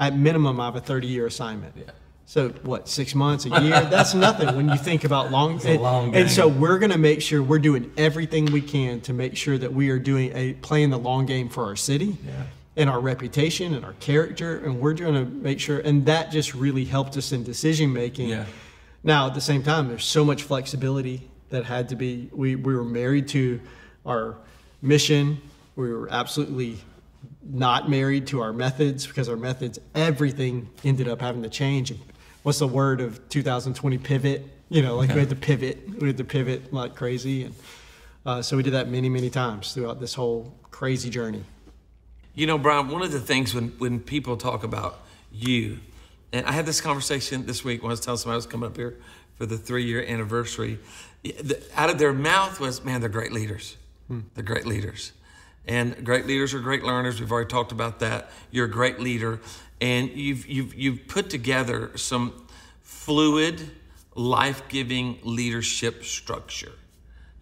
at 0.00 0.16
minimum 0.16 0.60
i 0.60 0.64
have 0.66 0.76
a 0.76 0.80
30 0.80 1.06
year 1.08 1.26
assignment 1.26 1.74
Yeah. 1.76 1.90
so 2.26 2.50
what 2.62 2.88
six 2.88 3.14
months 3.14 3.46
a 3.46 3.48
year 3.48 3.80
that's 3.94 4.14
nothing 4.14 4.54
when 4.54 4.68
you 4.68 4.76
think 4.76 5.04
about 5.04 5.30
long 5.30 5.60
and, 5.66 5.80
long 5.82 6.14
and 6.14 6.30
so 6.30 6.46
we're 6.46 6.78
going 6.78 6.92
to 6.92 6.98
make 6.98 7.20
sure 7.22 7.42
we're 7.42 7.58
doing 7.58 7.90
everything 7.96 8.46
we 8.46 8.60
can 8.60 9.00
to 9.02 9.12
make 9.12 9.34
sure 9.36 9.56
that 9.58 9.72
we 9.72 9.88
are 9.90 9.98
doing 9.98 10.30
a 10.34 10.52
playing 10.54 10.90
the 10.90 10.98
long 10.98 11.26
game 11.26 11.48
for 11.48 11.64
our 11.64 11.76
city 11.76 12.16
Yeah. 12.26 12.32
and 12.76 12.90
our 12.90 13.00
reputation 13.00 13.74
and 13.74 13.82
our 13.84 13.94
character 13.94 14.58
and 14.58 14.78
we're 14.78 14.92
going 14.94 15.14
to 15.14 15.24
make 15.24 15.58
sure 15.58 15.78
and 15.78 16.04
that 16.06 16.30
just 16.32 16.54
really 16.54 16.84
helped 16.84 17.16
us 17.16 17.32
in 17.32 17.44
decision 17.44 17.92
making 17.94 18.28
Yeah. 18.28 18.44
Now 19.02 19.26
at 19.26 19.34
the 19.34 19.40
same 19.40 19.62
time 19.62 19.88
there's 19.88 20.04
so 20.04 20.24
much 20.24 20.42
flexibility 20.42 21.28
that 21.50 21.64
had 21.64 21.88
to 21.90 21.96
be 21.96 22.28
we, 22.32 22.56
we 22.56 22.74
were 22.74 22.84
married 22.84 23.28
to 23.28 23.60
our 24.04 24.36
mission. 24.82 25.40
We 25.76 25.92
were 25.92 26.08
absolutely 26.10 26.78
not 27.42 27.88
married 27.88 28.26
to 28.28 28.40
our 28.40 28.52
methods 28.52 29.06
because 29.06 29.28
our 29.28 29.36
methods 29.36 29.78
everything 29.94 30.68
ended 30.84 31.08
up 31.08 31.20
having 31.20 31.42
to 31.42 31.48
change. 31.48 31.92
What's 32.42 32.58
the 32.58 32.68
word 32.68 33.00
of 33.00 33.28
2020 33.28 33.98
pivot? 33.98 34.46
You 34.68 34.82
know 34.82 34.96
like 34.96 35.10
we 35.10 35.20
had 35.20 35.30
to 35.30 35.36
pivot. 35.36 36.00
We 36.00 36.08
had 36.08 36.18
to 36.18 36.24
pivot 36.24 36.72
like 36.72 36.94
crazy. 36.94 37.44
And 37.44 37.54
uh, 38.26 38.42
so 38.42 38.56
we 38.56 38.62
did 38.62 38.74
that 38.74 38.88
many 38.88 39.08
many 39.08 39.30
times 39.30 39.72
throughout 39.72 40.00
this 40.00 40.14
whole 40.14 40.54
crazy 40.70 41.10
journey. 41.10 41.44
You 42.34 42.46
know, 42.46 42.56
Brian, 42.56 42.88
one 42.88 43.02
of 43.02 43.10
the 43.10 43.18
things 43.18 43.52
when, 43.52 43.70
when 43.78 43.98
people 43.98 44.36
talk 44.36 44.62
about 44.62 45.00
you, 45.32 45.80
and 46.32 46.46
I 46.46 46.52
had 46.52 46.66
this 46.66 46.80
conversation 46.80 47.46
this 47.46 47.64
week 47.64 47.82
when 47.82 47.90
I 47.90 47.92
was 47.92 48.00
telling 48.00 48.18
somebody 48.18 48.34
I 48.34 48.36
was 48.36 48.46
coming 48.46 48.68
up 48.68 48.76
here 48.76 48.96
for 49.34 49.46
the 49.46 49.56
three 49.56 49.84
year 49.84 50.02
anniversary. 50.02 50.78
Out 51.74 51.90
of 51.90 51.98
their 51.98 52.12
mouth 52.12 52.60
was, 52.60 52.84
man, 52.84 53.00
they're 53.00 53.08
great 53.08 53.32
leaders. 53.32 53.76
Hmm. 54.08 54.20
They're 54.34 54.44
great 54.44 54.66
leaders. 54.66 55.12
And 55.66 56.04
great 56.04 56.26
leaders 56.26 56.54
are 56.54 56.60
great 56.60 56.82
learners. 56.82 57.20
We've 57.20 57.30
already 57.30 57.48
talked 57.48 57.72
about 57.72 58.00
that. 58.00 58.30
You're 58.50 58.66
a 58.66 58.70
great 58.70 59.00
leader. 59.00 59.40
And 59.80 60.10
you've, 60.10 60.46
you've, 60.46 60.74
you've 60.74 61.06
put 61.08 61.30
together 61.30 61.90
some 61.96 62.46
fluid, 62.82 63.70
life 64.14 64.62
giving 64.68 65.18
leadership 65.22 66.04
structure. 66.04 66.72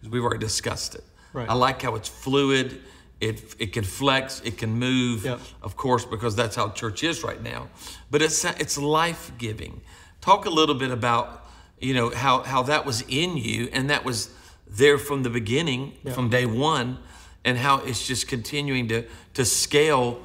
We've 0.07 0.23
already 0.23 0.39
discussed 0.39 0.95
it. 0.95 1.03
Right. 1.33 1.49
I 1.49 1.53
like 1.53 1.81
how 1.81 1.95
it's 1.95 2.09
fluid. 2.09 2.81
It, 3.19 3.55
it 3.57 3.73
can 3.73 3.83
flex, 3.83 4.41
it 4.45 4.57
can 4.59 4.71
move, 4.77 5.25
Yep. 5.25 5.39
of 5.63 5.75
course, 5.75 6.05
because 6.05 6.35
that's 6.35 6.55
how 6.55 6.69
church 6.69 7.03
is 7.03 7.23
right 7.23 7.41
now. 7.41 7.67
But 8.11 8.21
it's 8.21 8.45
it's 8.45 8.77
life 8.77 9.31
giving. 9.39 9.81
Talk 10.21 10.45
a 10.45 10.51
little 10.51 10.75
bit 10.75 10.91
about 10.91 11.45
you 11.79 11.93
know 11.95 12.09
how 12.11 12.43
how 12.43 12.63
that 12.63 12.85
was 12.85 13.01
in 13.07 13.35
you, 13.37 13.69
and 13.73 13.89
that 13.89 14.05
was 14.05 14.29
there 14.67 14.97
from 14.99 15.23
the 15.23 15.29
beginning, 15.31 15.93
from 16.13 16.29
day 16.29 16.45
one, 16.45 16.99
and 17.43 17.57
how 17.57 17.77
it's 17.79 18.05
just 18.05 18.27
continuing 18.27 18.87
to 18.89 19.03
to 19.33 19.45
scale 19.45 20.19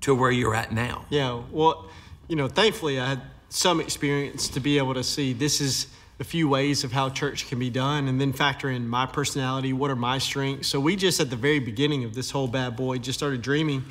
to 0.00 0.14
where 0.14 0.30
you're 0.30 0.54
at 0.54 0.72
now. 0.72 1.04
Yeah, 1.10 1.42
well, 1.52 1.90
you 2.28 2.36
know, 2.36 2.48
thankfully 2.48 2.98
I 2.98 3.08
had 3.10 3.20
some 3.50 3.78
experience 3.80 4.48
to 4.48 4.60
be 4.60 4.78
able 4.78 4.94
to 4.94 5.02
see 5.04 5.34
this 5.34 5.60
is 5.60 5.86
a 6.20 6.24
few 6.24 6.48
ways 6.48 6.84
of 6.84 6.92
how 6.92 7.08
church 7.08 7.48
can 7.48 7.58
be 7.58 7.70
done 7.70 8.08
and 8.08 8.20
then 8.20 8.32
factor 8.32 8.70
in 8.70 8.88
my 8.88 9.06
personality, 9.06 9.72
what 9.72 9.90
are 9.90 9.96
my 9.96 10.18
strengths. 10.18 10.68
So 10.68 10.80
we 10.80 10.96
just 10.96 11.20
at 11.20 11.30
the 11.30 11.36
very 11.36 11.60
beginning 11.60 12.04
of 12.04 12.14
this 12.14 12.30
whole 12.30 12.48
bad 12.48 12.76
boy 12.76 12.98
just 12.98 13.18
started 13.18 13.40
dreaming 13.42 13.84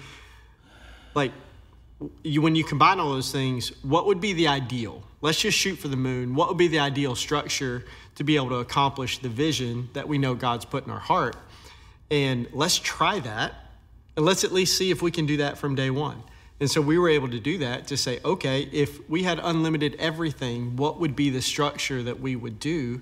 like 1.17 1.31
you, 2.23 2.41
when 2.41 2.55
you 2.55 2.63
combine 2.63 2.99
all 2.99 3.11
those 3.11 3.31
things, 3.31 3.69
what 3.83 4.05
would 4.05 4.21
be 4.21 4.31
the 4.33 4.47
ideal? 4.47 5.01
Let's 5.21 5.41
just 5.41 5.57
shoot 5.57 5.77
for 5.77 5.87
the 5.87 5.97
moon. 5.97 6.35
What 6.35 6.47
would 6.47 6.57
be 6.57 6.67
the 6.67 6.79
ideal 6.79 7.15
structure 7.15 7.83
to 8.15 8.23
be 8.23 8.35
able 8.35 8.49
to 8.49 8.57
accomplish 8.57 9.17
the 9.17 9.29
vision 9.29 9.89
that 9.93 10.07
we 10.07 10.19
know 10.19 10.35
God's 10.35 10.63
put 10.63 10.85
in 10.85 10.91
our 10.91 10.99
heart? 10.99 11.35
And 12.11 12.47
let's 12.53 12.77
try 12.77 13.19
that. 13.21 13.53
And 14.15 14.25
let's 14.25 14.43
at 14.43 14.51
least 14.51 14.77
see 14.77 14.91
if 14.91 15.01
we 15.01 15.09
can 15.09 15.25
do 15.25 15.37
that 15.37 15.57
from 15.57 15.73
day 15.73 15.89
one. 15.89 16.21
And 16.59 16.69
so 16.69 16.81
we 16.81 16.97
were 16.97 17.09
able 17.09 17.29
to 17.29 17.39
do 17.39 17.59
that 17.59 17.87
to 17.87 17.97
say, 17.97 18.19
okay, 18.25 18.67
if 18.71 19.07
we 19.09 19.23
had 19.23 19.39
unlimited 19.43 19.95
everything, 19.99 20.75
what 20.75 20.99
would 20.99 21.15
be 21.15 21.29
the 21.29 21.41
structure 21.41 22.01
that 22.03 22.19
we 22.19 22.35
would 22.35 22.59
do? 22.59 23.01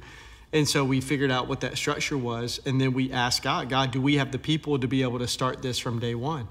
And 0.51 0.67
so 0.67 0.83
we 0.83 0.99
figured 1.01 1.31
out 1.31 1.47
what 1.47 1.61
that 1.61 1.77
structure 1.77 2.17
was. 2.17 2.59
And 2.65 2.79
then 2.81 2.93
we 2.93 3.11
asked 3.11 3.43
God, 3.43 3.69
God, 3.69 3.91
do 3.91 4.01
we 4.01 4.15
have 4.17 4.31
the 4.31 4.39
people 4.39 4.77
to 4.79 4.87
be 4.87 5.03
able 5.03 5.19
to 5.19 5.27
start 5.27 5.61
this 5.61 5.79
from 5.79 5.99
day 5.99 6.15
one? 6.15 6.47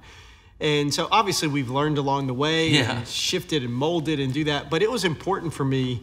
And 0.61 0.95
so 0.95 1.09
obviously 1.11 1.49
we've 1.49 1.71
learned 1.71 1.99
along 1.99 2.27
the 2.27 2.35
way 2.35 2.69
Yeah. 2.69 2.99
and 2.99 3.09
shifted 3.09 3.63
and 3.65 3.73
molded 3.73 4.19
and 4.21 4.33
do 4.33 4.45
that. 4.45 4.71
But 4.71 4.83
it 4.83 4.91
was 4.91 5.05
important 5.05 5.53
for 5.53 5.65
me 5.65 6.03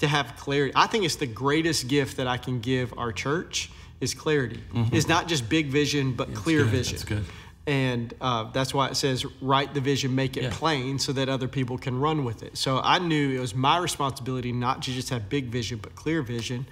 to 0.00 0.08
have 0.08 0.34
clarity. 0.36 0.72
I 0.74 0.86
think 0.86 1.04
it's 1.04 1.16
the 1.16 1.26
greatest 1.26 1.86
gift 1.86 2.16
that 2.16 2.26
I 2.26 2.38
can 2.38 2.60
give 2.60 2.92
our 2.98 3.12
church 3.12 3.70
is 4.00 4.14
clarity. 4.14 4.62
Mm-hmm. 4.74 4.96
It's 4.96 5.06
not 5.06 5.28
just 5.28 5.48
big 5.48 5.66
vision, 5.68 6.12
but 6.12 6.34
clear 6.34 6.62
good. 6.64 6.70
vision. 6.70 6.94
That's 6.96 7.04
good. 7.04 7.24
And 7.70 8.12
uh, 8.20 8.50
that's 8.50 8.74
why 8.74 8.88
it 8.88 8.96
says, 8.96 9.24
write 9.40 9.74
the 9.74 9.80
vision, 9.80 10.12
make 10.16 10.36
it 10.36 10.42
Yeah. 10.42 10.50
plain 10.52 10.98
so 10.98 11.12
that 11.12 11.28
other 11.28 11.46
people 11.46 11.78
can 11.78 12.00
run 12.00 12.24
with 12.24 12.42
it. 12.42 12.58
So 12.58 12.80
I 12.82 12.98
knew 12.98 13.36
it 13.36 13.38
was 13.40 13.54
my 13.54 13.78
responsibility 13.78 14.50
not 14.52 14.82
to 14.82 14.90
just 14.90 15.10
have 15.10 15.28
big 15.28 15.46
vision, 15.52 15.78
but 15.80 15.94
clear 15.94 16.20
vision 16.20 16.66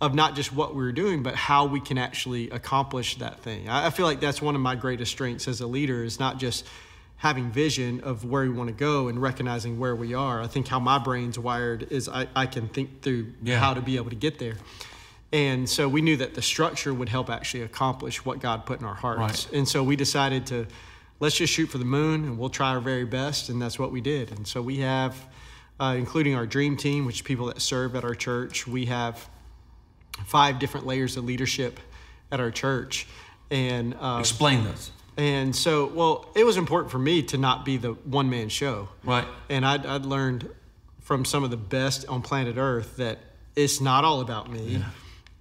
of 0.00 0.12
not 0.12 0.34
just 0.34 0.52
what 0.52 0.74
we 0.74 0.82
were 0.82 0.90
doing, 0.90 1.22
but 1.22 1.36
how 1.36 1.66
we 1.66 1.78
can 1.78 1.98
actually 1.98 2.50
accomplish 2.50 3.16
that 3.18 3.38
thing. 3.44 3.68
I, 3.68 3.86
I 3.86 3.90
feel 3.90 4.06
like 4.06 4.18
that's 4.18 4.42
one 4.42 4.56
of 4.56 4.60
my 4.60 4.74
greatest 4.74 5.12
strengths 5.12 5.46
as 5.46 5.60
a 5.60 5.68
leader 5.68 6.02
is 6.02 6.18
not 6.18 6.38
just 6.38 6.66
having 7.18 7.52
vision 7.52 8.00
of 8.00 8.24
where 8.24 8.42
we 8.42 8.48
want 8.48 8.68
to 8.70 8.74
go 8.74 9.06
and 9.06 9.22
recognizing 9.22 9.78
where 9.78 9.94
we 9.94 10.14
are. 10.14 10.42
I 10.42 10.48
think 10.48 10.66
how 10.66 10.80
my 10.80 10.98
brain's 10.98 11.38
wired 11.38 11.86
is 11.92 12.08
I, 12.08 12.26
I 12.34 12.46
can 12.46 12.66
think 12.66 13.02
through 13.02 13.34
Yeah. 13.40 13.60
how 13.60 13.72
to 13.74 13.80
be 13.82 13.96
able 13.98 14.10
to 14.10 14.16
get 14.16 14.40
there. 14.40 14.54
And 15.32 15.68
so 15.68 15.88
we 15.88 16.02
knew 16.02 16.16
that 16.16 16.34
the 16.34 16.42
structure 16.42 16.92
would 16.92 17.08
help 17.08 17.30
actually 17.30 17.62
accomplish 17.62 18.24
what 18.24 18.40
God 18.40 18.66
put 18.66 18.80
in 18.80 18.86
our 18.86 18.94
hearts. 18.94 19.46
Right. 19.46 19.58
And 19.58 19.68
so 19.68 19.82
we 19.84 19.94
decided 19.96 20.46
to 20.46 20.66
let's 21.20 21.36
just 21.36 21.52
shoot 21.52 21.66
for 21.66 21.78
the 21.78 21.84
moon 21.84 22.24
and 22.24 22.38
we'll 22.38 22.50
try 22.50 22.70
our 22.70 22.80
very 22.80 23.04
best. 23.04 23.48
And 23.48 23.60
that's 23.62 23.78
what 23.78 23.92
we 23.92 24.00
did. 24.00 24.32
And 24.32 24.46
so 24.46 24.60
we 24.60 24.78
have, 24.78 25.14
uh, 25.78 25.94
including 25.96 26.34
our 26.34 26.46
dream 26.46 26.76
team, 26.76 27.06
which 27.06 27.16
is 27.16 27.22
people 27.22 27.46
that 27.46 27.60
serve 27.60 27.94
at 27.94 28.04
our 28.04 28.14
church, 28.14 28.66
we 28.66 28.86
have 28.86 29.28
five 30.26 30.58
different 30.58 30.86
layers 30.86 31.16
of 31.16 31.24
leadership 31.24 31.78
at 32.32 32.40
our 32.40 32.50
church. 32.50 33.06
And 33.50 33.94
uh, 34.00 34.16
Explain 34.20 34.64
those. 34.64 34.90
and 35.16 35.54
so, 35.54 35.86
well, 35.86 36.30
it 36.34 36.44
was 36.44 36.56
important 36.56 36.90
for 36.90 36.98
me 36.98 37.22
to 37.24 37.38
not 37.38 37.64
be 37.64 37.76
the 37.76 37.92
one 37.92 38.30
man 38.30 38.48
show. 38.48 38.88
Right. 39.04 39.26
And 39.48 39.64
I'd, 39.64 39.86
I'd 39.86 40.06
learned 40.06 40.48
from 41.00 41.24
some 41.24 41.44
of 41.44 41.50
the 41.50 41.56
best 41.56 42.06
on 42.08 42.22
planet 42.22 42.56
Earth 42.56 42.96
that 42.96 43.18
it's 43.56 43.80
not 43.80 44.04
all 44.04 44.20
about 44.20 44.50
me. 44.50 44.82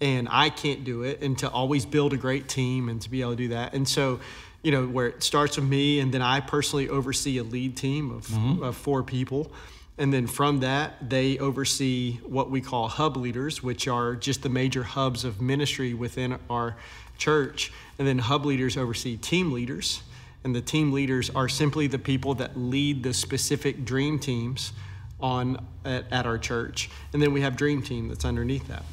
And 0.01 0.27
I 0.31 0.49
can't 0.49 0.83
do 0.83 1.03
it. 1.03 1.21
And 1.21 1.37
to 1.39 1.49
always 1.49 1.85
build 1.85 2.13
a 2.13 2.17
great 2.17 2.47
team 2.47 2.89
and 2.89 3.01
to 3.01 3.09
be 3.09 3.21
able 3.21 3.31
to 3.31 3.37
do 3.37 3.47
that. 3.49 3.73
And 3.73 3.87
so, 3.87 4.19
you 4.63 4.71
know, 4.71 4.87
where 4.87 5.07
it 5.07 5.23
starts 5.23 5.57
with 5.57 5.65
me, 5.65 5.99
and 5.99 6.13
then 6.13 6.21
I 6.21 6.39
personally 6.39 6.89
oversee 6.89 7.37
a 7.37 7.43
lead 7.43 7.75
team 7.77 8.11
of, 8.11 8.27
mm-hmm. 8.27 8.63
of 8.63 8.75
four 8.75 9.03
people. 9.03 9.51
And 9.97 10.13
then 10.13 10.27
from 10.27 10.61
that, 10.61 11.09
they 11.09 11.37
oversee 11.39 12.19
what 12.25 12.49
we 12.49 12.61
call 12.61 12.87
hub 12.87 13.17
leaders, 13.17 13.61
which 13.61 13.87
are 13.87 14.15
just 14.15 14.41
the 14.43 14.49
major 14.49 14.83
hubs 14.83 15.25
of 15.25 15.41
ministry 15.41 15.93
within 15.93 16.39
our 16.49 16.77
church. 17.17 17.71
And 17.97 18.07
then 18.07 18.19
hub 18.19 18.45
leaders 18.45 18.77
oversee 18.77 19.17
team 19.17 19.51
leaders. 19.51 20.01
And 20.45 20.55
the 20.55 20.61
team 20.61 20.93
leaders 20.93 21.29
are 21.31 21.49
simply 21.49 21.87
the 21.87 21.99
people 21.99 22.33
that 22.35 22.57
lead 22.57 23.03
the 23.03 23.13
specific 23.13 23.83
dream 23.83 24.19
teams 24.19 24.71
on 25.19 25.65
at, 25.83 26.05
at 26.13 26.25
our 26.25 26.37
church. 26.37 26.89
And 27.11 27.21
then 27.21 27.33
we 27.33 27.41
have 27.41 27.57
dream 27.57 27.81
team 27.81 28.07
that's 28.07 28.23
underneath 28.23 28.69
that. 28.69 28.85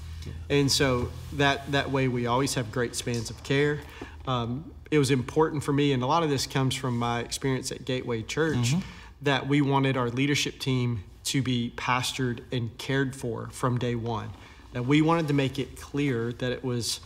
And 0.49 0.70
so 0.70 1.11
that 1.35 1.70
that 1.72 1.91
way 1.91 2.09
we 2.09 2.27
always 2.27 2.55
have 2.55 2.72
great 2.72 2.95
spans 2.95 3.31
of 3.31 3.43
care. 3.43 3.81
Um, 4.27 4.72
it 4.91 4.99
was 4.99 5.11
important 5.11 5.64
for 5.64 5.72
me, 5.72 5.93
and 5.93 6.03
a 6.03 6.07
lot 6.07 6.22
of 6.22 6.31
this 6.31 6.47
comes 6.47 6.74
from 6.74 6.99
my 6.99 7.20
experience 7.20 7.72
at 7.72 7.85
Gateway 7.85 8.22
Church, 8.22 8.74
that 9.22 9.49
we 9.49 9.61
wanted 9.61 9.97
our 9.97 10.11
leadership 10.11 10.59
team 10.59 11.03
to 11.24 11.43
be 11.43 11.72
pastored 11.77 12.41
and 12.53 12.77
cared 12.79 13.16
for 13.16 13.49
from 13.51 13.79
day 13.79 13.95
one. 13.95 14.31
That 14.72 14.85
we 14.85 15.03
wanted 15.03 15.29
to 15.29 15.35
make 15.35 15.59
it 15.59 15.81
clear 15.81 16.33
that 16.35 16.53
it 16.53 16.62
was 16.62 17.01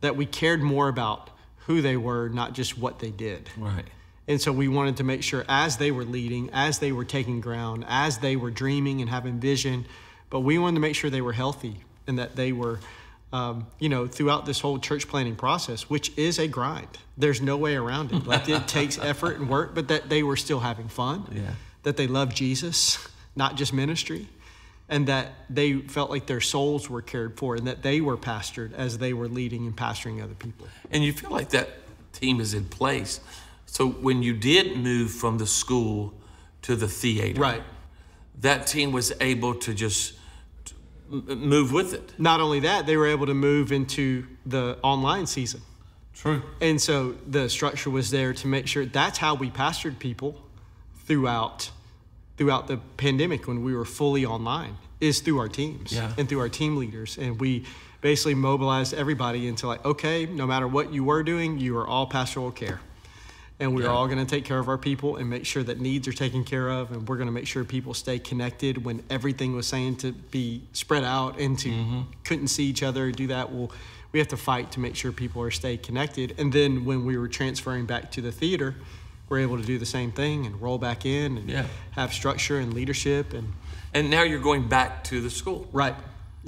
that 0.00 0.14
we 0.14 0.26
cared 0.26 0.62
more 0.62 0.88
about 0.88 1.30
who 1.66 1.82
they 1.82 1.96
were, 1.96 2.28
not 2.28 2.52
just 2.52 2.78
what 2.78 3.00
they 3.00 3.10
did. 3.10 3.50
Right. 3.56 3.84
And 4.28 4.40
so 4.40 4.52
we 4.52 4.68
wanted 4.68 4.98
to 4.98 5.04
make 5.04 5.22
sure 5.22 5.44
as 5.48 5.78
they 5.78 5.90
were 5.90 6.04
leading, 6.04 6.50
as 6.52 6.78
they 6.78 6.92
were 6.92 7.04
taking 7.04 7.40
ground, 7.40 7.84
as 7.88 8.18
they 8.18 8.36
were 8.36 8.50
dreaming 8.50 9.00
and 9.00 9.10
having 9.10 9.40
vision, 9.40 9.86
but 10.30 10.40
we 10.40 10.58
wanted 10.58 10.76
to 10.76 10.80
make 10.80 10.94
sure 10.94 11.10
they 11.10 11.22
were 11.22 11.32
healthy 11.32 11.82
and 12.08 12.18
that 12.18 12.34
they 12.34 12.50
were, 12.52 12.80
um, 13.32 13.66
you 13.78 13.88
know, 13.88 14.06
throughout 14.08 14.46
this 14.46 14.58
whole 14.60 14.78
church 14.78 15.06
planting 15.06 15.36
process, 15.36 15.82
which 15.88 16.10
is 16.16 16.38
a 16.38 16.48
grind. 16.48 16.88
There's 17.16 17.40
no 17.40 17.56
way 17.56 17.76
around 17.76 18.10
it. 18.12 18.26
Like 18.26 18.48
it 18.48 18.66
takes 18.66 18.98
effort 19.12 19.38
and 19.38 19.48
work, 19.48 19.74
but 19.74 19.88
that 19.88 20.08
they 20.08 20.22
were 20.22 20.36
still 20.36 20.60
having 20.60 20.88
fun, 20.88 21.28
Yeah. 21.32 21.50
that 21.84 21.96
they 21.96 22.06
loved 22.06 22.34
Jesus, 22.34 22.98
not 23.36 23.54
just 23.56 23.72
ministry, 23.72 24.26
and 24.88 25.06
that 25.06 25.32
they 25.50 25.74
felt 25.74 26.08
like 26.10 26.26
their 26.26 26.40
souls 26.40 26.88
were 26.88 27.02
cared 27.02 27.36
for 27.36 27.54
and 27.56 27.66
that 27.66 27.82
they 27.82 28.00
were 28.00 28.16
pastored 28.16 28.72
as 28.72 28.96
they 28.98 29.12
were 29.12 29.28
leading 29.28 29.66
and 29.66 29.76
pastoring 29.76 30.22
other 30.24 30.34
people. 30.34 30.66
And 30.90 31.04
you 31.04 31.12
feel 31.12 31.30
like 31.30 31.50
that 31.50 31.68
team 32.14 32.40
is 32.40 32.54
in 32.54 32.64
place. 32.64 33.20
So 33.66 33.86
when 33.86 34.22
you 34.22 34.32
did 34.32 34.78
move 34.78 35.10
from 35.10 35.36
the 35.36 35.46
school 35.46 36.14
to 36.62 36.74
the 36.74 36.88
theater, 36.88 37.38
Right. 37.38 37.62
that 38.40 38.66
team 38.66 38.92
was 38.92 39.12
able 39.20 39.54
to 39.56 39.74
just 39.74 40.14
move 41.10 41.72
with 41.72 41.94
it. 41.94 42.12
Not 42.18 42.40
only 42.40 42.60
that, 42.60 42.86
they 42.86 42.96
were 42.96 43.06
able 43.06 43.26
to 43.26 43.34
move 43.34 43.72
into 43.72 44.26
the 44.46 44.78
online 44.82 45.26
season. 45.26 45.62
True. 46.14 46.42
And 46.60 46.80
so 46.80 47.14
the 47.26 47.48
structure 47.48 47.90
was 47.90 48.10
there 48.10 48.32
to 48.34 48.46
make 48.46 48.66
sure 48.66 48.84
that's 48.84 49.18
how 49.18 49.34
we 49.34 49.50
pastored 49.50 49.98
people 49.98 50.36
throughout 51.06 51.70
throughout 52.36 52.68
the 52.68 52.76
pandemic 52.96 53.48
when 53.48 53.64
we 53.64 53.74
were 53.74 53.84
fully 53.84 54.24
online 54.24 54.76
is 55.00 55.20
through 55.20 55.38
our 55.40 55.48
teams 55.48 55.92
Yeah. 55.92 56.12
and 56.16 56.28
through 56.28 56.38
our 56.40 56.48
team 56.48 56.76
leaders 56.76 57.18
and 57.18 57.40
we 57.40 57.64
basically 58.00 58.34
mobilized 58.34 58.94
everybody 58.94 59.48
into 59.48 59.66
like 59.66 59.84
okay 59.84 60.24
no 60.26 60.46
matter 60.46 60.68
what 60.68 60.92
you 60.92 61.02
were 61.02 61.24
doing 61.24 61.58
you 61.58 61.76
are 61.78 61.86
all 61.86 62.06
pastoral 62.06 62.52
care 62.52 62.80
and 63.60 63.74
we're 63.74 63.82
Yeah. 63.82 63.88
all 63.88 64.06
going 64.06 64.18
to 64.18 64.24
take 64.24 64.44
care 64.44 64.58
of 64.58 64.68
our 64.68 64.78
people 64.78 65.16
and 65.16 65.28
make 65.28 65.44
sure 65.44 65.62
that 65.64 65.80
needs 65.80 66.06
are 66.06 66.12
taken 66.12 66.44
care 66.44 66.68
of 66.68 66.92
and 66.92 67.08
we're 67.08 67.16
going 67.16 67.26
to 67.26 67.32
make 67.32 67.46
sure 67.46 67.64
people 67.64 67.92
stay 67.94 68.18
connected 68.18 68.84
when 68.84 69.02
everything 69.10 69.54
was 69.54 69.66
saying 69.66 69.96
to 69.96 70.12
be 70.12 70.62
spread 70.72 71.04
out 71.04 71.38
and 71.40 71.58
to 71.60 71.68
Mm-hmm. 71.70 72.00
couldn't 72.24 72.48
see 72.48 72.64
each 72.66 72.82
other 72.82 73.10
do 73.10 73.26
that 73.28 73.50
well 73.52 73.70
we 74.12 74.18
have 74.20 74.28
to 74.28 74.36
fight 74.36 74.72
to 74.72 74.80
make 74.80 74.96
sure 74.96 75.12
people 75.12 75.42
are 75.42 75.50
stay 75.50 75.76
connected 75.76 76.34
and 76.38 76.52
then 76.52 76.84
when 76.84 77.04
we 77.04 77.18
were 77.18 77.28
transferring 77.28 77.84
back 77.86 78.10
to 78.12 78.20
the 78.20 78.32
theater 78.32 78.74
we're 79.28 79.40
able 79.40 79.58
to 79.58 79.64
do 79.64 79.76
the 79.78 79.84
same 79.86 80.10
thing 80.12 80.46
and 80.46 80.60
roll 80.62 80.78
back 80.78 81.04
in 81.04 81.36
and 81.36 81.48
Yeah. 81.50 81.66
have 81.92 82.12
structure 82.14 82.58
and 82.58 82.72
leadership 82.74 83.32
and 83.34 83.52
And 83.94 84.10
now 84.10 84.22
you're 84.22 84.38
going 84.40 84.68
back 84.68 85.02
to 85.04 85.20
the 85.20 85.30
school. 85.30 85.66
right 85.72 85.94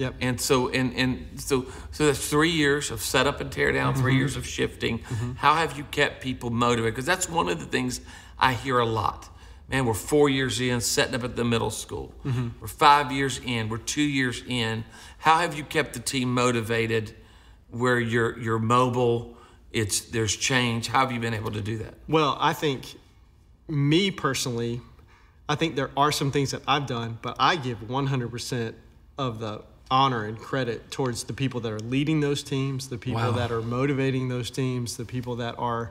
yep 0.01 0.14
And 0.20 0.40
so 0.40 0.68
and 0.70 0.94
and 0.94 1.40
so 1.40 1.66
so 1.90 2.07
that's 2.07 2.26
three 2.26 2.51
years 2.51 2.90
of 2.90 3.03
setup 3.03 3.40
and 3.40 3.53
tear 3.53 3.70
down, 3.72 3.94
3 3.94 4.03
mm-hmm. 4.03 4.18
years 4.18 4.36
of 4.36 4.46
shifting. 4.46 5.01
Mm-hmm. 5.01 5.32
How 5.34 5.55
have 5.55 5.76
you 5.76 5.84
kept 5.84 6.22
people 6.22 6.51
motivated? 6.51 6.94
Because 6.94 7.07
that's 7.12 7.28
one 7.28 7.48
of 7.48 7.59
the 7.61 7.66
things 7.66 8.01
I 8.38 8.55
hear 8.55 8.78
a 8.78 8.86
lot. 8.86 9.28
Man, 9.68 9.84
we're 9.86 9.94
four 9.94 10.28
years 10.28 10.61
in, 10.61 10.80
setting 10.80 11.14
up 11.14 11.22
at 11.22 11.36
the 11.36 11.44
middle 11.44 11.70
school. 11.70 12.12
Mm-hmm. 12.24 12.48
We're 12.61 12.66
five 12.66 13.12
years 13.12 13.40
in. 13.44 13.68
We're 13.68 13.78
two 13.96 14.09
years 14.20 14.42
in. 14.48 14.84
How 15.18 15.38
have 15.38 15.57
you 15.57 15.62
kept 15.62 15.92
the 15.92 16.01
team 16.01 16.34
motivated? 16.34 17.14
Where 17.70 18.01
you're 18.01 18.36
you're 18.38 18.59
mobile, 18.59 19.36
it's 19.70 20.01
there's 20.01 20.34
change. 20.34 20.88
How 20.88 21.01
have 21.01 21.12
you 21.12 21.20
been 21.20 21.34
able 21.34 21.53
to 21.53 21.61
do 21.61 21.78
that? 21.78 21.94
Well, 22.09 22.36
I 22.40 22.53
think 22.53 22.96
me 23.68 24.11
personally, 24.11 24.80
I 25.48 25.55
think 25.55 25.76
there 25.76 25.90
are 25.96 26.11
some 26.11 26.32
things 26.32 26.51
that 26.51 26.62
I've 26.66 26.86
done, 26.86 27.18
but 27.22 27.36
I 27.38 27.57
give 27.57 27.78
100% 27.78 28.74
of 29.18 29.38
the 29.38 29.62
honor 29.91 30.24
and 30.24 30.38
credit 30.38 30.91
towards 30.91 31.24
the 31.24 31.32
people 31.32 31.61
that 31.61 31.72
are 31.72 31.80
leading 31.80 32.20
those 32.20 32.43
teams, 32.43 32.88
the 32.88 32.99
people 32.99 33.20
Wow. 33.20 33.32
that 33.32 33.51
are 33.51 33.61
motivating 33.62 34.28
those 34.28 34.51
teams, 34.51 34.97
the 34.97 35.05
people 35.05 35.36
that 35.36 35.57
are 35.59 35.91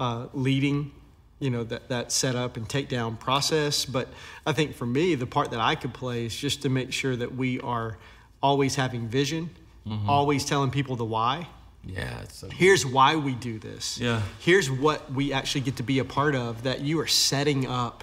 uh, 0.00 0.26
leading, 0.32 0.92
you 1.40 1.50
know, 1.50 1.62
that, 1.64 1.88
that 1.88 2.10
setup 2.10 2.56
and 2.56 2.68
takedown 2.68 3.18
process. 3.18 3.84
But 3.84 4.08
I 4.46 4.52
think 4.52 4.74
for 4.74 4.86
me, 4.86 5.14
the 5.14 5.26
part 5.26 5.50
that 5.50 5.60
I 5.60 5.74
could 5.74 5.92
play 5.92 6.24
is 6.26 6.34
just 6.36 6.62
to 6.62 6.68
make 6.68 6.92
sure 6.92 7.14
that 7.16 7.34
we 7.36 7.60
are 7.60 7.98
always 8.42 8.74
having 8.76 9.08
vision, 9.08 9.50
always 10.08 10.44
telling 10.46 10.70
people 10.70 10.96
the 10.96 11.04
why 11.04 11.46
Yeah, 11.86 12.22
so 12.28 12.48
here's 12.48 12.86
why 12.86 13.16
we 13.16 13.34
do 13.34 13.58
this. 13.58 13.98
Yeah. 14.00 14.22
Here's 14.38 14.70
what 14.70 15.12
we 15.12 15.34
actually 15.34 15.60
get 15.60 15.76
to 15.76 15.82
be 15.82 15.98
a 15.98 16.04
part 16.04 16.34
of 16.34 16.62
that 16.62 16.80
you 16.80 16.98
are 17.00 17.06
setting 17.06 17.66
up 17.66 18.02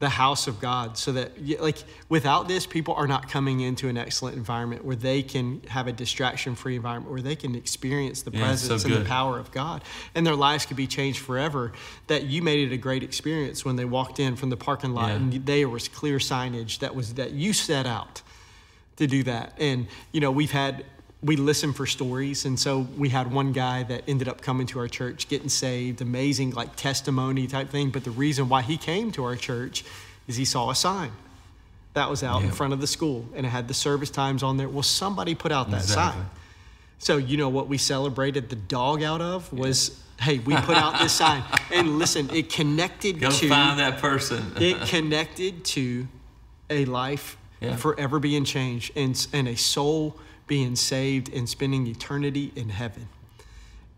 the 0.00 0.08
house 0.08 0.46
of 0.46 0.60
God 0.60 0.96
so 0.96 1.10
that 1.12 1.32
like 1.60 1.78
without 2.08 2.46
this 2.46 2.66
people 2.66 2.94
are 2.94 3.08
not 3.08 3.28
coming 3.28 3.60
into 3.60 3.88
an 3.88 3.96
excellent 3.96 4.36
environment 4.36 4.84
where 4.84 4.94
they 4.94 5.22
can 5.24 5.60
have 5.68 5.88
a 5.88 5.92
distraction 5.92 6.54
free 6.54 6.76
environment 6.76 7.10
where 7.10 7.20
they 7.20 7.34
can 7.34 7.56
experience 7.56 8.22
the 8.22 8.30
Yeah, 8.30 8.52
it's 8.52 8.62
so 8.62 8.68
presence 8.68 8.84
and 8.84 9.04
the 9.04 9.08
power 9.08 9.38
of 9.40 9.50
God 9.50 9.82
and 10.14 10.24
their 10.24 10.36
lives 10.36 10.66
could 10.66 10.76
be 10.76 10.86
changed 10.86 11.18
forever 11.18 11.72
that 12.06 12.24
you 12.24 12.42
made 12.42 12.70
it 12.70 12.72
a 12.72 12.76
great 12.76 13.02
experience 13.02 13.64
when 13.64 13.74
they 13.74 13.84
walked 13.84 14.20
in 14.20 14.36
from 14.36 14.50
the 14.50 14.56
parking 14.56 14.92
lot 14.94 15.08
Yeah. 15.08 15.16
and 15.16 15.32
there 15.46 15.68
was 15.68 15.88
clear 15.88 16.18
signage 16.18 16.78
that 16.78 16.94
was 16.94 17.14
that 17.14 17.32
you 17.32 17.52
set 17.52 17.84
out 17.86 18.22
to 18.96 19.06
do 19.08 19.22
that. 19.24 19.54
And 19.58 19.88
you 20.12 20.20
know, 20.20 20.30
we've 20.30 20.50
had 20.52 20.84
we 21.22 21.34
listen 21.36 21.72
for 21.72 21.84
stories, 21.86 22.44
and 22.44 22.58
so 22.58 22.86
we 22.96 23.08
had 23.08 23.32
one 23.32 23.52
guy 23.52 23.82
that 23.84 24.04
ended 24.06 24.28
up 24.28 24.40
coming 24.40 24.66
to 24.68 24.78
our 24.78 24.86
church, 24.88 25.28
getting 25.28 25.48
saved, 25.48 26.00
amazing 26.00 26.50
like 26.52 26.76
testimony 26.76 27.46
type 27.48 27.70
thing. 27.70 27.90
But 27.90 28.04
the 28.04 28.12
reason 28.12 28.48
why 28.48 28.62
he 28.62 28.76
came 28.76 29.10
to 29.12 29.24
our 29.24 29.34
church 29.36 29.84
is 30.28 30.36
he 30.36 30.44
saw 30.44 30.70
a 30.70 30.74
sign 30.76 31.10
that 31.94 32.08
was 32.08 32.22
out 32.22 32.42
in 32.42 32.50
front 32.52 32.72
of 32.72 32.80
the 32.80 32.86
school, 32.86 33.26
and 33.34 33.44
it 33.44 33.48
had 33.48 33.66
the 33.66 33.74
service 33.74 34.10
times 34.10 34.42
on 34.44 34.56
there. 34.58 34.68
Well, 34.68 34.84
somebody 34.84 35.34
put 35.34 35.50
out 35.50 35.70
that 35.72 35.80
Exactly. 35.82 36.20
sign. 36.22 36.30
So 37.00 37.16
you 37.16 37.36
know 37.36 37.48
what 37.48 37.66
we 37.68 37.78
celebrated 37.78 38.48
the 38.48 38.56
dog 38.56 39.02
out 39.02 39.20
of 39.20 39.52
was 39.52 40.00
hey 40.20 40.38
we 40.40 40.54
put 40.56 40.76
out 40.76 40.98
this 41.00 41.12
sign 41.24 41.42
and 41.72 41.98
listen 41.98 42.28
it 42.30 42.50
connected 42.52 43.14
to. 43.14 43.20
Go 43.20 43.30
to 43.30 43.48
find 43.48 43.78
that 43.80 43.98
person. 43.98 44.52
it 44.60 44.80
connected 44.88 45.64
to 45.64 46.06
a 46.70 46.84
life 46.84 47.36
Yeah. 47.60 47.74
forever 47.76 48.18
being 48.20 48.44
changed 48.44 48.92
and, 48.96 49.26
and 49.32 49.46
a 49.48 49.56
soul 49.56 50.16
being 50.48 50.74
saved 50.74 51.32
and 51.32 51.48
spending 51.48 51.86
eternity 51.86 52.52
in 52.56 52.70
heaven. 52.70 53.08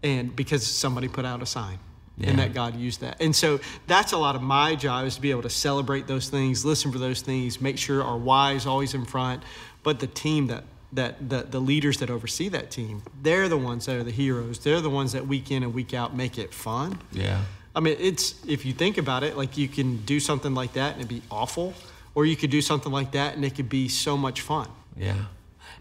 And 0.02 0.34
because 0.36 0.66
somebody 0.66 1.08
put 1.08 1.24
out 1.24 1.42
a 1.42 1.46
sign 1.46 1.78
Yeah. 2.18 2.30
and 2.30 2.38
that 2.38 2.52
God 2.52 2.76
used 2.76 3.00
that. 3.00 3.20
And 3.20 3.34
so 3.34 3.60
that's 3.86 4.12
a 4.12 4.18
lot 4.18 4.34
of 4.36 4.42
my 4.42 4.74
job 4.74 5.06
is 5.06 5.14
to 5.14 5.20
be 5.22 5.30
able 5.30 5.42
to 5.42 5.50
celebrate 5.50 6.06
those 6.06 6.28
things, 6.28 6.64
listen 6.64 6.92
for 6.92 6.98
those 6.98 7.22
things, 7.22 7.60
make 7.60 7.78
sure 7.78 8.02
our 8.02 8.18
why 8.18 8.52
is 8.52 8.66
always 8.66 8.92
in 8.94 9.04
front. 9.06 9.42
But 9.82 10.00
the 10.00 10.06
team 10.06 10.48
that 10.48 10.64
that 10.92 11.28
the, 11.30 11.42
the 11.48 11.60
leaders 11.60 11.98
that 11.98 12.10
oversee 12.10 12.48
that 12.48 12.68
team, 12.72 13.00
they're 13.22 13.48
the 13.48 13.56
ones 13.56 13.86
that 13.86 13.94
are 13.94 14.02
the 14.02 14.10
heroes. 14.10 14.58
They're 14.58 14.80
the 14.80 14.90
ones 14.90 15.12
that 15.12 15.24
week 15.28 15.52
in 15.52 15.62
and 15.62 15.72
week 15.72 15.94
out 15.94 16.16
make 16.16 16.36
it 16.36 16.52
fun. 16.52 16.98
yeah. 17.12 17.42
I 17.76 17.78
mean, 17.78 17.96
it's 18.00 18.34
if 18.48 18.66
you 18.66 18.72
think 18.72 18.98
about 18.98 19.22
it, 19.22 19.36
like 19.36 19.56
you 19.56 19.68
can 19.68 19.98
do 20.04 20.18
something 20.18 20.52
like 20.52 20.72
that 20.72 20.94
and 20.94 20.96
it'd 21.02 21.08
be 21.08 21.22
awful, 21.30 21.74
or 22.16 22.26
you 22.26 22.34
could 22.34 22.50
do 22.50 22.60
something 22.60 22.90
like 22.90 23.12
that 23.12 23.36
and 23.36 23.44
it 23.44 23.54
could 23.54 23.68
be 23.68 23.88
so 23.88 24.16
much 24.16 24.40
fun. 24.40 24.68
Yeah. 24.96 25.14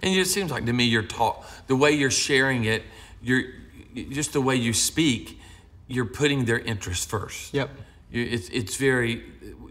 And 0.01 0.15
it 0.15 0.25
seems 0.27 0.51
like 0.51 0.65
to 0.65 0.73
me 0.73 0.85
you're 0.85 1.03
taught 1.03 1.43
the 1.67 1.75
way 1.75 1.91
you're 1.91 2.11
sharing 2.11 2.63
it, 2.65 2.83
you're 3.21 3.43
just 4.11 4.33
the 4.33 4.41
way 4.41 4.55
you 4.55 4.73
speak, 4.73 5.39
you're 5.87 6.05
putting 6.05 6.45
their 6.45 6.59
interest 6.59 7.09
first. 7.09 7.53
Yep. 7.53 7.69
It's 8.11 8.49
it's 8.49 8.75
very 8.77 9.23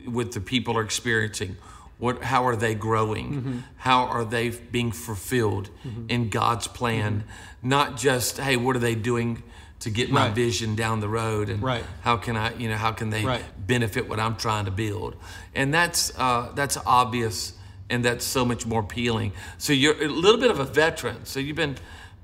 what 0.04 0.32
the 0.32 0.40
people 0.40 0.76
are 0.76 0.82
experiencing. 0.82 1.56
What 1.98 2.22
how 2.22 2.44
are 2.46 2.56
they 2.56 2.74
growing? 2.74 3.28
Mm-hmm. 3.34 3.58
How 3.78 4.04
are 4.04 4.24
they 4.24 4.50
being 4.50 4.92
fulfilled 4.92 5.70
in 6.08 6.28
God's 6.30 6.68
plan? 6.68 7.24
Not 7.62 7.96
just 7.96 8.38
hey, 8.38 8.56
what 8.56 8.76
are 8.76 8.80
they 8.80 8.94
doing 8.94 9.42
to 9.80 9.90
get 9.90 10.10
my 10.10 10.26
Right. 10.26 10.34
vision 10.34 10.74
down 10.74 11.00
the 11.00 11.08
road 11.08 11.48
and 11.48 11.62
Right. 11.62 11.84
how 12.02 12.16
can 12.16 12.36
I 12.36 12.54
you 12.56 12.68
know 12.68 12.76
how 12.76 12.92
can 12.92 13.10
they 13.10 13.24
Right. 13.24 13.44
benefit 13.66 14.08
what 14.08 14.20
I'm 14.20 14.36
trying 14.36 14.64
to 14.66 14.70
build? 14.70 15.16
And 15.54 15.72
that's 15.74 16.12
uh, 16.18 16.52
that's 16.54 16.76
obvious 16.86 17.52
and 17.90 18.04
that's 18.04 18.24
so 18.24 18.44
much 18.44 18.66
more 18.66 18.80
appealing. 18.80 19.32
So 19.58 19.72
you're 19.72 20.02
a 20.02 20.08
little 20.08 20.40
bit 20.40 20.50
of 20.50 20.58
a 20.60 20.64
veteran. 20.64 21.24
So 21.24 21.40
you've 21.40 21.56
been 21.56 21.76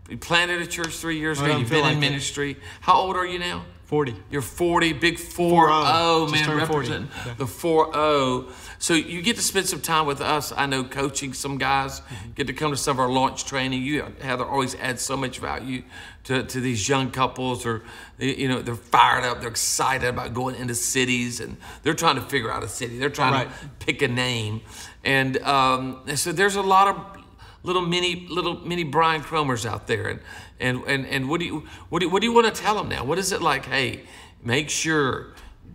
you 0.08 0.18
planted 0.18 0.60
a 0.60 0.66
church 0.66 0.94
three 0.96 1.18
years 1.18 1.40
ago. 1.40 1.56
You've 1.56 1.70
been 1.70 1.78
in 1.78 1.84
like 1.84 1.96
it. 1.96 2.00
ministry. 2.00 2.56
How 2.82 2.94
old 2.94 3.16
are 3.16 3.26
you 3.26 3.38
now? 3.38 3.64
40. 3.86 4.14
You're 4.30 4.42
40, 4.42 4.94
big 4.94 5.18
4 5.18 5.68
4-0. 5.68 6.26
0, 6.28 6.28
Just 6.34 6.48
man, 6.48 6.66
40. 6.66 6.88
Yeah. 6.88 7.34
the 7.38 7.46
4 7.46 7.92
0. 7.92 8.46
So 8.78 8.94
you 8.94 9.22
get 9.22 9.36
to 9.36 9.42
spend 9.42 9.66
some 9.66 9.80
time 9.80 10.06
with 10.06 10.20
us. 10.20 10.52
I 10.56 10.66
know 10.66 10.84
coaching 10.84 11.32
some 11.32 11.58
guys, 11.58 12.00
Mm-hmm. 12.00 12.32
get 12.32 12.46
to 12.48 12.52
come 12.54 12.70
to 12.70 12.76
some 12.78 12.96
of 12.96 13.00
our 13.00 13.10
launch 13.10 13.44
training. 13.44 13.82
You, 13.82 14.04
Heather, 14.20 14.44
always 14.44 14.74
adds 14.76 15.00
so 15.02 15.16
much 15.16 15.38
value 15.38 15.82
to, 16.24 16.42
to 16.42 16.60
these 16.60 16.88
young 16.88 17.10
couples, 17.10 17.66
or, 17.66 17.82
you 18.18 18.48
know, 18.48 18.62
they're 18.62 18.74
fired 18.74 19.24
up, 19.24 19.40
they're 19.40 19.50
excited 19.50 20.08
about 20.08 20.32
going 20.34 20.56
into 20.56 20.74
cities, 20.74 21.38
and 21.40 21.56
they're 21.82 21.92
trying 21.94 22.16
to 22.16 22.22
figure 22.22 22.50
out 22.50 22.62
a 22.62 22.68
city. 22.68 22.98
They're 22.98 23.10
trying 23.10 23.32
Right. 23.34 23.48
to 23.60 23.68
pick 23.86 24.00
a 24.02 24.08
name. 24.08 24.62
And, 25.04 25.38
um, 25.38 26.02
so 26.14 26.32
there's 26.32 26.56
a 26.56 26.62
lot 26.62 26.88
of 26.88 27.24
little 27.64 27.82
mini 27.82 28.26
little 28.28 28.60
mini 28.60 28.84
Brian 28.84 29.22
Cromers 29.22 29.66
out 29.66 29.86
there, 29.86 30.08
and 30.08 30.20
and 30.60 30.82
and, 30.86 31.06
and 31.06 31.28
what 31.28 31.40
do 31.40 31.46
you 31.46 31.66
what 31.88 31.98
do 32.00 32.06
you, 32.06 32.12
what 32.12 32.20
do 32.20 32.28
you 32.28 32.32
want 32.32 32.54
to 32.54 32.62
tell 32.62 32.76
them 32.76 32.88
now? 32.88 33.04
What 33.04 33.18
is 33.18 33.32
it 33.32 33.42
like? 33.42 33.66
Hey, 33.66 34.04
make 34.42 34.70
sure. 34.70 35.32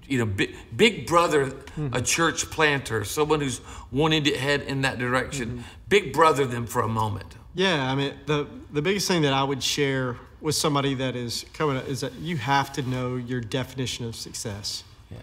You 0.08 0.18
know, 0.18 0.26
big, 0.26 0.56
big 0.76 1.06
brother, 1.06 1.50
hmm. 1.76 1.94
a 1.94 2.02
church 2.02 2.50
planter, 2.50 3.04
someone 3.04 3.42
who's 3.42 3.62
wanting 3.92 4.24
to 4.24 4.36
head 4.36 4.64
in 4.64 4.82
that 4.82 4.98
direction. 4.98 5.50
Hmm. 5.50 5.62
Big 5.88 6.14
brother 6.14 6.48
them 6.48 6.66
for 6.66 6.82
a 6.82 6.88
moment. 6.88 7.36
Yeah, 7.54 7.92
I 7.92 7.94
mean, 7.94 8.16
the, 8.26 8.48
the 8.74 8.82
biggest 8.82 9.08
thing 9.08 9.22
that 9.22 9.34
I 9.34 9.44
would 9.44 9.62
share 9.62 10.18
with 10.42 10.56
somebody 10.56 10.96
that 10.96 11.16
is 11.16 11.46
coming 11.54 11.78
up 11.78 11.88
is 11.88 12.02
that 12.02 12.14
you 12.16 12.38
have 12.38 12.74
to 12.74 12.82
know 12.82 13.18
your 13.18 13.40
definition 13.42 14.06
of 14.06 14.16
success 14.16 14.84
Yeah. 15.12 15.18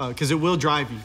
Uh, 0.00 0.08
because 0.08 0.32
it 0.32 0.40
will 0.40 0.56
drive 0.56 0.90
you. 0.90 0.98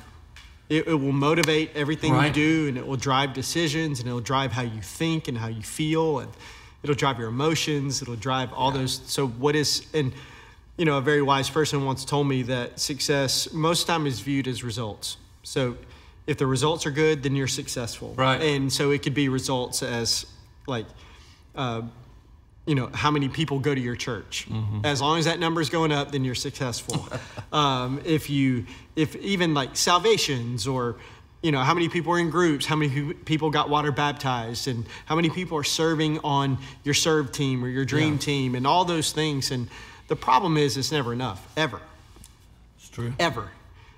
It, 0.69 0.87
it 0.87 0.93
will 0.93 1.11
motivate 1.11 1.71
everything 1.75 2.13
Right. 2.13 2.27
you 2.27 2.33
do, 2.33 2.67
and 2.69 2.77
it 2.77 2.85
will 2.85 2.95
drive 2.97 3.33
decisions, 3.33 3.99
and 3.99 4.07
it'll 4.07 4.21
drive 4.21 4.51
how 4.51 4.61
you 4.61 4.81
think 4.81 5.27
and 5.27 5.37
how 5.37 5.47
you 5.47 5.63
feel, 5.63 6.19
and 6.19 6.31
it'll 6.83 6.95
drive 6.95 7.17
your 7.17 7.29
emotions. 7.29 8.01
It'll 8.01 8.15
drive 8.15 8.53
all 8.53 8.71
those. 8.71 9.01
So, 9.05 9.27
what 9.27 9.55
is 9.55 9.87
and 9.93 10.13
you 10.77 10.85
know, 10.85 10.97
a 10.97 11.01
very 11.01 11.21
wise 11.21 11.49
person 11.49 11.83
once 11.83 12.05
told 12.05 12.25
me 12.27 12.41
that 12.43 12.79
success 12.79 13.51
most 13.51 13.85
time 13.85 14.07
is 14.07 14.21
viewed 14.21 14.47
as 14.47 14.63
results. 14.63 15.17
So, 15.43 15.75
if 16.25 16.37
the 16.37 16.45
results 16.47 16.85
are 16.85 16.91
good, 16.91 17.23
then 17.23 17.35
you're 17.35 17.47
successful. 17.47 18.13
Right. 18.15 18.39
And 18.41 18.71
so 18.71 18.91
it 18.91 19.01
could 19.01 19.15
be 19.15 19.27
results 19.29 19.81
as 19.83 20.25
like. 20.67 20.85
Uh, 21.55 21.81
you 22.69 22.75
know 22.75 22.87
how 22.93 23.09
many 23.09 23.27
people 23.29 23.57
go 23.59 23.73
to 23.73 23.81
your 23.81 23.95
church 23.95 24.47
as 24.83 25.01
long 25.01 25.17
as 25.17 25.25
that 25.25 25.39
number 25.39 25.59
is 25.65 25.69
going 25.71 25.91
up 25.91 26.11
then 26.11 26.23
you're 26.23 26.35
successful 26.49 26.97
um, 27.51 27.99
if 28.05 28.29
you 28.29 28.65
if 28.95 29.15
even 29.15 29.53
like 29.55 29.75
salvations 29.75 30.67
or 30.67 30.95
you 31.41 31.51
know 31.51 31.61
how 31.69 31.73
many 31.73 31.89
people 31.89 32.13
are 32.13 32.19
in 32.19 32.29
groups 32.29 32.65
how 32.67 32.75
many 32.75 33.13
people 33.31 33.49
got 33.49 33.69
water 33.69 33.91
baptized 33.91 34.67
and 34.67 34.85
how 35.05 35.15
many 35.15 35.29
people 35.39 35.57
are 35.57 35.63
serving 35.63 36.19
on 36.19 36.57
your 36.83 36.93
serve 36.93 37.31
team 37.31 37.63
or 37.63 37.69
your 37.69 37.85
dream 37.85 38.13
Yeah. 38.13 38.19
team 38.29 38.55
and 38.55 38.67
all 38.67 38.85
those 38.85 39.11
things 39.13 39.49
and 39.51 39.67
the 40.07 40.15
problem 40.15 40.57
is 40.57 40.77
it's 40.77 40.91
never 40.91 41.11
enough 41.13 41.39
ever 41.57 41.81
It's 42.77 42.89
true. 42.89 43.13
ever. 43.19 43.47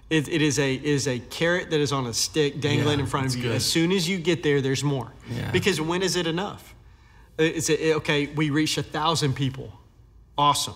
It, 0.10 0.28
it 0.28 0.42
is 0.42 0.60
a 0.60 0.74
it 0.76 0.84
is 0.84 1.08
a 1.08 1.20
carrot 1.20 1.70
that 1.72 1.80
is 1.80 1.92
on 1.94 2.06
a 2.06 2.14
stick 2.14 2.60
dangling 2.62 3.00
Yeah, 3.00 3.04
in 3.06 3.10
front 3.10 3.28
of 3.28 3.36
you. 3.38 3.44
good. 3.44 3.56
As 3.56 3.66
soon 3.66 3.92
as 3.94 4.08
you 4.10 4.18
get 4.18 4.44
there, 4.44 4.60
there's 4.62 4.84
more. 4.84 5.10
Yeah. 5.30 5.50
Because 5.52 5.80
when 5.80 6.02
is 6.02 6.16
it 6.18 6.28
enough? 6.28 6.71
It's 7.46 7.70
a, 7.70 7.96
okay. 7.96 8.28
We 8.28 8.50
reached 8.50 8.78
a 8.78 8.84
thousand 8.84 9.34
people. 9.36 9.72
Awesome. 10.38 10.76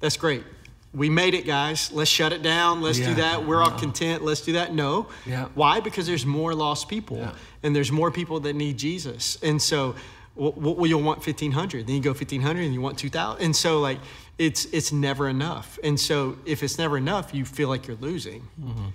That's 0.00 0.16
great. 0.16 0.44
We 0.92 1.10
made 1.10 1.34
it, 1.34 1.44
guys. 1.44 1.90
Let's 1.92 2.10
shut 2.10 2.32
it 2.32 2.42
down. 2.42 2.80
Let's 2.80 2.98
Yeah, 3.00 3.08
do 3.08 3.14
that. 3.16 3.46
We're 3.46 3.62
all 3.62 3.72
content. 3.72 4.22
Let's 4.24 4.42
do 4.42 4.52
that. 4.52 4.72
No. 4.72 5.08
Yeah. 5.26 5.46
Why? 5.54 5.80
Because 5.80 6.06
there's 6.06 6.24
more 6.24 6.54
lost 6.54 6.88
people, 6.88 7.16
Yeah. 7.18 7.32
and 7.64 7.74
there's 7.74 7.90
more 7.90 8.10
people 8.12 8.38
that 8.40 8.54
need 8.54 8.78
Jesus. 8.78 9.38
And 9.42 9.60
so, 9.60 9.96
what 10.34 10.56
well, 10.56 10.86
you'll 10.86 11.02
want 11.02 11.24
1,500. 11.26 11.86
Then 11.86 11.96
you 11.96 12.02
go 12.02 12.12
1,500, 12.12 12.64
and 12.64 12.72
you 12.74 12.80
want 12.80 12.98
2,000. 12.98 13.42
And 13.44 13.56
so, 13.56 13.80
like, 13.80 13.98
it's 14.38 14.66
it's 14.66 14.92
never 14.92 15.28
enough. 15.28 15.78
And 15.82 15.98
so, 15.98 16.38
if 16.44 16.62
it's 16.62 16.78
never 16.78 16.96
enough, 16.96 17.34
you 17.34 17.44
feel 17.44 17.68
like 17.68 17.86
you're 17.88 17.96
losing. 18.00 18.42
mm-hmm. 18.60 18.88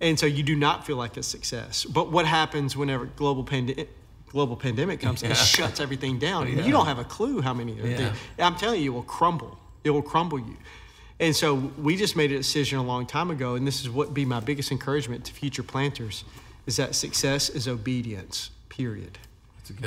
And 0.00 0.18
so, 0.18 0.26
you 0.26 0.42
do 0.42 0.56
not 0.56 0.86
feel 0.86 0.96
like 0.96 1.16
a 1.18 1.22
success. 1.22 1.84
But 1.84 2.10
what 2.10 2.24
happens 2.26 2.76
whenever 2.76 3.06
global 3.06 3.44
pandemic 3.44 3.88
global 4.32 4.56
pandemic 4.56 4.98
comes 5.00 5.22
and 5.22 5.36
shuts 5.56 5.78
everything 5.78 6.18
down? 6.18 6.48
Yeah. 6.48 6.64
You 6.64 6.72
don't 6.72 6.86
have 6.86 6.98
a 6.98 7.04
clue 7.04 7.40
how 7.40 7.54
many 7.54 7.74
Yeah. 7.74 8.12
I'm 8.38 8.56
telling 8.56 8.82
you, 8.82 8.90
it 8.92 8.94
will 8.94 9.02
crumble. 9.02 9.58
It 9.84 9.90
will 9.90 10.02
crumble 10.02 10.38
you. 10.40 10.56
And 11.20 11.36
so 11.36 11.54
we 11.54 11.96
just 11.96 12.16
made 12.16 12.32
a 12.32 12.36
decision 12.38 12.78
a 12.78 12.82
long 12.82 13.06
time 13.06 13.30
ago, 13.30 13.54
and 13.54 13.66
this 13.66 13.80
is 13.82 13.88
what 13.90 14.12
be 14.12 14.24
my 14.24 14.40
biggest 14.40 14.72
encouragement 14.72 15.24
to 15.26 15.32
future 15.32 15.62
planters, 15.62 16.24
is 16.66 16.76
that 16.76 16.94
success 16.94 17.48
is 17.48 17.68
obedience. 17.68 18.50
Period. 18.68 19.18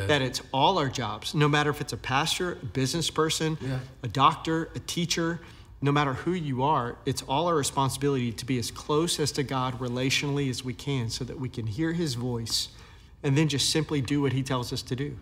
That 0.07 0.21
it's 0.21 0.41
all 0.53 0.77
our 0.77 0.87
jobs, 0.87 1.35
no 1.35 1.47
matter 1.49 1.69
if 1.69 1.81
it's 1.81 1.91
a 1.93 1.97
pastor, 1.97 2.53
a 2.53 2.65
business 2.65 3.09
person, 3.09 3.57
Yeah. 3.61 3.79
a 4.03 4.07
doctor, 4.07 4.69
a 4.73 4.79
teacher, 4.79 5.41
no 5.81 5.91
matter 5.91 6.13
who 6.13 6.31
you 6.31 6.63
are, 6.63 6.95
it's 7.05 7.21
all 7.23 7.47
our 7.47 7.55
responsibility 7.55 8.31
to 8.31 8.45
be 8.45 8.57
as 8.57 8.71
close 8.71 9.19
as 9.19 9.31
to 9.33 9.43
God 9.43 9.79
relationally 9.79 10.49
as 10.49 10.63
we 10.63 10.73
can 10.73 11.09
so 11.09 11.23
that 11.25 11.39
we 11.39 11.49
can 11.49 11.67
hear 11.67 11.91
his 11.93 12.13
voice 12.15 12.69
and 13.25 13.35
then 13.35 13.47
just 13.47 13.71
simply 13.71 14.01
do 14.01 14.21
what 14.21 14.33
he 14.33 14.43
tells 14.43 14.71
us 14.71 14.83
to 14.83 14.95
do. 14.95 15.17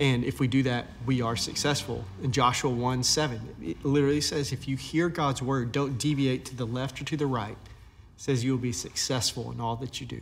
And 0.00 0.24
if 0.24 0.40
we 0.40 0.48
do 0.48 0.62
that, 0.62 0.86
we 1.04 1.20
are 1.20 1.36
successful. 1.36 2.04
In 2.22 2.32
Joshua 2.32 2.70
1 2.70 3.02
7, 3.02 3.56
it 3.62 3.84
literally 3.84 4.22
says, 4.22 4.52
if 4.52 4.66
you 4.66 4.76
hear 4.76 5.10
God's 5.10 5.42
word, 5.42 5.70
don't 5.70 5.98
deviate 5.98 6.46
to 6.46 6.56
the 6.56 6.66
left 6.66 7.00
or 7.00 7.04
to 7.04 7.16
the 7.16 7.26
right. 7.26 7.52
It 7.52 7.58
says 8.16 8.42
you 8.42 8.52
will 8.52 8.58
be 8.58 8.72
successful 8.72 9.52
in 9.52 9.60
all 9.60 9.76
that 9.76 10.00
you 10.00 10.06
do. 10.06 10.20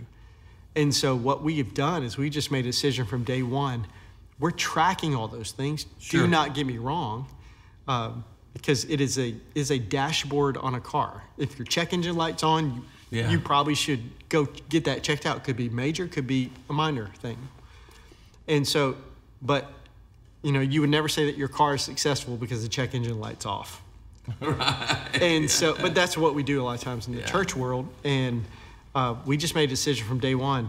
And 0.74 0.92
so 0.92 1.14
what 1.14 1.42
we 1.42 1.58
have 1.58 1.72
done 1.72 2.02
is 2.02 2.18
we 2.18 2.30
just 2.30 2.50
made 2.50 2.64
a 2.66 2.70
decision 2.70 3.06
from 3.06 3.22
day 3.22 3.42
one. 3.42 3.86
We're 4.40 4.50
tracking 4.50 5.14
all 5.14 5.28
those 5.28 5.52
things. 5.52 5.86
Sure. 6.00 6.22
Do 6.22 6.26
not 6.26 6.54
get 6.54 6.66
me 6.66 6.78
wrong, 6.78 7.28
um, 7.86 8.24
because 8.52 8.84
it 8.86 9.00
is 9.00 9.18
a 9.20 9.36
is 9.54 9.70
a 9.70 9.78
dashboard 9.78 10.56
on 10.56 10.74
a 10.74 10.80
car. 10.80 11.22
If 11.38 11.56
your 11.58 11.66
check 11.66 11.92
engine 11.92 12.16
light's 12.16 12.42
on, 12.42 12.74
you, 12.74 12.84
Yeah. 13.14 13.30
you 13.30 13.38
probably 13.38 13.74
should 13.74 14.02
go 14.28 14.46
get 14.68 14.84
that 14.84 15.02
checked 15.02 15.24
out. 15.26 15.44
Could 15.44 15.56
be 15.56 15.68
major, 15.68 16.06
could 16.08 16.26
be 16.26 16.50
a 16.68 16.72
minor 16.72 17.08
thing. 17.18 17.38
And 18.48 18.66
so, 18.66 18.96
but 19.40 19.70
you 20.42 20.52
know, 20.52 20.60
you 20.60 20.80
would 20.82 20.90
never 20.90 21.08
say 21.08 21.24
that 21.26 21.36
your 21.38 21.48
car 21.48 21.74
is 21.76 21.82
successful 21.82 22.36
because 22.36 22.62
the 22.62 22.68
check 22.68 22.94
engine 22.94 23.18
light's 23.20 23.46
off. 23.46 23.80
right. 24.40 25.08
And 25.20 25.50
so, 25.50 25.74
but 25.80 25.94
that's 25.94 26.16
what 26.18 26.34
we 26.34 26.42
do 26.42 26.60
a 26.60 26.64
lot 26.64 26.74
of 26.74 26.80
times 26.80 27.06
in 27.06 27.14
the 27.14 27.20
Yeah. 27.20 27.26
church 27.26 27.54
world. 27.56 27.88
And 28.04 28.44
uh, 28.94 29.14
we 29.24 29.36
just 29.36 29.54
made 29.54 29.64
a 29.64 29.68
decision 29.68 30.06
from 30.06 30.18
day 30.18 30.34
one. 30.34 30.68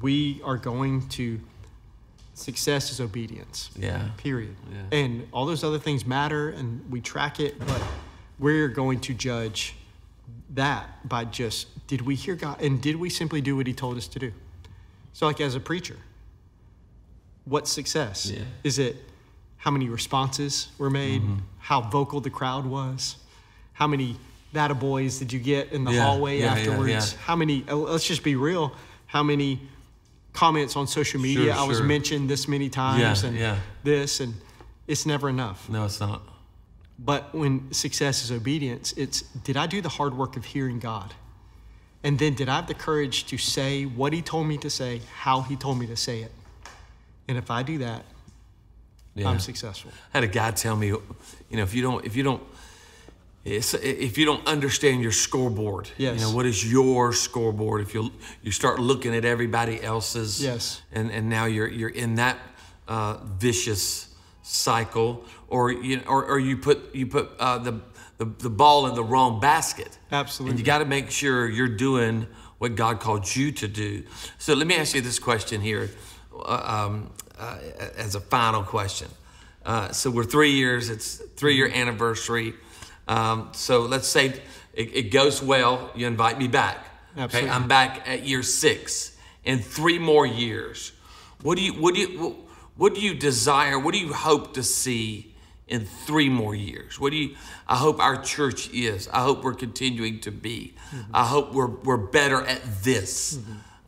We 0.00 0.40
are 0.44 0.56
going 0.56 1.08
to, 1.10 1.40
success 2.34 2.92
is 2.92 3.00
obedience. 3.00 3.70
Yeah. 3.76 4.08
Period. 4.18 4.54
Yeah. 4.70 4.98
And 4.98 5.26
all 5.32 5.46
those 5.46 5.64
other 5.64 5.78
things 5.78 6.04
matter 6.06 6.50
and 6.50 6.88
we 6.90 7.00
track 7.00 7.40
it, 7.40 7.58
but 7.58 7.82
we're 8.38 8.68
going 8.68 9.00
to 9.00 9.14
judge 9.14 9.74
that 10.54 11.08
by 11.08 11.24
just, 11.24 11.66
did 11.86 12.02
we 12.02 12.14
hear 12.14 12.34
God? 12.34 12.60
And 12.60 12.80
did 12.80 12.96
we 12.96 13.10
simply 13.10 13.40
do 13.40 13.56
what 13.56 13.66
He 13.66 13.72
told 13.72 13.96
us 13.96 14.08
to 14.08 14.18
do? 14.18 14.32
So, 15.12 15.26
like 15.26 15.40
as 15.40 15.54
a 15.54 15.60
preacher, 15.60 15.96
what's 17.44 17.70
success? 17.70 18.30
Yeah. 18.30 18.42
Is 18.64 18.78
it 18.78 18.96
how 19.56 19.70
many 19.70 19.88
responses 19.88 20.68
were 20.78 20.90
made, 20.90 21.22
Mm-hmm. 21.22 21.38
how 21.58 21.80
vocal 21.80 22.20
the 22.20 22.30
crowd 22.30 22.66
was, 22.66 23.16
how 23.72 23.86
many 23.86 24.16
that 24.52 24.78
boys 24.78 25.18
did 25.18 25.32
you 25.32 25.38
get 25.40 25.72
in 25.72 25.84
the 25.84 25.92
Yeah, 25.92 26.04
hallway 26.04 26.38
yeah, 26.40 26.52
afterwards, 26.54 27.12
yeah. 27.12 27.18
how 27.24 27.36
many, 27.36 27.64
uh, 27.68 27.76
let's 27.76 28.06
just 28.06 28.22
be 28.22 28.36
real, 28.36 28.72
how 29.06 29.22
many 29.22 29.60
comments 30.32 30.76
on 30.76 30.86
social 30.86 31.20
media 31.20 31.52
Sure, 31.52 31.62
I 31.62 31.64
was 31.66 31.80
mentioned 31.82 32.28
this 32.30 32.46
many 32.48 32.68
times 32.68 33.22
and 33.24 33.58
this, 33.82 34.20
and 34.20 34.34
it's 34.86 35.04
never 35.06 35.28
enough. 35.28 35.68
No, 35.68 35.84
it's 35.84 36.00
not. 36.00 36.22
But 36.98 37.34
when 37.34 37.72
success 37.72 38.24
is 38.24 38.30
obedience, 38.32 38.92
it's 38.96 39.22
did 39.22 39.56
I 39.56 39.66
do 39.66 39.80
the 39.82 39.88
hard 39.90 40.14
work 40.16 40.36
of 40.36 40.44
hearing 40.44 40.78
God? 40.78 41.14
And 42.06 42.16
then 42.20 42.34
did 42.34 42.48
I 42.48 42.54
have 42.54 42.68
the 42.68 42.74
courage 42.74 43.26
to 43.26 43.36
say 43.36 43.82
what 43.84 44.12
He 44.12 44.22
told 44.22 44.46
me 44.46 44.56
to 44.58 44.70
say, 44.70 45.00
how 45.16 45.40
He 45.40 45.56
told 45.56 45.76
me 45.76 45.88
to 45.88 45.96
say 45.96 46.20
it? 46.20 46.30
And 47.26 47.36
if 47.36 47.50
I 47.50 47.64
do 47.64 47.78
that, 47.78 48.04
Yeah. 49.16 49.28
I'm 49.28 49.40
successful. 49.40 49.90
I 50.14 50.18
had 50.18 50.24
a 50.24 50.28
guy 50.28 50.52
tell 50.52 50.76
me, 50.76 50.86
you 50.88 51.02
know, 51.50 51.64
if 51.64 51.74
you 51.74 51.82
don't, 51.82 52.04
if 52.04 52.14
you 52.14 52.22
don't, 52.22 52.42
if 53.44 54.18
you 54.18 54.24
don't 54.24 54.46
understand 54.46 55.02
your 55.02 55.10
scoreboard, 55.10 55.88
Yes. 55.98 56.20
you 56.20 56.26
know, 56.26 56.32
what 56.32 56.46
is 56.46 56.70
your 56.70 57.12
scoreboard? 57.12 57.80
If 57.80 57.92
you 57.92 58.12
you 58.40 58.52
start 58.52 58.78
looking 58.78 59.12
at 59.16 59.24
everybody 59.24 59.82
else's, 59.82 60.40
Yes. 60.40 60.82
and 60.92 61.10
and 61.10 61.28
now 61.28 61.46
you're 61.46 61.68
you're 61.68 61.96
in 62.04 62.14
that 62.16 62.36
uh, 62.86 63.16
vicious 63.40 64.14
cycle, 64.42 65.24
or 65.48 65.72
you 65.72 66.02
or, 66.06 66.24
or 66.24 66.38
you 66.38 66.56
put 66.56 66.94
you 66.94 67.06
put 67.08 67.30
uh, 67.40 67.58
the, 67.58 67.80
the 68.18 68.24
the 68.24 68.50
ball 68.50 68.86
in 68.86 68.94
the 68.94 69.04
wrong 69.04 69.40
basket. 69.40 69.98
Absolutely. 70.10 70.52
And 70.52 70.58
you 70.58 70.64
got 70.64 70.78
to 70.78 70.84
make 70.84 71.10
sure 71.10 71.48
you're 71.48 71.76
doing 71.76 72.26
what 72.58 72.74
God 72.74 73.00
called 73.00 73.34
you 73.36 73.52
to 73.52 73.68
do. 73.68 74.04
So 74.38 74.54
let 74.54 74.66
me 74.66 74.76
ask 74.76 74.94
you 74.94 75.00
this 75.00 75.18
question 75.18 75.60
here, 75.60 75.90
uh, 76.34 76.86
um, 76.88 77.10
uh, 77.38 77.58
as 77.96 78.14
a 78.14 78.20
final 78.20 78.62
question. 78.62 79.08
Uh, 79.64 79.90
so 79.90 80.10
we're 80.10 80.24
three 80.24 80.52
years. 80.52 80.88
It's 80.88 81.16
three 81.36 81.56
year 81.56 81.68
anniversary. 81.68 82.54
Um, 83.08 83.50
so 83.52 83.82
let's 83.82 84.08
say 84.08 84.40
it, 84.72 84.96
it 84.96 85.10
goes 85.10 85.42
well. 85.42 85.90
You 85.94 86.06
invite 86.06 86.38
me 86.38 86.48
back. 86.48 86.84
Absolutely. 87.16 87.50
Okay, 87.50 87.56
I'm 87.56 87.68
back 87.68 88.08
at 88.08 88.24
year 88.24 88.42
six 88.42 89.16
in 89.44 89.58
three 89.58 89.98
more 89.98 90.26
years. 90.26 90.92
What 91.42 91.56
do 91.56 91.64
you 91.64 91.72
what 91.74 91.94
do 91.94 92.00
you 92.00 92.20
what, 92.20 92.36
what 92.76 92.94
do 92.94 93.00
you 93.00 93.14
desire? 93.14 93.78
What 93.78 93.92
do 93.94 94.00
you 94.00 94.12
hope 94.12 94.54
to 94.54 94.62
see 94.62 95.34
in 95.68 95.84
three 95.84 96.28
more 96.28 96.54
years? 96.54 97.00
What 97.00 97.10
do 97.10 97.16
you? 97.16 97.36
I 97.66 97.76
hope 97.76 98.00
our 98.00 98.20
church 98.22 98.70
is. 98.70 99.08
I 99.08 99.22
hope 99.22 99.42
we're 99.42 99.54
continuing 99.54 100.20
to 100.20 100.30
be. 100.30 100.74
I 101.12 101.24
hope 101.24 101.52
we're 101.52 101.66
we're 101.66 101.96
better 101.96 102.42
at 102.42 102.60
this. 102.82 103.38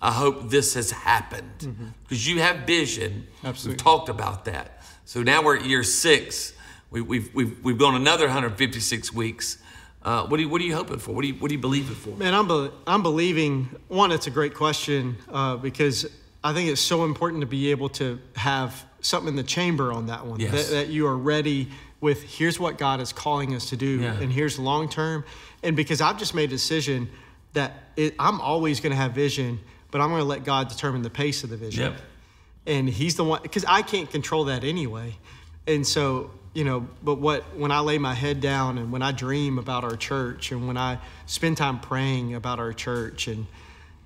I 0.01 0.13
hope 0.13 0.49
this 0.51 0.75
has 0.75 0.91
happened 0.91 1.93
because 2.05 2.27
you 2.27 2.41
have 2.41 2.67
vision. 2.67 3.27
Absolutely. 3.45 3.75
We've 3.75 3.83
talked 3.83 4.09
about 4.09 4.45
that. 4.47 4.83
So 5.05 5.23
now 5.23 5.43
we're 5.43 5.57
at 5.57 5.65
year 5.65 5.83
six. 5.83 6.53
We, 6.91 7.01
we've 7.01 7.33
we've 7.35 7.63
we've 7.65 7.79
gone 7.79 7.95
another 7.95 8.27
156 8.27 9.13
weeks. 9.13 9.59
Uh, 10.03 10.25
what 10.27 10.39
are 10.39 10.43
you 10.43 10.49
what 10.49 10.61
are 10.61 10.65
you 10.65 10.75
hoping 10.75 10.99
for? 10.99 11.13
What 11.13 11.23
do 11.23 11.29
you 11.29 11.35
what 11.35 11.49
do 11.49 11.55
you 11.55 11.61
believe 11.61 11.91
it 11.91 11.95
for? 11.95 12.11
Man, 12.11 12.33
I'm, 12.35 12.47
be- 12.49 12.71
I'm 12.87 13.03
believing, 13.03 13.69
one, 13.89 14.13
it's 14.13 14.27
a 14.27 14.31
great 14.31 14.55
question 14.55 15.17
uh, 15.31 15.57
because 15.57 16.07
I 16.43 16.53
think 16.55 16.71
it's 16.71 16.81
so 16.81 17.05
important 17.05 17.41
to 17.43 17.47
be 17.47 17.71
able 17.73 17.89
to 17.91 18.21
have 18.37 18.85
something 19.01 19.29
in 19.31 19.37
the 19.37 19.43
chamber 19.43 19.93
on 19.93 20.07
that 20.07 20.27
one. 20.27 20.41
Yes. 20.41 20.53
That, 20.69 20.75
that 20.75 20.89
you 20.89 21.07
are 21.07 21.17
ready 21.17 21.69
with 22.01 22.23
here's 22.23 22.59
what 22.61 22.79
God 22.79 23.01
is 23.01 23.13
calling 23.13 23.55
us 23.55 23.71
to 23.71 23.77
do, 23.77 24.01
Yeah. 24.01 24.15
and 24.21 24.33
here's 24.33 24.59
long 24.59 24.89
term. 24.89 25.25
And 25.63 25.75
because 25.77 26.01
I've 26.01 26.19
just 26.19 26.35
made 26.35 26.45
a 26.51 26.53
decision 26.53 27.09
that 27.55 27.73
it, 27.97 28.15
I'm 28.19 28.41
always 28.41 28.81
going 28.81 28.91
to 28.91 28.97
have 28.97 29.13
vision, 29.13 29.59
but 29.91 30.01
I'm 30.01 30.09
going 30.11 30.21
to 30.21 30.25
let 30.29 30.45
God 30.45 30.69
determine 30.69 31.03
the 31.03 31.11
pace 31.11 31.43
of 31.45 31.51
the 31.51 31.57
vision 31.57 31.93
Yep. 31.93 32.01
and 32.67 32.89
he's 32.89 33.17
the 33.17 33.25
one 33.25 33.43
because 33.43 33.65
I 33.67 33.83
can't 33.83 34.11
control 34.11 34.45
that 34.45 34.63
anyway. 34.65 35.17
And 35.67 35.87
so, 35.87 36.31
you 36.55 36.65
know, 36.65 36.87
but 37.03 37.17
what 37.17 37.57
when 37.57 37.73
I 37.73 37.81
lay 37.81 37.99
my 37.99 38.15
head 38.15 38.41
down 38.41 38.79
and 38.79 38.93
when 38.93 39.03
I 39.03 39.13
dream 39.13 39.59
about 39.59 39.83
our 39.85 39.97
church 39.97 40.53
and 40.53 40.67
when 40.69 40.77
I 40.77 40.99
spend 41.27 41.57
time 41.57 41.81
praying 41.81 42.35
about 42.35 42.59
our 42.59 42.73
church 42.73 43.27
and 43.29 43.47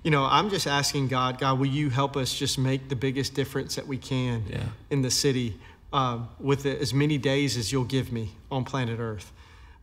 you 0.03 0.11
know, 0.11 0.25
I'm 0.25 0.49
just 0.49 0.67
asking 0.67 1.07
God, 1.07 1.39
God, 1.39 1.59
will 1.59 1.65
you 1.67 1.89
help 1.89 2.17
us 2.17 2.33
just 2.33 2.57
make 2.57 2.89
the 2.89 2.95
biggest 2.95 3.33
difference 3.33 3.75
that 3.75 3.87
we 3.87 3.97
can 3.97 4.43
Yeah. 4.49 4.63
in 4.89 5.01
the 5.01 5.11
city 5.11 5.57
um, 5.93 6.27
with 6.39 6.65
as 6.65 6.93
many 6.93 7.17
days 7.17 7.55
as 7.55 7.71
you'll 7.71 7.83
give 7.85 8.11
me 8.11 8.31
on 8.51 8.63
planet 8.65 8.99
Earth. 8.99 9.31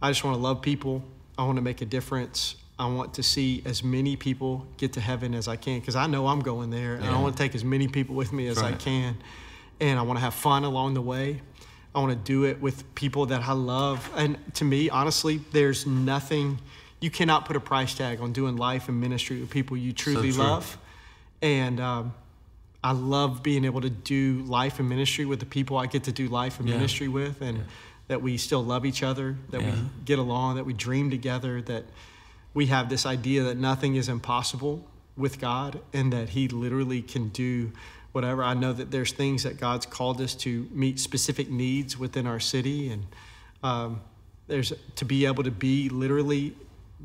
I 0.03 0.11
just 0.11 0.25
want 0.25 0.37
to 0.37 0.43
love 0.43 0.61
people. 0.61 1.03
I 1.39 1.45
want 1.45 1.57
to 1.57 1.63
make 1.63 1.81
a 1.83 1.87
difference. 1.87 2.57
I 2.79 2.87
want 2.87 3.15
to 3.15 3.23
see 3.23 3.63
as 3.65 3.85
many 3.85 4.17
people 4.17 4.67
get 4.77 4.93
to 4.95 5.01
heaven 5.01 5.35
as 5.35 5.47
I 5.49 5.57
can 5.57 5.81
because 5.81 5.97
I 5.97 6.07
know 6.07 6.27
I'm 6.27 6.41
going 6.41 6.71
there 6.71 6.95
and 6.95 7.05
I 7.07 7.21
want 7.21 7.37
to 7.37 7.43
take 7.43 7.55
as 7.55 7.63
many 7.65 7.89
people 7.89 8.15
with 8.17 8.33
me 8.33 8.49
as 8.49 8.59
I 8.59 8.73
can. 8.73 9.17
And 9.81 9.99
I 9.99 10.03
want 10.03 10.19
to 10.19 10.21
have 10.23 10.35
fun 10.35 10.65
along 10.65 10.95
the 10.95 11.01
way. 11.03 11.41
I 11.95 12.01
want 12.01 12.13
to 12.13 12.17
do 12.33 12.45
it 12.45 12.61
with 12.61 12.95
people 12.95 13.27
that 13.27 13.43
I 13.43 13.53
love. 13.53 14.11
And 14.17 14.39
to 14.55 14.65
me, 14.65 14.89
honestly, 14.91 15.41
there's 15.53 15.87
nothing, 15.87 16.59
you 17.01 17.11
cannot 17.11 17.45
put 17.47 17.57
a 17.57 17.61
price 17.61 17.95
tag 17.95 18.21
on 18.21 18.33
doing 18.33 18.57
life 18.57 18.89
and 18.89 19.01
ministry 19.01 19.41
with 19.41 19.51
people 19.51 19.77
you 19.77 19.93
truly 19.93 20.33
true. 20.33 20.41
love. 20.43 20.79
And 21.43 21.81
um, 21.81 22.15
I 22.85 22.93
love 22.93 23.43
being 23.43 23.65
able 23.65 23.81
to 23.81 23.91
do 23.91 24.43
life 24.47 24.79
and 24.79 24.89
ministry 24.89 25.25
with 25.25 25.41
the 25.41 25.47
people 25.47 25.77
I 25.79 25.87
get 25.87 26.05
to 26.05 26.13
do 26.13 26.29
life 26.29 26.61
and 26.61 26.69
Yeah. 26.69 26.77
ministry 26.77 27.09
with, 27.09 27.41
and 27.41 27.65
that 28.09 28.21
we 28.23 28.37
still 28.37 28.63
love 28.65 28.85
each 28.85 29.03
other, 29.03 29.37
that 29.51 29.63
Yeah. 29.63 29.75
we 29.75 29.83
get 30.05 30.19
along, 30.19 30.57
that 30.57 30.67
we 30.67 30.73
dream 30.75 31.11
together, 31.11 31.63
that 31.63 31.85
we 32.53 32.67
have 32.67 32.89
this 32.89 33.07
idea 33.07 33.45
that 33.45 33.57
nothing 33.57 33.97
is 33.97 34.09
impossible 34.09 34.85
with 35.17 35.39
God, 35.41 35.81
and 35.93 36.13
that 36.13 36.31
He 36.31 36.49
literally 36.49 37.01
can 37.03 37.29
do 37.29 37.73
whatever. 38.13 38.43
I 38.43 38.55
know 38.55 38.73
that 38.73 38.91
there's 38.91 39.13
things 39.13 39.45
that 39.45 39.59
God's 39.61 39.87
called 39.87 40.21
us 40.21 40.35
to 40.37 40.69
meet 40.73 40.99
specific 40.99 41.49
needs 41.49 41.97
within 41.97 42.27
our 42.27 42.41
city, 42.41 42.91
and 42.91 43.07
um, 43.63 44.01
there's 44.49 44.73
to 44.97 45.05
be 45.05 45.27
able 45.27 45.45
to 45.45 45.51
be 45.51 45.89
literally 45.89 46.55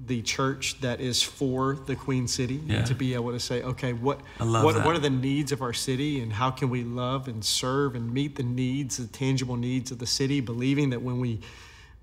the 0.07 0.21
church 0.21 0.79
that 0.81 0.99
is 0.99 1.23
for 1.23 1.75
the 1.85 1.95
Queen 1.95 2.27
City, 2.27 2.61
Yeah. 2.65 2.83
to 2.83 2.93
be 2.93 3.13
able 3.13 3.31
to 3.31 3.39
say, 3.39 3.61
okay, 3.63 3.93
what 3.93 4.19
what, 4.39 4.73
that. 4.75 4.85
what 4.85 4.95
are 4.95 4.99
the 4.99 5.09
needs 5.09 5.51
of 5.51 5.61
our 5.61 5.73
city, 5.73 6.19
and 6.21 6.33
how 6.33 6.51
can 6.51 6.69
we 6.69 6.83
love 6.83 7.27
and 7.27 7.43
serve 7.43 7.95
and 7.95 8.13
meet 8.13 8.35
the 8.35 8.43
needs, 8.43 8.97
the 8.97 9.07
tangible 9.07 9.55
needs 9.55 9.91
of 9.91 9.99
the 9.99 10.05
city, 10.07 10.41
believing 10.41 10.89
that 10.91 11.01
when 11.01 11.19
we 11.19 11.39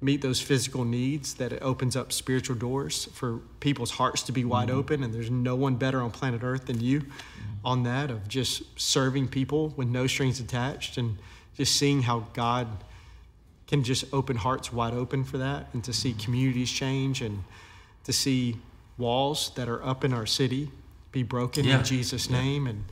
meet 0.01 0.21
those 0.21 0.41
physical 0.41 0.85
needs 0.85 1.35
that 1.35 1.53
it 1.53 1.63
opens 1.63 1.95
up 1.95 2.11
spiritual 2.13 2.57
doors 2.57 3.05
for 3.13 3.39
people's 3.61 3.93
hearts 3.93 4.23
to 4.25 4.33
be 4.33 4.45
wide 4.45 4.67
Mm-hmm. 4.69 4.79
open 4.79 5.05
and 5.05 5.15
there's 5.15 5.31
no 5.31 5.55
one 5.55 5.77
better 5.77 6.01
on 6.03 6.11
planet 6.11 6.43
earth 6.43 6.67
than 6.67 6.81
you 6.81 7.03
on 7.65 7.85
that 7.85 8.11
of 8.11 8.27
just 8.27 8.65
serving 8.81 9.29
people 9.29 9.69
with 9.77 9.87
no 9.87 10.09
strings 10.09 10.41
attached 10.41 10.99
and 10.99 11.17
just 11.57 11.77
seeing 11.77 12.03
how 12.03 12.27
god 12.33 12.67
can 13.69 13.85
just 13.85 14.05
open 14.13 14.35
hearts 14.37 14.73
wide 14.73 14.93
open 14.93 15.23
for 15.23 15.39
that 15.39 15.69
and 15.73 15.85
to 15.85 15.93
Mm-hmm. 15.93 16.01
see 16.19 16.25
communities 16.25 16.73
change 16.73 17.23
and 17.23 17.45
to 18.05 18.13
see 18.13 18.57
walls 18.99 19.53
that 19.57 19.69
are 19.69 19.83
up 19.85 20.05
in 20.05 20.13
our 20.13 20.27
city 20.27 20.71
be 21.13 21.23
broken 21.23 21.65
Yeah. 21.65 21.79
in 21.79 21.85
jesus 21.85 22.29
name 22.31 22.67
and 22.67 22.85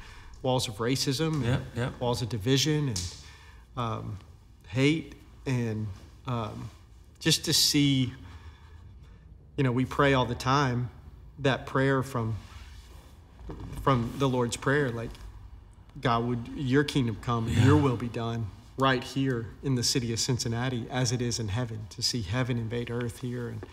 walls 0.43 0.69
of 0.69 0.77
racism 0.79 1.35
and 1.35 1.45
Yeah, 1.45 1.59
yeah. 1.77 1.91
walls 2.01 2.23
of 2.23 2.29
division 2.29 2.89
and 2.89 3.15
um, 3.77 4.19
hate 4.69 5.15
and 5.47 5.87
um, 6.27 6.71
just 7.19 7.45
to 7.47 7.53
see 7.53 8.13
you 9.57 9.65
know 9.65 9.73
we 9.73 9.85
pray 9.85 10.15
all 10.15 10.25
the 10.27 10.35
time 10.35 10.91
that 11.39 11.67
prayer 11.67 12.03
from 12.03 12.37
from 13.83 14.13
the 14.19 14.29
lord's 14.29 14.57
prayer 14.57 14.91
like 14.91 15.11
god 16.01 16.25
would 16.25 16.47
your 16.57 16.85
kingdom 16.85 17.17
come 17.21 17.47
and 17.49 17.57
your 17.65 17.77
will 17.77 17.97
be 17.97 18.09
done 18.09 18.47
right 18.79 19.03
here 19.05 19.47
in 19.63 19.75
the 19.75 19.83
city 19.83 20.13
of 20.13 20.19
cincinnati 20.21 20.87
as 20.91 21.13
it 21.13 21.21
is 21.21 21.39
in 21.39 21.49
heaven 21.49 21.81
to 21.91 22.01
see 22.03 22.23
heaven 22.23 22.57
invade 22.59 22.91
earth 22.91 23.21
here 23.21 23.49
and 23.49 23.65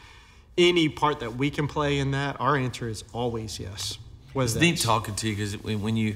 any 0.58 0.90
part 0.90 1.20
that 1.20 1.36
we 1.36 1.50
can 1.50 1.68
play 1.68 2.00
in 2.00 2.12
that 2.12 2.40
our 2.40 2.56
answer 2.56 2.90
is 2.90 3.04
always 3.14 3.60
yes. 3.60 3.98
Was 4.34 4.56
It's 4.56 4.62
neat 4.62 4.80
talking 4.80 5.16
to 5.16 5.30
you 5.30 5.36
because 5.36 5.54
when, 5.62 5.96
you, 5.96 6.16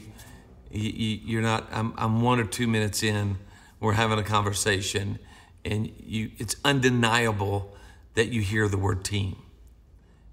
you, 0.72 0.90
you 0.90 1.20
you're 1.26 1.42
not 1.42 1.68
I'm, 1.72 1.94
I'm 1.98 2.22
one 2.22 2.40
or 2.40 2.46
two 2.46 2.68
minutes 2.68 3.04
in 3.04 3.38
we're 3.80 3.94
having 3.94 4.20
a 4.20 4.24
conversation 4.24 5.20
and 5.66 5.92
you 6.00 6.32
it's 6.38 6.56
undeniable 6.64 7.76
that 8.16 8.28
you 8.30 8.42
hear 8.42 8.68
the 8.68 8.78
word 8.78 9.04
team. 9.04 9.38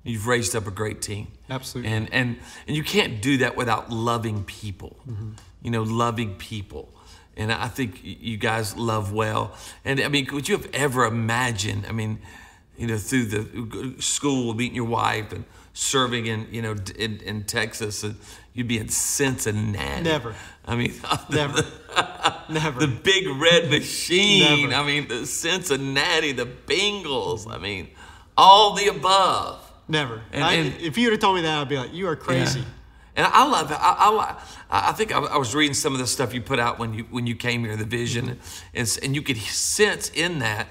You've 0.05 0.27
raised 0.27 0.57
up 0.57 0.67
a 0.67 0.71
great 0.71 1.03
team. 1.03 1.29
Absolutely. 1.51 1.93
and 1.93 2.13
and 2.13 2.39
and 2.67 2.77
you 2.77 2.83
can't 2.83 3.23
do 3.23 3.39
that 3.39 3.57
without 3.57 3.91
loving 3.91 4.45
people 4.45 4.97
mm-hmm. 5.09 5.33
you 5.63 5.71
know 5.71 5.83
loving 5.83 6.35
people. 6.35 6.95
And 7.37 7.53
i 7.53 7.69
think 7.69 8.01
you 8.03 8.37
guys 8.37 8.77
love 8.77 9.13
well. 9.13 9.55
And 9.85 10.01
i 10.01 10.09
mean 10.09 10.27
could 10.27 10.49
you 10.49 10.57
have 10.57 10.69
ever 10.75 11.05
imagined 11.05 11.87
i 11.89 11.93
mean 11.93 12.21
you 12.79 12.87
know 12.87 12.97
through 12.97 13.25
the 13.27 14.01
school 14.01 14.55
meeting 14.55 14.77
your 14.77 14.85
wife 14.87 15.33
and 15.33 15.45
serving 15.75 16.27
in 16.27 16.47
you 16.51 16.63
know 16.63 16.75
in, 16.97 17.21
in 17.21 17.45
texas 17.45 18.03
and 18.03 18.17
you'd 18.55 18.69
be 18.69 18.79
in 18.79 18.89
cincinnati 18.89 20.03
Never. 20.03 20.35
i 20.67 20.75
mean 20.75 20.95
never 21.31 21.63
never 22.49 22.81
the 22.81 22.89
big 22.89 23.27
red 23.29 23.71
machine. 23.71 24.71
Never. 24.71 24.83
I 24.83 24.87
mean, 24.87 25.09
the 25.09 25.27
Cincinnati, 25.27 26.33
the 26.33 26.47
Bengals. 26.47 27.51
I 27.51 27.59
mean, 27.59 27.89
all 28.37 28.75
the 28.75 28.89
above. 28.89 29.65
Never. 29.89 30.23
And- 30.33 30.45
I, 30.45 30.53
and- 30.55 30.81
if 30.81 30.99
you 30.99 31.07
would 31.07 31.13
have 31.13 31.21
told 31.21 31.37
me 31.37 31.43
that, 31.43 31.61
I'd 31.61 31.69
be 31.69 31.77
like, 31.77 31.95
"You 31.95 32.09
are 32.09 32.17
crazy." 32.17 32.61
Yeah. 32.61 32.67
And 33.17 33.27
I 33.27 33.49
love 33.49 33.73
it. 33.73 33.79
I, 33.81 34.37
I, 34.71 34.89
I 34.91 34.93
think 34.93 35.13
I, 35.13 35.19
I 35.19 35.39
was 35.39 35.53
reading 35.53 35.75
some 35.75 35.93
of 35.93 35.99
the 35.99 36.07
stuff 36.07 36.33
you 36.33 36.41
put 36.41 36.61
out 36.61 36.79
when 36.79 36.95
you 36.95 37.05
when 37.11 37.27
you 37.27 37.35
came 37.35 37.65
here, 37.65 37.77
the 37.77 37.85
vision, 37.85 38.27
mm-hmm. 38.27 38.59
and, 38.75 38.99
and 39.03 39.15
you 39.17 39.23
could 39.23 39.39
sense 39.39 40.11
in 40.11 40.39
that 40.39 40.69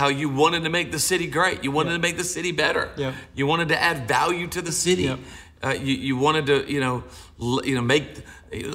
how 0.00 0.08
you 0.08 0.28
wanted 0.30 0.62
to 0.64 0.70
make 0.70 0.90
the 0.92 0.98
city 0.98 1.26
great. 1.26 1.62
You 1.62 1.70
wanted 1.70 1.92
to 1.92 1.98
make 1.98 2.16
the 2.16 2.24
city 2.24 2.52
better. 2.52 2.90
Yep. 2.96 3.14
You 3.34 3.46
wanted 3.46 3.68
to 3.68 3.78
add 3.80 4.08
value 4.08 4.46
to 4.48 4.62
the 4.62 4.72
city. 4.72 5.02
Yep. 5.04 5.18
Uh, 5.62 5.68
you, 5.88 5.94
you 5.94 6.16
wanted 6.16 6.46
to, 6.46 6.56
you 6.72 6.80
know, 6.80 7.04
l- 7.40 7.60
you 7.64 7.74
know, 7.74 7.82
make 7.82 8.06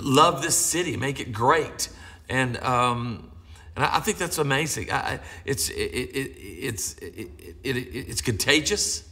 love 0.04 0.44
this 0.44 0.56
city, 0.56 0.96
make 0.98 1.20
it 1.20 1.32
great, 1.34 1.90
and 2.30 2.58
um, 2.58 3.32
and 3.76 3.84
I, 3.86 3.98
I 3.98 4.00
think 4.02 4.20
that's 4.20 4.38
amazing. 4.38 4.92
I, 4.92 4.96
I- 5.14 5.20
it's 5.46 5.70
it, 5.70 5.74
it, 5.74 6.32
it's 6.70 6.94
it, 7.02 7.30
it, 7.64 7.76
it, 7.78 8.10
it's 8.12 8.22
contagious 8.22 9.10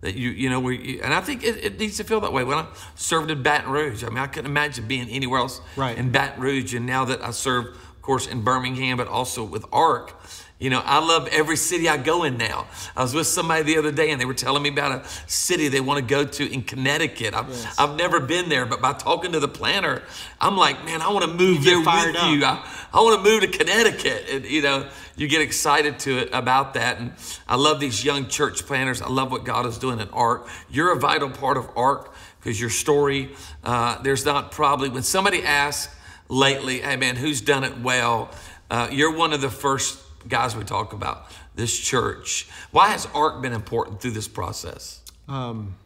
that 0.00 0.14
you 0.16 0.30
you 0.30 0.50
know 0.50 0.58
we 0.58 1.00
and 1.00 1.14
I 1.14 1.20
think 1.20 1.44
it, 1.44 1.56
it 1.64 1.78
needs 1.78 1.96
to 1.98 2.04
feel 2.04 2.20
that 2.22 2.32
way. 2.32 2.42
When 2.42 2.58
I 2.58 2.66
served 2.96 3.30
in 3.30 3.40
Baton 3.44 3.70
Rouge, 3.70 4.02
I 4.02 4.08
mean, 4.08 4.18
I 4.18 4.26
couldn't 4.26 4.50
imagine 4.50 4.88
being 4.88 5.08
anywhere 5.08 5.38
else 5.38 5.60
Right. 5.76 5.96
in 5.96 6.10
Baton 6.10 6.42
Rouge, 6.42 6.74
and 6.74 6.86
now 6.86 7.04
that 7.04 7.22
I 7.22 7.30
serve, 7.30 7.66
of 7.66 8.02
course, 8.02 8.26
in 8.26 8.42
Birmingham, 8.42 8.96
but 8.96 9.06
also 9.06 9.44
with 9.44 9.64
ARC. 9.72 10.20
You 10.62 10.70
know, 10.70 10.80
I 10.84 11.04
love 11.04 11.26
every 11.32 11.56
city 11.56 11.88
I 11.88 11.96
go 11.96 12.22
in 12.22 12.36
now. 12.36 12.68
I 12.96 13.02
was 13.02 13.14
with 13.14 13.26
somebody 13.26 13.64
the 13.64 13.78
other 13.78 13.90
day 13.90 14.12
and 14.12 14.20
they 14.20 14.24
were 14.24 14.32
telling 14.32 14.62
me 14.62 14.68
about 14.68 14.92
a 15.04 15.08
city 15.26 15.66
they 15.66 15.80
want 15.80 15.98
to 15.98 16.06
go 16.06 16.24
to 16.24 16.52
in 16.52 16.62
Connecticut. 16.62 17.34
I've, 17.34 17.48
Yes. 17.48 17.74
I've 17.80 17.96
never 17.96 18.20
been 18.20 18.48
there, 18.48 18.64
but 18.64 18.80
by 18.80 18.92
talking 18.92 19.32
to 19.32 19.40
the 19.40 19.48
planter, 19.48 20.04
I'm 20.40 20.56
like, 20.56 20.84
man, 20.84 21.02
I 21.02 21.10
want 21.12 21.24
to 21.24 21.32
move 21.34 21.64
there 21.64 21.80
with 21.80 21.88
up. 21.88 22.30
you. 22.30 22.44
I, 22.44 22.64
I 22.94 23.00
want 23.00 23.24
to 23.24 23.28
move 23.28 23.40
to 23.42 23.48
Connecticut. 23.48 24.26
And, 24.30 24.44
you 24.44 24.62
know, 24.62 24.88
you 25.16 25.26
get 25.26 25.42
excited 25.42 25.98
to 26.00 26.18
it 26.18 26.30
about 26.32 26.74
that. 26.74 27.00
And 27.00 27.12
I 27.48 27.56
love 27.56 27.80
these 27.80 28.04
young 28.04 28.28
church 28.28 28.64
planters. 28.64 29.02
I 29.02 29.08
love 29.08 29.32
what 29.32 29.44
God 29.44 29.66
is 29.66 29.78
doing 29.78 29.98
in 29.98 30.08
ARC. 30.10 30.46
You're 30.70 30.92
a 30.92 30.96
vital 30.96 31.28
part 31.30 31.56
of 31.56 31.68
ARC 31.76 32.14
because 32.38 32.60
your 32.60 32.70
story, 32.70 33.30
uh, 33.64 34.00
there's 34.02 34.24
not 34.24 34.52
probably, 34.52 34.90
when 34.90 35.02
somebody 35.02 35.42
asks 35.42 35.92
lately, 36.28 36.82
hey 36.82 36.94
man, 36.94 37.16
who's 37.16 37.40
done 37.40 37.64
it 37.64 37.80
well? 37.80 38.30
Uh, 38.70 38.88
you're 38.92 39.14
one 39.14 39.32
of 39.32 39.40
the 39.40 39.50
first 39.50 39.98
guys 40.28 40.56
we 40.56 40.64
talk 40.64 40.92
about, 40.92 41.26
this 41.54 41.76
church. 41.78 42.48
Why 42.70 42.88
has 42.88 43.06
ARC 43.14 43.42
been 43.42 43.52
important 43.52 44.00
through 44.00 44.12
this 44.12 44.28
process? 44.28 45.00
Um, 45.28 45.76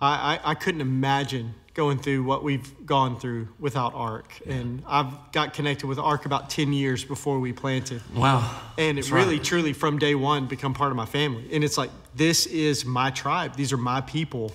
I, 0.00 0.36
I, 0.36 0.50
I 0.50 0.54
couldn't 0.54 0.80
imagine 0.80 1.54
going 1.74 1.98
through 1.98 2.24
what 2.24 2.42
we've 2.42 2.84
gone 2.84 3.18
through 3.18 3.48
without 3.58 3.94
ARC. 3.94 4.40
And 4.46 4.82
I've 4.86 5.12
got 5.32 5.54
connected 5.54 5.86
with 5.86 5.98
ARC 5.98 6.26
about 6.26 6.50
10 6.50 6.72
years 6.72 7.04
before 7.04 7.38
we 7.38 7.52
planted. 7.52 8.02
Wow. 8.14 8.60
And 8.76 8.98
it 8.98 9.02
That's 9.02 9.12
really, 9.12 9.36
right. 9.36 9.44
truly, 9.44 9.72
from 9.72 9.98
day 9.98 10.14
one, 10.14 10.46
become 10.46 10.74
part 10.74 10.90
of 10.90 10.96
my 10.96 11.06
family. 11.06 11.48
And 11.52 11.62
it's 11.62 11.78
like, 11.78 11.90
this 12.14 12.46
is 12.46 12.84
my 12.84 13.10
tribe. 13.10 13.54
These 13.56 13.72
are 13.72 13.76
my 13.76 14.00
people. 14.00 14.52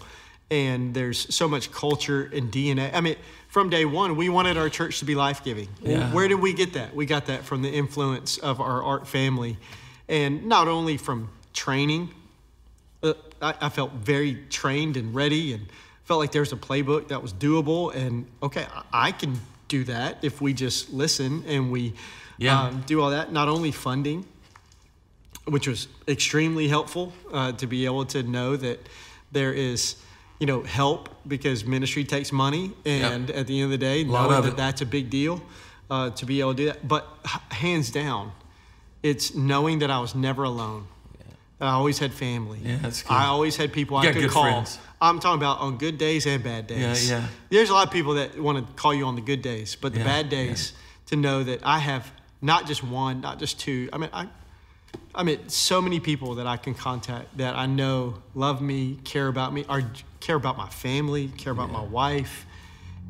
And 0.52 0.94
there's 0.94 1.34
so 1.34 1.48
much 1.48 1.72
culture 1.72 2.30
and 2.34 2.52
DNA. 2.52 2.94
I 2.94 3.02
mean, 3.02 3.16
from 3.56 3.70
day 3.70 3.86
one, 3.86 4.18
we 4.18 4.28
wanted 4.28 4.58
our 4.58 4.68
church 4.68 5.00
to 5.00 5.06
be 5.06 5.16
life 5.16 5.42
giving. 5.42 5.70
Yeah. 5.82 6.12
Where 6.12 6.28
did 6.28 6.42
we 6.42 6.52
get 6.52 6.74
that? 6.74 6.94
We 6.94 7.06
got 7.06 7.28
that 7.28 7.46
from 7.46 7.62
the 7.62 7.70
influence 7.72 8.38
of 8.38 8.60
our 8.60 8.84
ARC 8.84 9.06
family. 9.06 9.56
And 10.10 10.48
not 10.48 10.68
only 10.68 10.98
from 10.98 11.30
training, 11.54 12.10
uh, 13.02 13.14
I, 13.42 13.54
I 13.62 13.70
felt 13.70 13.94
very 13.94 14.44
trained 14.50 14.98
and 14.98 15.16
ready 15.16 15.54
and 15.54 15.68
felt 16.04 16.20
like 16.20 16.34
there 16.34 16.42
was 16.42 16.52
a 16.52 16.58
playbook 16.58 17.08
that 17.08 17.22
was 17.22 17.32
doable. 17.32 17.96
And 17.96 18.26
okay, 18.44 18.66
I, 18.92 19.08
I 19.08 19.12
can 19.14 19.40
do 19.70 19.86
that 19.86 20.18
if 20.22 20.42
we 20.42 20.54
just 20.54 20.92
listen 20.92 21.46
and 21.48 21.72
we 21.72 21.94
Yeah. 22.38 22.62
um, 22.62 22.84
do 22.86 23.00
all 23.00 23.12
that. 23.12 23.32
Not 23.32 23.48
only 23.48 23.72
funding, 23.72 24.26
which 25.46 25.66
was 25.66 25.88
extremely 26.10 26.68
helpful 26.68 27.14
uh, 27.32 27.54
to 27.54 27.68
be 27.68 27.86
able 27.86 28.04
to 28.08 28.22
know 28.22 28.58
that 28.58 28.80
there 29.32 29.54
is 29.54 29.96
you 30.40 30.46
know 30.48 30.64
help 30.64 31.10
because 31.28 31.66
ministry 31.66 32.04
takes 32.04 32.32
money 32.32 32.72
and 32.86 33.32
at 33.32 33.48
the 33.48 33.56
end 33.62 33.66
of 33.66 33.72
the 33.72 33.78
day 33.78 34.04
knowing 34.04 34.42
that 34.42 34.54
it. 34.54 34.58
that's 34.58 34.82
a 34.82 34.86
big 34.86 35.10
deal 35.10 35.42
uh, 35.90 36.10
to 36.12 36.26
be 36.26 36.40
able 36.42 36.52
to 36.54 36.58
do 36.58 36.66
that. 36.66 36.88
But 36.88 37.08
hands 37.52 37.90
down 37.92 38.32
it's 39.04 39.36
knowing 39.36 39.80
that 39.80 39.92
i 39.92 40.00
was 40.00 40.16
never 40.16 40.44
alone. 40.44 40.88
That 41.60 41.68
i 41.68 41.72
always 41.72 42.00
had 42.00 42.12
family. 42.14 42.60
Yeah, 42.64 42.78
that's 42.82 43.04
good. 43.04 43.12
i 43.14 43.26
always 43.26 43.56
had 43.56 43.72
people 43.72 44.02
You 44.04 44.10
i 44.10 44.14
could 44.14 44.30
call. 44.30 44.44
friends. 44.44 44.80
i'm 45.02 45.20
talking 45.20 45.40
about 45.40 45.60
on 45.60 45.78
good 45.78 45.98
days 45.98 46.26
and 46.26 46.44
bad 46.44 46.68
days. 46.68 47.10
Yeah, 47.10 47.20
yeah. 47.20 47.28
there's 47.50 47.70
a 47.70 47.74
lot 47.74 47.88
of 47.88 47.94
people 47.94 48.16
that 48.16 48.38
want 48.40 48.58
to 48.68 48.74
call 48.82 48.94
you 48.94 49.06
on 49.06 49.16
the 49.16 49.22
good 49.22 49.42
days 49.42 49.76
but 49.80 49.94
the 49.94 50.00
Yeah, 50.00 50.06
bad 50.06 50.30
days 50.30 50.74
to 51.08 51.16
know 51.16 51.44
that 51.44 51.60
i 51.64 51.80
have 51.80 52.12
not 52.42 52.68
just 52.68 52.84
one 52.84 53.22
not 53.22 53.40
just 53.40 53.60
two. 53.60 53.90
I 53.94 53.98
mean 54.00 54.10
i 54.12 54.28
I 55.16 55.24
mean, 55.24 55.48
so 55.50 55.82
many 55.82 56.00
people 56.00 56.36
that 56.36 56.48
I 56.48 56.58
can 56.58 56.74
contact 56.74 57.38
that 57.38 57.56
I 57.56 57.66
know 57.66 58.16
love 58.34 58.62
me, 58.62 59.00
care 59.04 59.28
about 59.28 59.54
me, 59.54 59.66
or 59.70 59.84
care 60.20 60.36
about 60.36 60.58
my 60.58 60.68
family, 60.70 61.30
care 61.30 61.54
about 61.54 61.72
my 61.72 61.84
wife, 61.84 62.46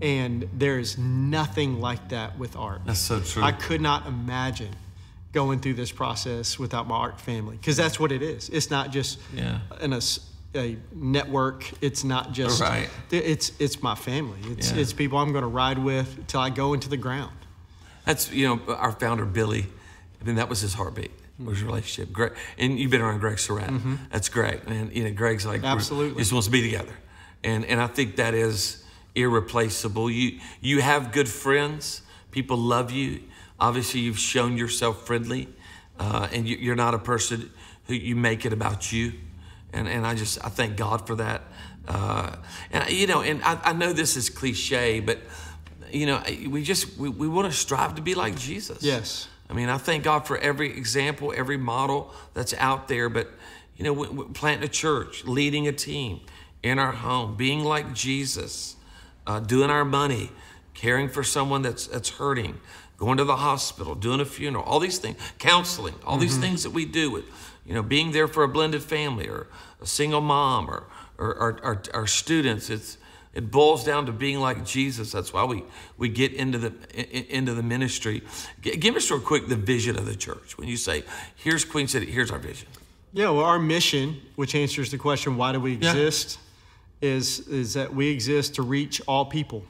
and 0.01 0.47
there's 0.53 0.97
nothing 0.97 1.79
like 1.81 2.09
that 2.09 2.37
with 2.37 2.55
ARC. 2.55 2.85
That's 2.85 2.99
so 2.99 3.19
true. 3.21 3.41
I 3.43 3.51
could 3.51 3.81
not 3.81 4.05
imagine 4.05 4.75
going 5.31 5.59
through 5.59 5.73
this 5.73 5.91
process 5.91 6.59
without 6.59 6.87
my 6.87 6.95
ARC 6.95 7.19
family 7.19 7.57
because 7.57 7.75
that's 7.75 7.99
what 7.99 8.11
it 8.11 8.21
is. 8.21 8.49
It's 8.49 8.69
not 8.69 8.91
just 8.91 9.19
Yeah. 9.33 9.59
in 9.81 9.91
a, 9.93 10.01
a 10.55 10.77
network. 10.93 11.69
It's 11.81 12.03
not 12.03 12.31
just 12.31 12.61
Right. 12.61 12.89
It's 13.11 13.51
it's 13.59 13.81
my 13.83 13.95
family. 13.95 14.39
It's 14.51 14.71
Yeah. 14.71 14.77
it's 14.77 14.93
people 14.93 15.17
I'm 15.17 15.31
going 15.33 15.41
to 15.41 15.47
ride 15.49 15.77
with 15.77 16.27
till 16.27 16.39
I 16.39 16.49
go 16.51 16.73
into 16.73 16.87
the 16.87 16.97
ground. 16.97 17.35
That's 18.05 18.31
you 18.31 18.47
know 18.47 18.75
our 18.75 18.91
founder 18.93 19.25
Billy. 19.25 19.65
I 20.21 20.23
mean 20.23 20.35
that 20.35 20.47
was 20.49 20.61
his 20.61 20.73
heartbeat. 20.75 21.11
Was 21.37 21.59
your 21.59 21.67
relationship 21.67 22.13
Greg? 22.13 22.33
And 22.57 22.79
you've 22.79 22.91
been 22.91 23.01
around 23.01 23.19
Greg 23.19 23.39
Surratt. 23.39 23.71
That's 24.11 24.29
great, 24.29 24.63
and 24.67 24.95
you 24.95 25.03
know 25.03 25.11
Greg's 25.11 25.45
like 25.45 25.63
Absolutely. 25.63 26.21
just 26.21 26.31
wants 26.31 26.47
to 26.47 26.51
be 26.51 26.61
together, 26.61 26.93
and 27.43 27.65
and 27.65 27.81
I 27.81 27.87
think 27.87 28.15
that 28.15 28.33
is 28.33 28.83
irreplaceable. 29.15 30.09
You 30.09 30.39
you 30.61 30.81
have 30.81 31.11
good 31.11 31.27
friends. 31.27 32.01
People 32.31 32.57
love 32.57 32.91
you. 32.91 33.21
Obviously, 33.59 34.01
you've 34.01 34.19
shown 34.19 34.57
yourself 34.57 35.05
friendly, 35.05 35.47
uh, 35.99 36.27
and 36.31 36.47
you, 36.47 36.57
you're 36.57 36.75
not 36.75 36.93
a 36.93 36.99
person 36.99 37.51
who 37.87 37.93
you 37.93 38.15
make 38.15 38.45
it 38.45 38.53
about 38.53 38.91
you. 38.91 39.13
And 39.73 39.87
and 39.87 40.07
I 40.07 40.15
just 40.15 40.43
I 40.43 40.49
thank 40.49 40.77
God 40.77 41.05
for 41.05 41.15
that. 41.15 41.41
Uh, 41.87 42.35
and 42.71 42.89
you 42.89 43.07
know, 43.07 43.21
and 43.21 43.43
I, 43.43 43.59
I 43.63 43.73
know 43.73 43.93
this 43.93 44.15
is 44.15 44.29
cliche, 44.29 44.99
but 44.99 45.19
you 45.91 46.05
know, 46.05 46.21
we 46.49 46.63
just 46.63 46.97
we, 46.97 47.09
we 47.09 47.27
want 47.27 47.51
to 47.51 47.57
strive 47.57 47.95
to 47.95 48.01
be 48.01 48.15
like 48.15 48.37
Jesus. 48.37 48.81
Yes. 48.83 49.27
I 49.49 49.53
mean, 49.53 49.69
I 49.69 49.77
thank 49.77 50.03
God 50.03 50.25
for 50.27 50.37
every 50.37 50.75
example, 50.75 51.33
every 51.35 51.57
model 51.57 52.13
that's 52.33 52.53
out 52.55 52.87
there. 52.87 53.09
But 53.09 53.29
you 53.77 53.83
know, 53.83 54.23
planting 54.33 54.63
a 54.63 54.71
church, 54.71 55.25
leading 55.25 55.67
a 55.67 55.71
team 55.71 56.21
in 56.63 56.79
our 56.79 56.93
home, 56.93 57.35
being 57.35 57.63
like 57.63 57.93
Jesus, 57.93 58.75
uh, 59.27 59.39
doing 59.39 59.69
our 59.69 59.85
money, 59.85 60.31
caring 60.73 61.09
for 61.09 61.23
someone 61.23 61.61
that's 61.61 61.87
that's 61.87 62.09
hurting, 62.11 62.59
going 62.97 63.17
to 63.17 63.23
the 63.23 63.37
hospital, 63.37 63.95
doing 63.95 64.19
a 64.19 64.25
funeral, 64.25 64.63
all 64.63 64.79
these 64.79 64.97
things, 64.97 65.17
counseling, 65.37 65.95
all 66.05 66.17
these 66.17 66.37
things 66.37 66.63
that 66.63 66.71
we 66.71 66.85
do 66.85 67.11
with, 67.11 67.25
you 67.65 67.73
know, 67.73 67.83
being 67.83 68.11
there 68.11 68.27
for 68.27 68.43
a 68.43 68.47
blended 68.47 68.81
family 68.81 69.27
or 69.27 69.47
a 69.81 69.85
single 69.85 70.21
mom 70.21 70.69
or 70.69 70.85
or 71.17 71.37
our, 71.37 71.59
our, 71.63 71.81
our 71.93 72.07
students. 72.07 72.69
It's 72.69 72.97
it 73.35 73.51
boils 73.51 73.83
down 73.83 74.05
to 74.07 74.11
being 74.11 74.39
like 74.39 74.65
Jesus. 74.65 75.11
That's 75.11 75.31
why 75.33 75.43
we 75.43 75.63
we 75.97 76.09
get 76.09 76.33
into 76.33 76.57
the 76.57 76.73
into 77.35 77.53
the 77.53 77.61
ministry. 77.63 78.23
G- 78.61 78.77
Give 78.77 78.95
us 78.95 79.11
real 79.11 79.19
quick 79.19 79.47
the 79.47 79.55
vision 79.55 79.97
of 79.97 80.05
the 80.05 80.15
church. 80.15 80.57
When 80.57 80.67
you 80.67 80.77
say, 80.77 81.03
"Here's 81.35 81.63
Queen 81.65 81.87
City," 81.87 82.07
here's 82.07 82.31
our 82.31 82.39
vision. 82.39 82.67
Yeah, 83.13 83.29
well, 83.29 83.45
our 83.45 83.59
mission, 83.59 84.21
which 84.35 84.55
answers 84.55 84.91
the 84.91 84.97
question, 84.97 85.37
why 85.37 85.53
do 85.53 85.59
we 85.61 85.75
Yeah. 85.75 85.91
exist, 85.91 86.37
is, 87.01 87.39
is 87.47 87.75
that 87.75 87.95
we 87.95 88.09
exist 88.09 88.55
to 88.55 88.61
reach 88.61 89.01
all 89.07 89.23
people 89.23 89.63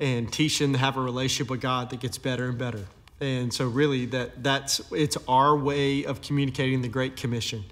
and 0.00 0.32
teach 0.32 0.58
them 0.58 0.72
to 0.72 0.78
have 0.78 0.96
a 0.96 1.00
relationship 1.00 1.48
with 1.48 1.60
God 1.60 1.90
that 1.90 2.00
gets 2.00 2.18
better 2.18 2.48
and 2.48 2.58
better. 2.58 2.84
And 3.20 3.52
so 3.52 3.68
really 3.68 4.06
that 4.06 4.42
that's 4.42 4.80
it's 4.90 5.16
our 5.28 5.56
way 5.56 6.04
of 6.04 6.20
communicating 6.22 6.82
the 6.82 6.88
Great 6.88 7.16
Commission 7.16 7.64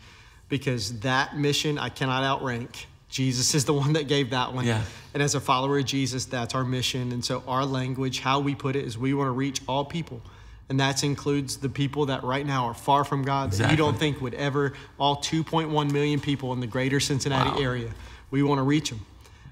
because 0.48 1.00
that 1.00 1.36
mission 1.36 1.76
I 1.78 1.88
cannot 1.88 2.22
outrank. 2.22 2.86
Jesus 3.14 3.54
is 3.54 3.64
the 3.64 3.72
one 3.72 3.92
that 3.92 4.08
gave 4.08 4.30
that 4.30 4.52
one. 4.52 4.66
Yeah. 4.66 4.82
And 5.14 5.22
as 5.22 5.36
a 5.36 5.40
follower 5.40 5.78
of 5.78 5.84
Jesus, 5.84 6.24
that's 6.24 6.52
our 6.52 6.64
mission. 6.64 7.12
And 7.12 7.24
so 7.24 7.44
our 7.46 7.64
language, 7.64 8.18
how 8.18 8.40
we 8.40 8.56
put 8.56 8.74
it, 8.74 8.84
is 8.84 8.98
we 8.98 9.14
want 9.14 9.28
to 9.28 9.32
reach 9.32 9.60
all 9.68 9.84
people. 9.84 10.20
And 10.68 10.80
that 10.80 11.04
includes 11.04 11.58
the 11.58 11.68
people 11.68 12.06
that 12.06 12.24
right 12.24 12.44
now 12.44 12.64
are 12.64 12.74
far 12.74 13.04
from 13.04 13.22
God 13.22 13.52
that 13.52 13.70
you 13.70 13.76
don't 13.76 13.96
think 13.96 14.20
would 14.20 14.34
ever, 14.34 14.72
all 14.98 15.18
2.1 15.18 15.92
million 15.92 16.18
people 16.18 16.52
in 16.54 16.58
the 16.58 16.66
greater 16.66 16.98
Cincinnati 16.98 17.50
Wow. 17.50 17.58
area. 17.58 17.90
We 18.32 18.42
want 18.42 18.58
to 18.58 18.64
reach 18.64 18.90
them. 18.90 19.06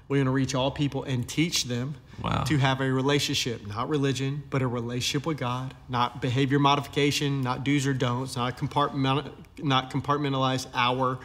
We 0.09 0.17
want 0.17 0.27
to 0.27 0.31
reach 0.31 0.53
all 0.55 0.69
people 0.69 1.03
and 1.03 1.25
teach 1.25 1.63
them 1.63 1.95
Wow. 2.21 2.43
to 2.43 2.57
have 2.57 2.81
a 2.81 2.91
relationship, 2.91 3.65
not 3.65 3.87
religion, 3.87 4.43
but 4.49 4.61
a 4.61 4.67
relationship 4.67 5.25
with 5.25 5.37
God, 5.37 5.73
not 5.87 6.21
behavior 6.21 6.59
modification, 6.59 7.41
not 7.41 7.63
do's 7.63 7.87
or 7.87 7.93
don'ts, 7.93 8.35
not 8.35 8.57
compartment, 8.57 9.31
not 9.63 9.89
compartmentalized 9.89 10.67
hour 10.73 11.19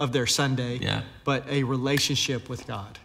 of 0.00 0.12
their 0.12 0.26
Sunday, 0.26 0.78
Yeah. 0.78 1.02
but 1.24 1.46
a 1.48 1.62
relationship 1.62 2.48
with 2.48 2.66
God 2.66 2.98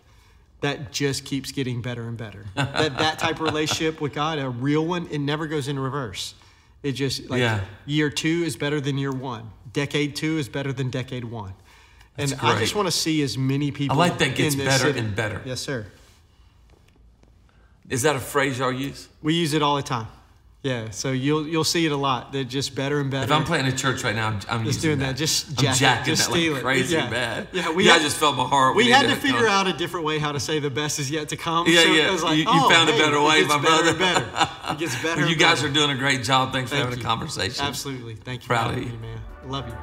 that 0.62 0.92
just 0.92 1.26
keeps 1.26 1.52
getting 1.52 1.82
better 1.82 2.08
and 2.08 2.18
better. 2.18 2.46
that 2.56 2.98
that 2.98 3.20
type 3.20 3.36
of 3.36 3.42
relationship 3.42 4.00
with 4.02 4.14
God, 4.14 4.40
a 4.40 4.50
real 4.50 4.86
one, 4.86 5.08
it 5.12 5.20
never 5.20 5.46
goes 5.46 5.68
in 5.68 5.78
reverse. 5.78 6.34
It 6.82 6.94
just 6.94 7.30
like 7.30 7.40
Yeah. 7.42 7.62
year 7.86 8.10
two 8.10 8.44
is 8.46 8.56
better 8.56 8.80
than 8.80 8.98
year 8.98 9.12
one. 9.12 9.52
Decade 9.74 10.16
two 10.16 10.38
is 10.38 10.48
better 10.48 10.72
than 10.72 10.90
decade 10.90 11.26
one. 11.26 11.54
And 12.18 12.32
That's 12.32 12.42
I 12.44 12.58
just 12.60 12.76
want 12.76 12.88
to 12.88 12.94
see 12.94 13.22
as 13.24 13.38
many 13.38 13.72
people. 13.72 13.96
I 14.02 14.08
like 14.08 14.18
that 14.20 14.36
gets 14.36 14.56
better 14.56 14.86
city. 14.86 15.00
and 15.00 15.14
better. 15.14 15.42
Yes, 15.46 15.60
sir. 15.60 15.86
Is 17.90 18.04
that 18.04 18.16
a 18.16 18.20
phrase 18.20 18.58
y'all 18.58 18.72
use? 18.72 19.10
We 19.22 19.34
use 19.34 19.54
it 19.54 19.62
all 19.62 19.76
the 19.76 19.84
time. 19.84 20.08
Yeah, 20.66 20.90
so 20.90 21.12
you'll 21.12 21.48
you'll 21.48 21.64
see 21.64 21.86
it 21.86 21.92
a 21.92 21.96
lot. 21.96 22.32
They're 22.32 22.44
just 22.44 22.74
better 22.74 23.00
and 23.00 23.12
better. 23.12 23.26
If 23.26 23.32
I'm 23.32 23.44
planting 23.44 23.72
a 23.72 23.78
church 23.78 24.04
right 24.04 24.16
now, 24.16 24.30
I'm, 24.30 24.40
I'm 24.50 24.66
Just 24.66 24.82
doing 24.82 24.98
that. 24.98 25.16
Just 25.16 25.60
I'm 25.60 25.68
it. 25.68 25.76
jacking 25.76 26.06
Just 26.16 26.28
that 26.28 26.34
steal 26.34 26.54
like 26.54 26.64
crazy 26.64 26.96
Yeah. 26.96 27.08
bad. 27.08 27.48
Yeah, 27.52 27.72
we 27.72 27.86
yeah, 27.86 27.92
had- 27.92 28.02
I 28.02 28.04
just 28.04 28.18
felt 28.18 28.36
my 28.36 28.46
heart. 28.46 28.76
we 28.76 28.86
when 28.86 28.92
had 28.94 29.08
to 29.10 29.16
figure 29.16 29.44
that. 29.44 29.52
out 29.52 29.68
a 29.68 29.74
different 29.74 30.08
way 30.08 30.18
how 30.18 30.32
to 30.32 30.40
say 30.40 30.58
the 30.58 30.72
best 30.72 30.98
is 30.98 31.12
yet 31.12 31.30
to 31.30 31.38
come. 31.38 31.68
Yeah, 31.68 31.84
so 31.84 31.92
yeah. 31.94 32.08
It 32.08 32.12
was 32.12 32.24
like, 32.24 32.38
You- 32.38 32.44
you 32.46 32.50
oh, 32.50 32.68
found 32.68 32.90
a 32.90 32.94
better 32.98 33.22
way, 33.22 33.44
my 33.44 33.62
better 33.62 33.94
brother. 33.94 34.26
better. 34.26 34.50
It 34.72 34.80
gets 34.80 34.96
better. 35.04 35.22
Well, 35.22 35.30
you 35.30 35.36
guys 35.36 35.58
better. 35.62 35.70
are 35.70 35.74
doing 35.76 35.92
a 35.92 35.96
great 36.00 36.24
job. 36.24 36.52
Thanks 36.52 36.72
for 36.72 36.78
Thank 36.78 36.86
having 36.86 37.00
you. 37.00 37.06
a 37.06 37.08
conversation. 37.08 37.64
Absolutely. 37.64 38.16
Thank 38.16 38.42
you 38.42 38.48
Proud 38.48 38.72
of 38.74 38.80
you. 38.80 38.86
me, 38.90 38.98
man. 38.98 39.20
Love 39.46 39.68
you. 39.68 39.76